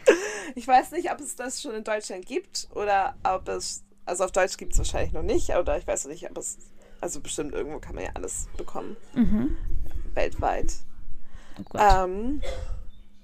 Ich 0.54 0.66
weiß 0.66 0.92
nicht, 0.92 1.10
ob 1.10 1.20
es 1.20 1.34
das 1.34 1.60
schon 1.60 1.74
in 1.74 1.84
Deutschland 1.84 2.24
gibt 2.24 2.68
oder 2.74 3.16
ob 3.24 3.48
es, 3.48 3.84
also 4.04 4.24
auf 4.24 4.32
Deutsch 4.32 4.56
gibt 4.56 4.72
es 4.72 4.78
wahrscheinlich 4.78 5.12
noch 5.12 5.22
nicht, 5.22 5.50
oder 5.50 5.76
ich 5.76 5.86
weiß 5.86 6.06
nicht, 6.06 6.30
ob 6.30 6.38
es, 6.38 6.58
also 7.00 7.20
bestimmt 7.20 7.52
irgendwo 7.52 7.80
kann 7.80 7.96
man 7.96 8.04
ja 8.04 8.10
alles 8.14 8.46
bekommen, 8.56 8.96
mhm. 9.14 9.56
weltweit. 10.14 10.72
Oh 11.58 11.62
Gott. 11.68 11.80
Ähm, 11.80 12.42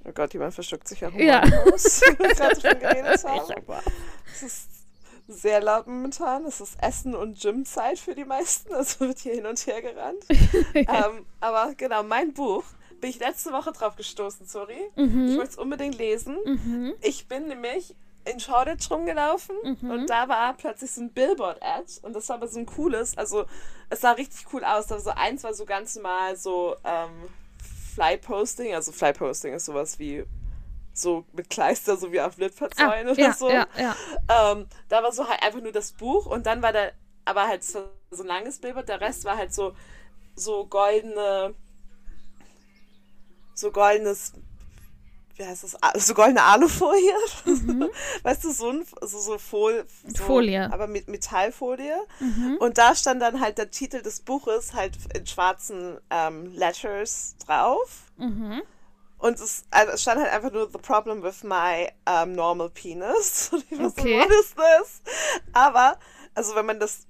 oh 0.05 0.13
Gott, 0.13 0.33
jemand 0.33 0.55
verschluckt 0.55 0.89
sich 0.89 1.01
Ja. 1.01 1.11
Wenn 1.11 2.19
wir 2.19 2.35
gerade 2.35 2.61
davon 2.61 2.81
geredet 2.81 3.15
ich 3.17 3.25
haben. 3.25 3.83
Es 4.33 4.43
ist 4.43 4.69
sehr 5.29 5.61
laut 5.61 5.87
momentan. 5.87 6.45
Es 6.45 6.61
ist 6.61 6.83
Essen- 6.83 7.15
und 7.15 7.41
Gymzeit 7.41 7.99
für 7.99 8.15
die 8.15 8.25
meisten. 8.25 8.73
Also 8.73 9.01
wird 9.01 9.19
hier 9.19 9.35
hin 9.35 9.47
und 9.47 9.67
her 9.67 9.83
gerannt. 9.83 10.25
ähm, 10.75 11.27
aber 11.41 11.75
genau, 11.77 12.03
mein 12.03 12.33
Buch 12.33 12.65
bin 13.01 13.11
ich 13.11 13.19
letzte 13.19 13.53
Woche 13.53 13.73
drauf 13.73 13.97
gestoßen, 13.97 14.47
sorry. 14.47 14.79
Ich 14.97 15.03
mhm. 15.03 15.37
möchte 15.37 15.53
es 15.53 15.59
unbedingt 15.59 15.99
lesen. 15.99 16.39
Mhm. 16.45 16.95
Ich 17.01 17.29
bin 17.29 17.49
nämlich 17.49 17.95
in 18.25 18.39
Shoreditch 18.39 18.91
rumgelaufen 18.91 19.57
Mhm. 19.65 19.91
und 19.91 20.11
da 20.11 20.29
war 20.29 20.55
plötzlich 20.55 20.93
so 20.93 21.01
ein 21.01 21.11
Billboard-Ad 21.11 22.01
und 22.03 22.15
das 22.15 22.29
war 22.29 22.37
aber 22.37 22.47
so 22.47 22.61
ein 22.61 22.67
cooles, 22.67 23.19
also 23.19 23.47
es 23.91 24.01
sah 24.01 24.13
richtig 24.13 24.47
cool 24.53 24.65
aus. 24.65 24.93
Also 24.93 25.11
eins 25.11 25.43
war 25.43 25.55
so 25.55 25.65
ganz 25.65 25.97
normal 25.97 26.37
so 26.37 26.77
ähm, 26.85 27.11
Fly-Posting, 27.95 28.75
also 28.75 28.93
Fly-Posting 28.93 29.55
ist 29.55 29.67
sowas 29.67 29.99
wie 29.99 30.25
so 30.95 31.25
mit 31.33 31.49
Kleister, 31.51 31.97
so 31.97 32.13
wie 32.13 32.21
auf 32.21 32.37
Litfaßsäulen 32.37 33.09
Ah, 33.09 33.13
oder 33.13 33.21
ja, 33.21 33.33
so. 33.33 33.51
ja, 33.51 33.67
ja. 33.79 33.97
Ähm, 34.29 34.67
da 34.89 35.03
war 35.03 35.13
so 35.13 35.29
halt 35.29 35.43
einfach 35.43 35.61
nur 35.61 35.73
das 35.73 35.93
Buch 35.93 36.27
und 36.27 36.47
dann 36.47 36.63
war 36.63 36.73
da 36.73 36.91
aber 37.25 37.47
halt 37.47 37.65
so 37.65 37.89
so 38.11 38.23
ein 38.25 38.27
langes 38.27 38.59
Billboard, 38.59 38.89
der 38.89 39.01
Rest 39.01 39.25
war 39.25 39.37
halt 39.37 39.55
so 39.55 39.75
so 40.35 40.67
goldene 40.67 41.55
so 43.55 43.71
goldenes 43.71 44.33
wie 45.37 45.45
heißt 45.45 45.65
das? 45.65 45.77
So 46.07 46.15
goldene 46.15 46.43
Alufolie. 46.43 47.15
Weißt 48.23 48.45
du, 48.45 48.51
so 48.53 48.71
ein 48.71 48.85
so, 49.01 49.19
so 49.19 49.39
Fol 49.39 49.85
so, 50.07 50.09
Mhm. 50.23 50.27
Folie. 50.27 50.73
Aber 50.73 50.87
mit 50.87 51.09
Metallfolie. 51.09 51.97
Mhm. 52.21 52.57
Und 52.61 52.79
da 52.79 52.95
stand 52.95 53.23
dann 53.23 53.41
halt 53.41 53.59
der 53.59 53.71
Titel 53.71 54.03
des 54.03 54.21
Buches 54.21 54.75
halt 54.75 54.93
in 55.17 55.27
schwarzen 55.27 55.99
ähm, 56.11 56.47
Letters 56.55 57.35
drauf. 57.47 58.05
Mhm. 58.17 58.63
Und 59.19 59.39
es, 59.39 59.65
also 59.71 59.93
es 59.93 60.03
stand 60.03 60.21
halt 60.21 60.33
einfach 60.33 60.51
nur 60.51 60.69
The 60.71 60.79
Problem 60.79 61.23
with 61.23 61.45
my 61.45 61.89
um, 62.09 62.33
normal 62.33 62.71
penis. 62.71 63.51
Und 63.53 63.65
ich 63.71 63.79
Okay. 63.81 64.21
so, 64.21 64.29
what 64.29 64.31
is 64.41 64.55
this? 64.55 65.03
Aber, 65.53 65.97
also 66.35 66.55
wenn 66.57 66.67
man 66.67 66.81
das, 66.81 67.07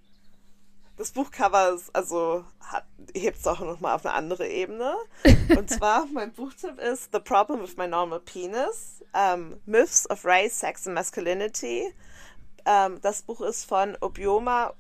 das 0.97 1.13
Buchcover, 1.13 1.71
ist, 1.71 1.95
also 1.95 2.45
hebt 3.15 3.39
es 3.39 3.47
auch 3.47 3.61
nochmal 3.61 3.95
auf 3.95 4.05
eine 4.07 4.15
andere 4.15 4.47
Ebene. 4.49 4.95
Und 5.57 5.69
zwar, 5.71 6.07
mein 6.07 6.33
Buchtipp 6.33 6.79
ist 6.79 7.11
The 7.13 7.19
Problem 7.21 7.61
with 7.63 7.77
my 7.77 7.87
normal 7.89 8.21
penis. 8.21 9.03
Um, 9.15 9.61
Myths 9.67 10.09
of 10.09 10.25
Race, 10.25 10.59
Sex 10.59 10.87
and 10.87 10.95
Masculinity. 10.95 11.93
Ähm, 12.65 12.99
das 13.03 13.23
Buch 13.23 13.41
ist 13.43 13.65
von 13.67 13.97
Obioma 14.01 14.73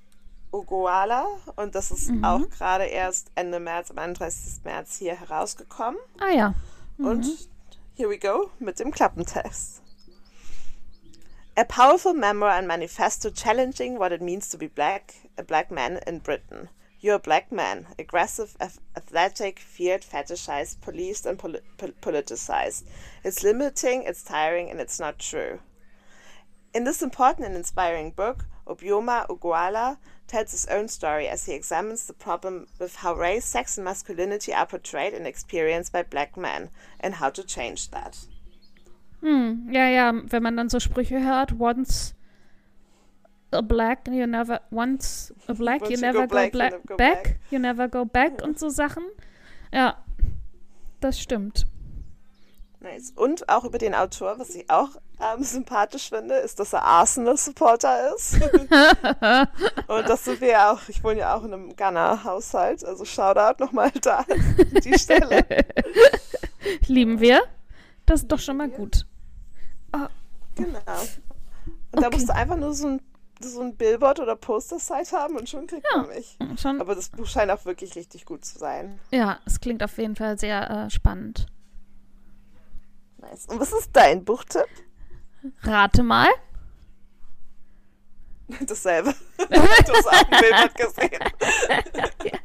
Ogoala 0.52 1.26
und 1.56 1.74
das 1.74 1.90
ist 1.90 2.08
Mhm. 2.10 2.24
auch 2.24 2.48
gerade 2.50 2.84
erst 2.84 3.30
Ende 3.34 3.58
März, 3.60 3.90
am 3.90 3.98
31. 3.98 4.64
März 4.64 4.96
hier 4.96 5.14
herausgekommen. 5.18 5.98
Ah 6.20 6.30
ja. 6.30 6.54
Und 6.98 7.26
here 7.96 8.08
we 8.08 8.18
go 8.18 8.50
mit 8.58 8.78
dem 8.78 8.90
Klappentest. 8.90 9.81
A 11.54 11.66
powerful 11.66 12.14
memoir 12.14 12.52
and 12.52 12.66
manifesto 12.66 13.28
challenging 13.28 13.98
what 13.98 14.10
it 14.10 14.22
means 14.22 14.48
to 14.48 14.56
be 14.56 14.68
black, 14.68 15.16
a 15.36 15.42
black 15.42 15.70
man 15.70 16.00
in 16.06 16.20
Britain. 16.20 16.70
You're 16.98 17.16
a 17.16 17.18
black 17.18 17.52
man, 17.52 17.88
aggressive, 17.98 18.56
athletic, 18.96 19.58
feared, 19.58 20.00
fetishized, 20.00 20.80
policed, 20.80 21.26
and 21.26 21.38
poli 21.38 21.60
politicized. 21.76 22.84
It's 23.22 23.42
limiting, 23.42 24.04
it's 24.04 24.22
tiring, 24.22 24.70
and 24.70 24.80
it's 24.80 24.98
not 24.98 25.18
true. 25.18 25.60
In 26.72 26.84
this 26.84 27.02
important 27.02 27.46
and 27.46 27.54
inspiring 27.54 28.12
book, 28.12 28.46
Obioma 28.66 29.28
Uguala 29.28 29.98
tells 30.26 30.52
his 30.52 30.64
own 30.68 30.88
story 30.88 31.28
as 31.28 31.44
he 31.44 31.52
examines 31.52 32.06
the 32.06 32.14
problem 32.14 32.66
with 32.78 32.96
how 32.96 33.14
race, 33.14 33.44
sex, 33.44 33.76
and 33.76 33.84
masculinity 33.84 34.54
are 34.54 34.64
portrayed 34.64 35.12
and 35.12 35.26
experienced 35.26 35.92
by 35.92 36.02
black 36.02 36.34
men 36.34 36.70
and 36.98 37.16
how 37.16 37.28
to 37.28 37.44
change 37.44 37.90
that. 37.90 38.24
Hm, 39.22 39.68
ja, 39.70 39.88
ja, 39.88 40.12
wenn 40.14 40.42
man 40.42 40.56
dann 40.56 40.68
so 40.68 40.80
Sprüche 40.80 41.24
hört, 41.24 41.58
once 41.58 42.14
a 43.52 43.60
black, 43.60 44.08
you 44.08 44.26
never, 44.26 44.60
once 44.70 45.32
a 45.46 45.52
black, 45.52 45.88
you, 45.88 45.96
never 45.96 46.22
go, 46.22 46.26
black, 46.26 46.52
black, 46.52 46.72
you 46.72 46.80
go 46.86 46.96
back, 46.96 47.22
back, 47.22 47.40
you 47.50 47.58
never 47.58 47.88
go 47.88 48.04
back 48.04 48.40
ja. 48.40 48.44
und 48.44 48.58
so 48.58 48.68
Sachen. 48.68 49.04
Ja, 49.72 49.96
das 51.00 51.20
stimmt. 51.20 51.66
Nice. 52.80 53.12
Und 53.14 53.48
auch 53.48 53.64
über 53.64 53.78
den 53.78 53.94
Autor, 53.94 54.40
was 54.40 54.50
ich 54.56 54.68
auch 54.68 54.90
ähm, 55.20 55.42
sympathisch 55.44 56.08
finde, 56.08 56.34
ist, 56.34 56.58
dass 56.58 56.72
er 56.72 56.82
Arsenal-Supporter 56.82 58.14
ist. 58.14 58.34
und 59.86 60.08
das 60.08 60.24
sind 60.24 60.40
wir 60.40 60.48
ja 60.48 60.72
auch, 60.72 60.80
ich 60.88 61.04
wohne 61.04 61.20
ja 61.20 61.36
auch 61.36 61.44
in 61.44 61.52
einem 61.52 61.76
Ghana-Haushalt, 61.76 62.84
also 62.84 63.04
Shoutout 63.04 63.62
nochmal 63.62 63.92
da 64.02 64.24
an 64.28 64.80
die 64.84 64.98
Stelle. 64.98 65.44
Lieben 66.88 67.20
wir. 67.20 67.42
Das 68.04 68.22
ist 68.22 68.32
doch 68.32 68.40
schon 68.40 68.56
mal 68.56 68.68
gut. 68.68 69.06
Oh. 69.92 70.06
Genau. 70.54 70.76
Und 70.76 71.98
okay. 71.98 72.02
da 72.02 72.10
musst 72.10 72.28
du 72.28 72.34
einfach 72.34 72.56
nur 72.56 72.74
so 72.74 72.88
ein, 72.88 73.02
so 73.40 73.60
ein 73.60 73.76
Billboard 73.76 74.20
oder 74.20 74.36
Poster-Site 74.36 75.12
haben 75.12 75.36
und 75.36 75.48
schon 75.48 75.66
kriegt 75.66 75.86
ja, 75.92 76.02
man 76.02 76.08
mich. 76.08 76.38
Schon. 76.60 76.80
Aber 76.80 76.94
das 76.94 77.08
Buch 77.10 77.26
scheint 77.26 77.50
auch 77.50 77.64
wirklich 77.64 77.94
richtig 77.96 78.24
gut 78.24 78.44
zu 78.44 78.58
sein. 78.58 78.98
Ja, 79.10 79.38
es 79.46 79.60
klingt 79.60 79.82
auf 79.82 79.96
jeden 79.98 80.16
Fall 80.16 80.38
sehr 80.38 80.70
äh, 80.70 80.90
spannend. 80.90 81.46
Nice. 83.18 83.46
Und 83.46 83.60
was 83.60 83.72
ist 83.72 83.90
dein 83.92 84.24
Buchtipp? 84.24 84.66
Rate 85.62 86.02
mal. 86.02 86.28
Dasselbe. 88.66 89.14
du 89.38 89.44
hast 89.44 90.06
auch 90.06 90.12
ein 90.12 90.40
Billboard 90.40 90.74
gesehen. 90.74 91.22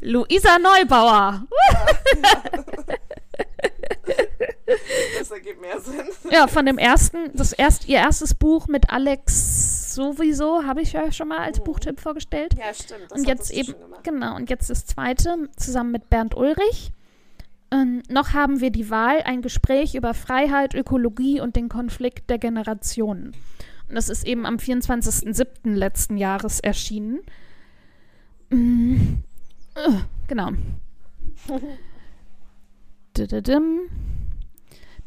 Luisa 0.00 0.58
Neubauer. 0.58 1.46
das 5.18 5.30
ergibt 5.30 5.60
mehr 5.60 5.80
Sinn. 5.80 6.06
Ja, 6.30 6.46
von 6.46 6.66
dem 6.66 6.78
ersten, 6.78 7.30
das 7.34 7.52
erst, 7.52 7.88
ihr 7.88 7.98
erstes 7.98 8.34
Buch 8.34 8.68
mit 8.68 8.90
Alex 8.90 9.94
sowieso 9.94 10.64
habe 10.64 10.80
ich 10.80 10.92
ja 10.92 11.12
schon 11.12 11.28
mal 11.28 11.38
als 11.38 11.60
mhm. 11.60 11.64
Buchtipp 11.64 12.00
vorgestellt. 12.00 12.54
Ja, 12.58 12.72
stimmt. 12.72 13.12
und 13.12 13.26
jetzt 13.26 13.50
eben, 13.50 13.74
genau, 14.02 14.36
und 14.36 14.50
jetzt 14.50 14.70
das 14.70 14.86
zweite 14.86 15.48
zusammen 15.56 15.92
mit 15.92 16.10
Bernd 16.10 16.34
Ulrich. 16.36 16.92
Ähm, 17.70 18.02
noch 18.08 18.32
haben 18.34 18.60
wir 18.60 18.70
die 18.70 18.90
Wahl, 18.90 19.22
ein 19.22 19.40
Gespräch 19.40 19.94
über 19.94 20.12
Freiheit, 20.14 20.74
Ökologie 20.74 21.40
und 21.40 21.56
den 21.56 21.68
Konflikt 21.68 22.28
der 22.28 22.38
Generationen. 22.38 23.32
Und 23.88 23.94
das 23.94 24.08
ist 24.08 24.26
eben 24.26 24.46
am 24.46 24.56
24.07. 24.56 25.74
letzten 25.74 26.16
Jahres 26.16 26.60
erschienen. 26.60 27.20
Mhm. 28.50 29.22
Uh, 29.74 30.00
genau. 30.28 30.50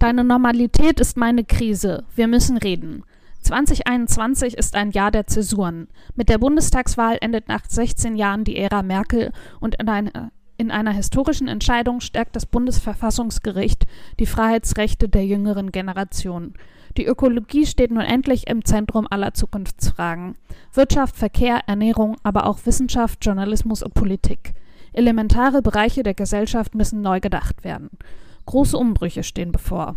Deine 0.06 0.24
Normalität 0.24 1.00
ist 1.00 1.18
meine 1.18 1.44
Krise. 1.44 2.04
Wir 2.14 2.28
müssen 2.28 2.58
reden. 2.58 3.02
2021 3.42 4.56
ist 4.56 4.76
ein 4.76 4.92
Jahr 4.92 5.10
der 5.10 5.26
Zäsuren. 5.26 5.88
Mit 6.14 6.30
der 6.30 6.38
Bundestagswahl 6.38 7.18
endet 7.22 7.48
nach 7.48 7.66
16 7.68 8.16
Jahren 8.16 8.44
die 8.44 8.56
Ära 8.56 8.84
Merkel 8.84 9.32
und 9.60 9.74
in 9.82 9.90
einer, 9.90 10.30
in 10.58 10.70
einer 10.70 10.92
historischen 10.92 11.48
Entscheidung 11.48 12.02
stärkt 12.02 12.36
das 12.36 12.46
Bundesverfassungsgericht 12.46 13.88
die 14.20 14.28
Freiheitsrechte 14.28 15.10
der 15.10 15.26
jüngeren 15.26 15.72
Generation. 15.72 16.54
Die 16.98 17.06
Ökologie 17.08 17.66
steht 17.66 17.90
nun 17.90 18.04
endlich 18.04 18.46
im 18.46 18.64
Zentrum 18.64 19.08
aller 19.10 19.34
Zukunftsfragen. 19.34 20.36
Wirtschaft, 20.72 21.16
Verkehr, 21.16 21.62
Ernährung, 21.66 22.18
aber 22.22 22.46
auch 22.46 22.60
Wissenschaft, 22.68 23.26
Journalismus 23.26 23.82
und 23.82 23.96
Politik. 23.96 24.54
Elementare 24.94 25.64
Bereiche 25.64 26.04
der 26.04 26.14
Gesellschaft 26.14 26.76
müssen 26.76 27.02
neu 27.02 27.20
gedacht 27.20 27.64
werden. 27.64 27.90
Große 28.46 28.78
Umbrüche 28.78 29.24
stehen 29.24 29.52
bevor. 29.52 29.96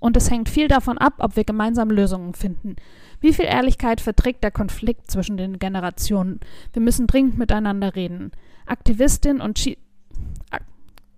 Und 0.00 0.16
es 0.16 0.30
hängt 0.30 0.48
viel 0.48 0.68
davon 0.68 0.98
ab, 0.98 1.14
ob 1.18 1.36
wir 1.36 1.44
gemeinsam 1.44 1.90
Lösungen 1.90 2.34
finden. 2.34 2.76
Wie 3.20 3.34
viel 3.34 3.44
Ehrlichkeit 3.44 4.00
verträgt 4.00 4.42
der 4.42 4.50
Konflikt 4.50 5.10
zwischen 5.10 5.36
den 5.36 5.58
Generationen? 5.58 6.40
Wir 6.72 6.80
müssen 6.80 7.06
dringend 7.06 7.38
miteinander 7.38 7.94
reden. 7.94 8.32
Aktivistin 8.66 9.40
und 9.40 9.58
Chi 9.58 9.76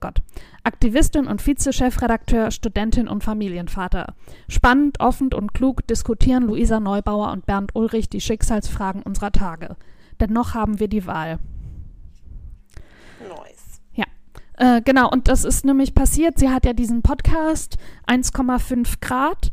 Gott. 0.02 0.20
Aktivistin 0.64 1.26
und 1.26 1.40
Vize-Chefredakteur, 1.40 2.50
Studentin 2.50 3.08
und 3.08 3.24
Familienvater. 3.24 4.14
Spannend, 4.48 5.00
offen 5.00 5.32
und 5.32 5.54
klug 5.54 5.86
diskutieren 5.86 6.42
Luisa 6.42 6.80
Neubauer 6.80 7.32
und 7.32 7.46
Bernd 7.46 7.74
Ulrich 7.74 8.10
die 8.10 8.20
Schicksalsfragen 8.20 9.02
unserer 9.02 9.32
Tage. 9.32 9.76
Denn 10.20 10.32
noch 10.32 10.54
haben 10.54 10.78
wir 10.78 10.88
die 10.88 11.06
Wahl. 11.06 11.38
Nice. 13.20 13.61
Äh, 14.62 14.80
genau, 14.80 15.10
und 15.10 15.26
das 15.26 15.44
ist 15.44 15.64
nämlich 15.64 15.92
passiert. 15.92 16.38
Sie 16.38 16.48
hat 16.48 16.64
ja 16.64 16.72
diesen 16.72 17.02
Podcast 17.02 17.78
1,5 18.06 19.00
Grad. 19.00 19.50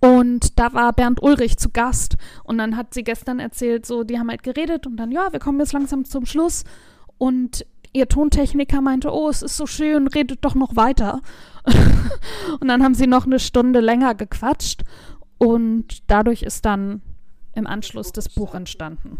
Und 0.00 0.58
da 0.58 0.72
war 0.72 0.92
Bernd 0.92 1.22
Ulrich 1.22 1.58
zu 1.58 1.70
Gast. 1.70 2.16
Und 2.42 2.58
dann 2.58 2.76
hat 2.76 2.92
sie 2.92 3.04
gestern 3.04 3.38
erzählt, 3.38 3.86
so, 3.86 4.02
die 4.02 4.18
haben 4.18 4.30
halt 4.30 4.42
geredet 4.42 4.88
und 4.88 4.96
dann, 4.96 5.12
ja, 5.12 5.32
wir 5.32 5.38
kommen 5.38 5.60
jetzt 5.60 5.72
langsam 5.72 6.04
zum 6.04 6.26
Schluss. 6.26 6.64
Und 7.18 7.64
ihr 7.92 8.08
Tontechniker 8.08 8.80
meinte, 8.80 9.12
oh, 9.14 9.28
es 9.28 9.42
ist 9.42 9.56
so 9.56 9.64
schön, 9.64 10.08
redet 10.08 10.44
doch 10.44 10.56
noch 10.56 10.74
weiter. 10.74 11.20
und 12.60 12.66
dann 12.66 12.82
haben 12.82 12.94
sie 12.94 13.06
noch 13.06 13.26
eine 13.26 13.38
Stunde 13.38 13.78
länger 13.78 14.16
gequatscht 14.16 14.82
und 15.38 16.02
dadurch 16.08 16.42
ist 16.42 16.64
dann 16.64 17.00
im 17.54 17.68
Anschluss 17.68 18.10
das 18.10 18.28
Buch 18.28 18.54
entstanden. 18.56 19.18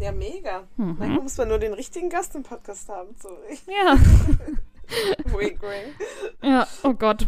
Ja, 0.00 0.12
mega. 0.12 0.64
Mhm. 0.76 0.96
Manchmal 0.98 1.22
muss 1.22 1.36
man 1.36 1.48
nur 1.48 1.58
den 1.58 1.72
richtigen 1.74 2.08
Gast 2.08 2.34
im 2.34 2.42
Podcast 2.42 2.88
haben. 2.88 3.14
So. 3.20 3.28
Ja. 3.66 3.96
wink, 5.36 5.60
wink. 5.60 5.94
Ja, 6.42 6.66
oh 6.82 6.94
Gott. 6.94 7.26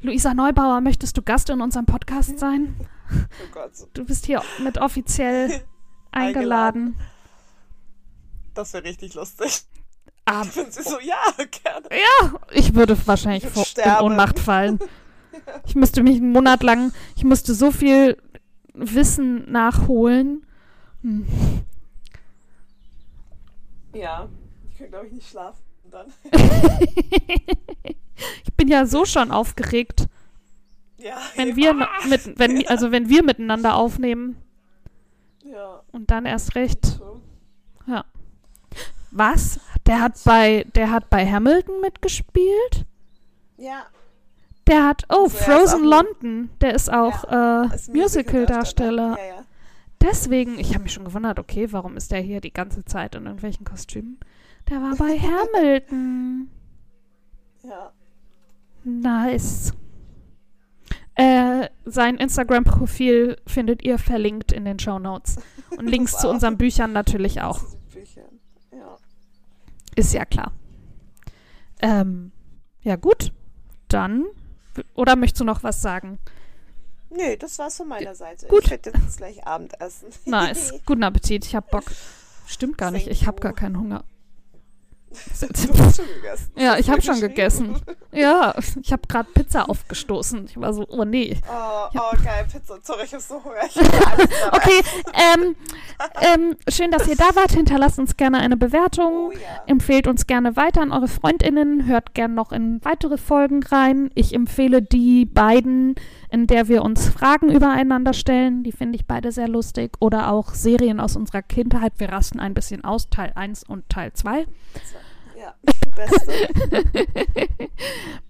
Luisa 0.00 0.32
Neubauer, 0.34 0.80
möchtest 0.80 1.16
du 1.16 1.22
Gast 1.22 1.50
in 1.50 1.60
unserem 1.60 1.86
Podcast 1.86 2.38
sein? 2.38 2.76
Oh 3.10 3.52
Gott. 3.52 3.72
Du 3.94 4.04
bist 4.04 4.26
hier 4.26 4.42
mit 4.62 4.78
offiziell 4.78 5.48
eingeladen. 6.12 6.94
eingeladen. 6.94 7.00
Das 8.54 8.72
wäre 8.74 8.84
richtig 8.84 9.14
lustig. 9.14 9.62
Ah, 10.24 10.44
Wenn 10.54 10.70
sie 10.70 10.82
so, 10.82 10.98
ja, 11.00 11.16
gerne. 11.36 11.88
Ja, 11.90 12.34
ich 12.50 12.74
würde 12.74 12.96
wahrscheinlich 13.06 13.44
ich 13.44 13.50
vor, 13.50 13.64
in 13.82 14.04
Ohnmacht 14.04 14.38
fallen. 14.38 14.78
Ich 15.66 15.74
müsste 15.76 16.02
mich 16.02 16.16
einen 16.16 16.32
Monat 16.32 16.62
lang, 16.62 16.92
ich 17.14 17.22
musste 17.22 17.54
so 17.54 17.70
viel 17.70 18.16
Wissen 18.74 19.50
nachholen. 19.50 20.44
Hm. 21.02 21.26
Ja, 23.98 24.28
ich 24.68 24.78
könnte, 24.78 24.90
glaube 24.92 25.06
ich, 25.08 25.12
nicht 25.12 25.28
schlafen 25.28 25.62
dann. 25.90 26.06
ich 28.44 28.52
bin 28.56 28.68
ja 28.68 28.86
so 28.86 29.04
schon 29.04 29.30
aufgeregt. 29.30 30.06
Ja, 30.98 31.16
wenn 31.36 31.56
wir 31.56 31.74
mit, 32.08 32.38
wenn, 32.38 32.66
also 32.68 32.92
wenn 32.92 33.08
wir 33.08 33.22
miteinander 33.22 33.74
aufnehmen. 33.76 34.36
Ja. 35.44 35.82
Und 35.92 36.10
dann 36.10 36.26
erst 36.26 36.54
recht. 36.54 37.00
Ja. 37.86 38.04
Was? 39.10 39.60
Der 39.86 40.00
hat 40.00 40.14
bei, 40.24 40.66
der 40.74 40.90
hat 40.90 41.08
bei 41.10 41.26
Hamilton 41.26 41.80
mitgespielt? 41.80 42.84
Ja. 43.56 43.86
Der 44.66 44.86
hat, 44.86 45.04
oh, 45.08 45.24
also 45.24 45.38
Frozen 45.38 45.84
London. 45.84 46.50
Der 46.60 46.74
ist 46.74 46.92
auch 46.92 47.24
ja, 47.24 47.64
äh, 47.64 47.68
Musical-Darsteller. 47.90 49.16
Ja, 49.18 49.24
ja. 49.24 49.44
Deswegen, 50.00 50.58
ich 50.58 50.74
habe 50.74 50.84
mich 50.84 50.92
schon 50.92 51.04
gewundert, 51.04 51.38
okay, 51.38 51.72
warum 51.72 51.96
ist 51.96 52.12
der 52.12 52.20
hier 52.20 52.40
die 52.40 52.52
ganze 52.52 52.84
Zeit 52.84 53.14
in 53.14 53.24
irgendwelchen 53.24 53.64
Kostümen? 53.64 54.18
Der 54.68 54.80
war 54.80 54.94
bei 54.96 55.18
Hamilton. 55.20 56.50
Ja. 57.64 57.92
Nice. 58.84 59.72
Äh, 61.14 61.68
sein 61.84 62.16
Instagram-Profil 62.16 63.38
findet 63.46 63.82
ihr 63.82 63.98
verlinkt 63.98 64.52
in 64.52 64.64
den 64.64 64.78
Show 64.78 65.00
Notes. 65.00 65.38
Und 65.76 65.86
Links 65.90 66.12
wow. 66.14 66.20
zu 66.20 66.30
unseren 66.30 66.56
Büchern 66.56 66.92
natürlich 66.92 67.42
auch. 67.42 67.60
Ist 69.96 70.14
ja 70.14 70.24
klar. 70.24 70.52
Ähm, 71.80 72.30
ja, 72.82 72.94
gut. 72.94 73.32
Dann. 73.88 74.26
Oder 74.94 75.16
möchtest 75.16 75.40
du 75.40 75.44
noch 75.44 75.64
was 75.64 75.82
sagen? 75.82 76.20
Nö, 77.10 77.36
das 77.36 77.58
war's 77.58 77.76
von 77.76 77.88
meiner 77.88 78.14
Seite. 78.14 78.46
Gut. 78.46 78.64
Ich 78.64 78.70
werde 78.70 78.92
jetzt 78.92 79.16
gleich 79.16 79.46
Abendessen. 79.46 80.08
Nice. 80.24 80.74
Guten 80.86 81.02
Appetit. 81.02 81.46
Ich 81.46 81.54
hab 81.54 81.70
Bock. 81.70 81.84
Stimmt 82.46 82.78
gar 82.78 82.90
nicht. 82.90 83.08
Ich 83.08 83.26
habe 83.26 83.40
gar 83.40 83.52
keinen 83.52 83.78
Hunger. 83.78 84.04
Du 85.10 85.78
hast 85.78 85.96
schon 85.96 86.06
gegessen. 86.06 86.52
Ja, 86.56 86.78
ich 86.78 86.90
habe 86.90 87.00
schon 87.00 87.20
gegessen. 87.20 87.80
Ja, 88.12 88.54
ich 88.82 88.92
habe 88.92 89.02
gerade 89.08 89.28
Pizza 89.32 89.68
aufgestoßen. 89.68 90.44
Ich 90.46 90.60
war 90.60 90.72
so, 90.72 90.86
oh 90.88 91.04
nee. 91.04 91.36
Oh, 91.48 91.88
oh, 91.94 92.16
geil, 92.22 92.46
Pizza. 92.50 92.78
Sorry, 92.82 93.04
ich 93.04 93.14
hab 93.14 93.20
so 93.20 93.42
Hunger. 93.42 93.64
Ich. 93.66 93.76
Okay, 94.50 94.80
ähm, 95.14 95.56
ähm, 96.20 96.56
schön, 96.68 96.90
dass 96.90 97.06
ihr 97.06 97.16
da 97.16 97.34
wart. 97.34 97.52
Hinterlasst 97.52 97.98
uns 97.98 98.16
gerne 98.16 98.38
eine 98.38 98.56
Bewertung. 98.56 99.28
Oh 99.28 99.32
ja. 99.32 99.62
Empfehlt 99.66 100.06
uns 100.06 100.26
gerne 100.26 100.56
weiter 100.56 100.80
an 100.82 100.92
eure 100.92 101.08
FreundInnen. 101.08 101.86
Hört 101.86 102.14
gerne 102.14 102.34
noch 102.34 102.52
in 102.52 102.84
weitere 102.84 103.18
Folgen 103.18 103.62
rein. 103.62 104.10
Ich 104.14 104.34
empfehle 104.34 104.82
die 104.82 105.24
beiden, 105.24 105.94
in 106.30 106.46
der 106.46 106.68
wir 106.68 106.82
uns 106.82 107.08
Fragen 107.08 107.50
übereinander 107.50 108.12
stellen. 108.12 108.62
Die 108.62 108.72
finde 108.72 108.96
ich 108.96 109.06
beide 109.06 109.32
sehr 109.32 109.48
lustig. 109.48 109.92
Oder 110.00 110.32
auch 110.32 110.54
Serien 110.54 111.00
aus 111.00 111.16
unserer 111.16 111.42
Kindheit. 111.42 111.94
Wir 111.98 112.10
rasten 112.10 112.40
ein 112.40 112.54
bisschen 112.54 112.84
aus, 112.84 113.08
Teil 113.10 113.32
1 113.34 113.64
und 113.64 113.88
Teil 113.88 114.12
2. 114.12 114.46
Ja, 115.38 115.54
beste. 115.96 116.32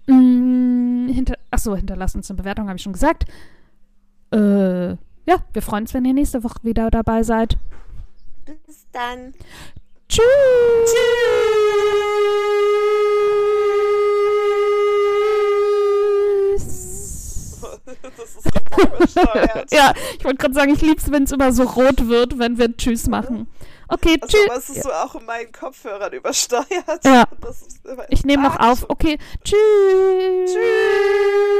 Mm, 0.07 1.07
hinter, 1.09 1.35
achso, 1.51 1.75
hinterlasst 1.75 2.15
uns 2.15 2.31
eine 2.31 2.37
Bewertung, 2.37 2.67
habe 2.67 2.77
ich 2.77 2.81
schon 2.81 2.93
gesagt. 2.93 3.25
Äh, 4.31 4.89
ja, 4.89 5.43
wir 5.53 5.61
freuen 5.61 5.83
uns, 5.83 5.93
wenn 5.93 6.03
ihr 6.05 6.15
nächste 6.15 6.43
Woche 6.43 6.63
wieder 6.63 6.89
dabei 6.89 7.21
seid. 7.21 7.57
Bis 8.45 8.87
dann. 8.91 9.33
Tschüss. 10.07 10.25
Tschüss. 10.85 11.59
Das 18.01 18.35
ist 18.35 18.45
richtig 18.45 18.77
übersteuert. 18.95 19.71
Ja, 19.71 19.93
ich 20.17 20.23
wollte 20.23 20.37
gerade 20.37 20.53
sagen, 20.53 20.73
ich 20.73 20.81
lieb's, 20.81 21.11
wenn 21.11 21.23
es 21.23 21.31
immer 21.31 21.51
so 21.51 21.63
rot 21.63 22.07
wird, 22.07 22.39
wenn 22.39 22.57
wir 22.57 22.75
Tschüss 22.75 23.07
machen. 23.07 23.47
Okay, 23.89 24.17
also, 24.21 24.37
tschüss. 24.37 24.57
es 24.57 24.69
ist 24.69 24.83
so 24.83 24.91
auch 24.91 25.15
in 25.15 25.25
meinen 25.25 25.51
Kopfhörern 25.51 26.13
übersteuert. 26.13 27.03
Ja. 27.03 27.25
ich 28.09 28.23
nehme 28.23 28.43
noch 28.43 28.59
auf. 28.59 28.85
Okay, 28.87 29.17
tschüss. 29.43 29.57
Tschüss. 30.45 31.59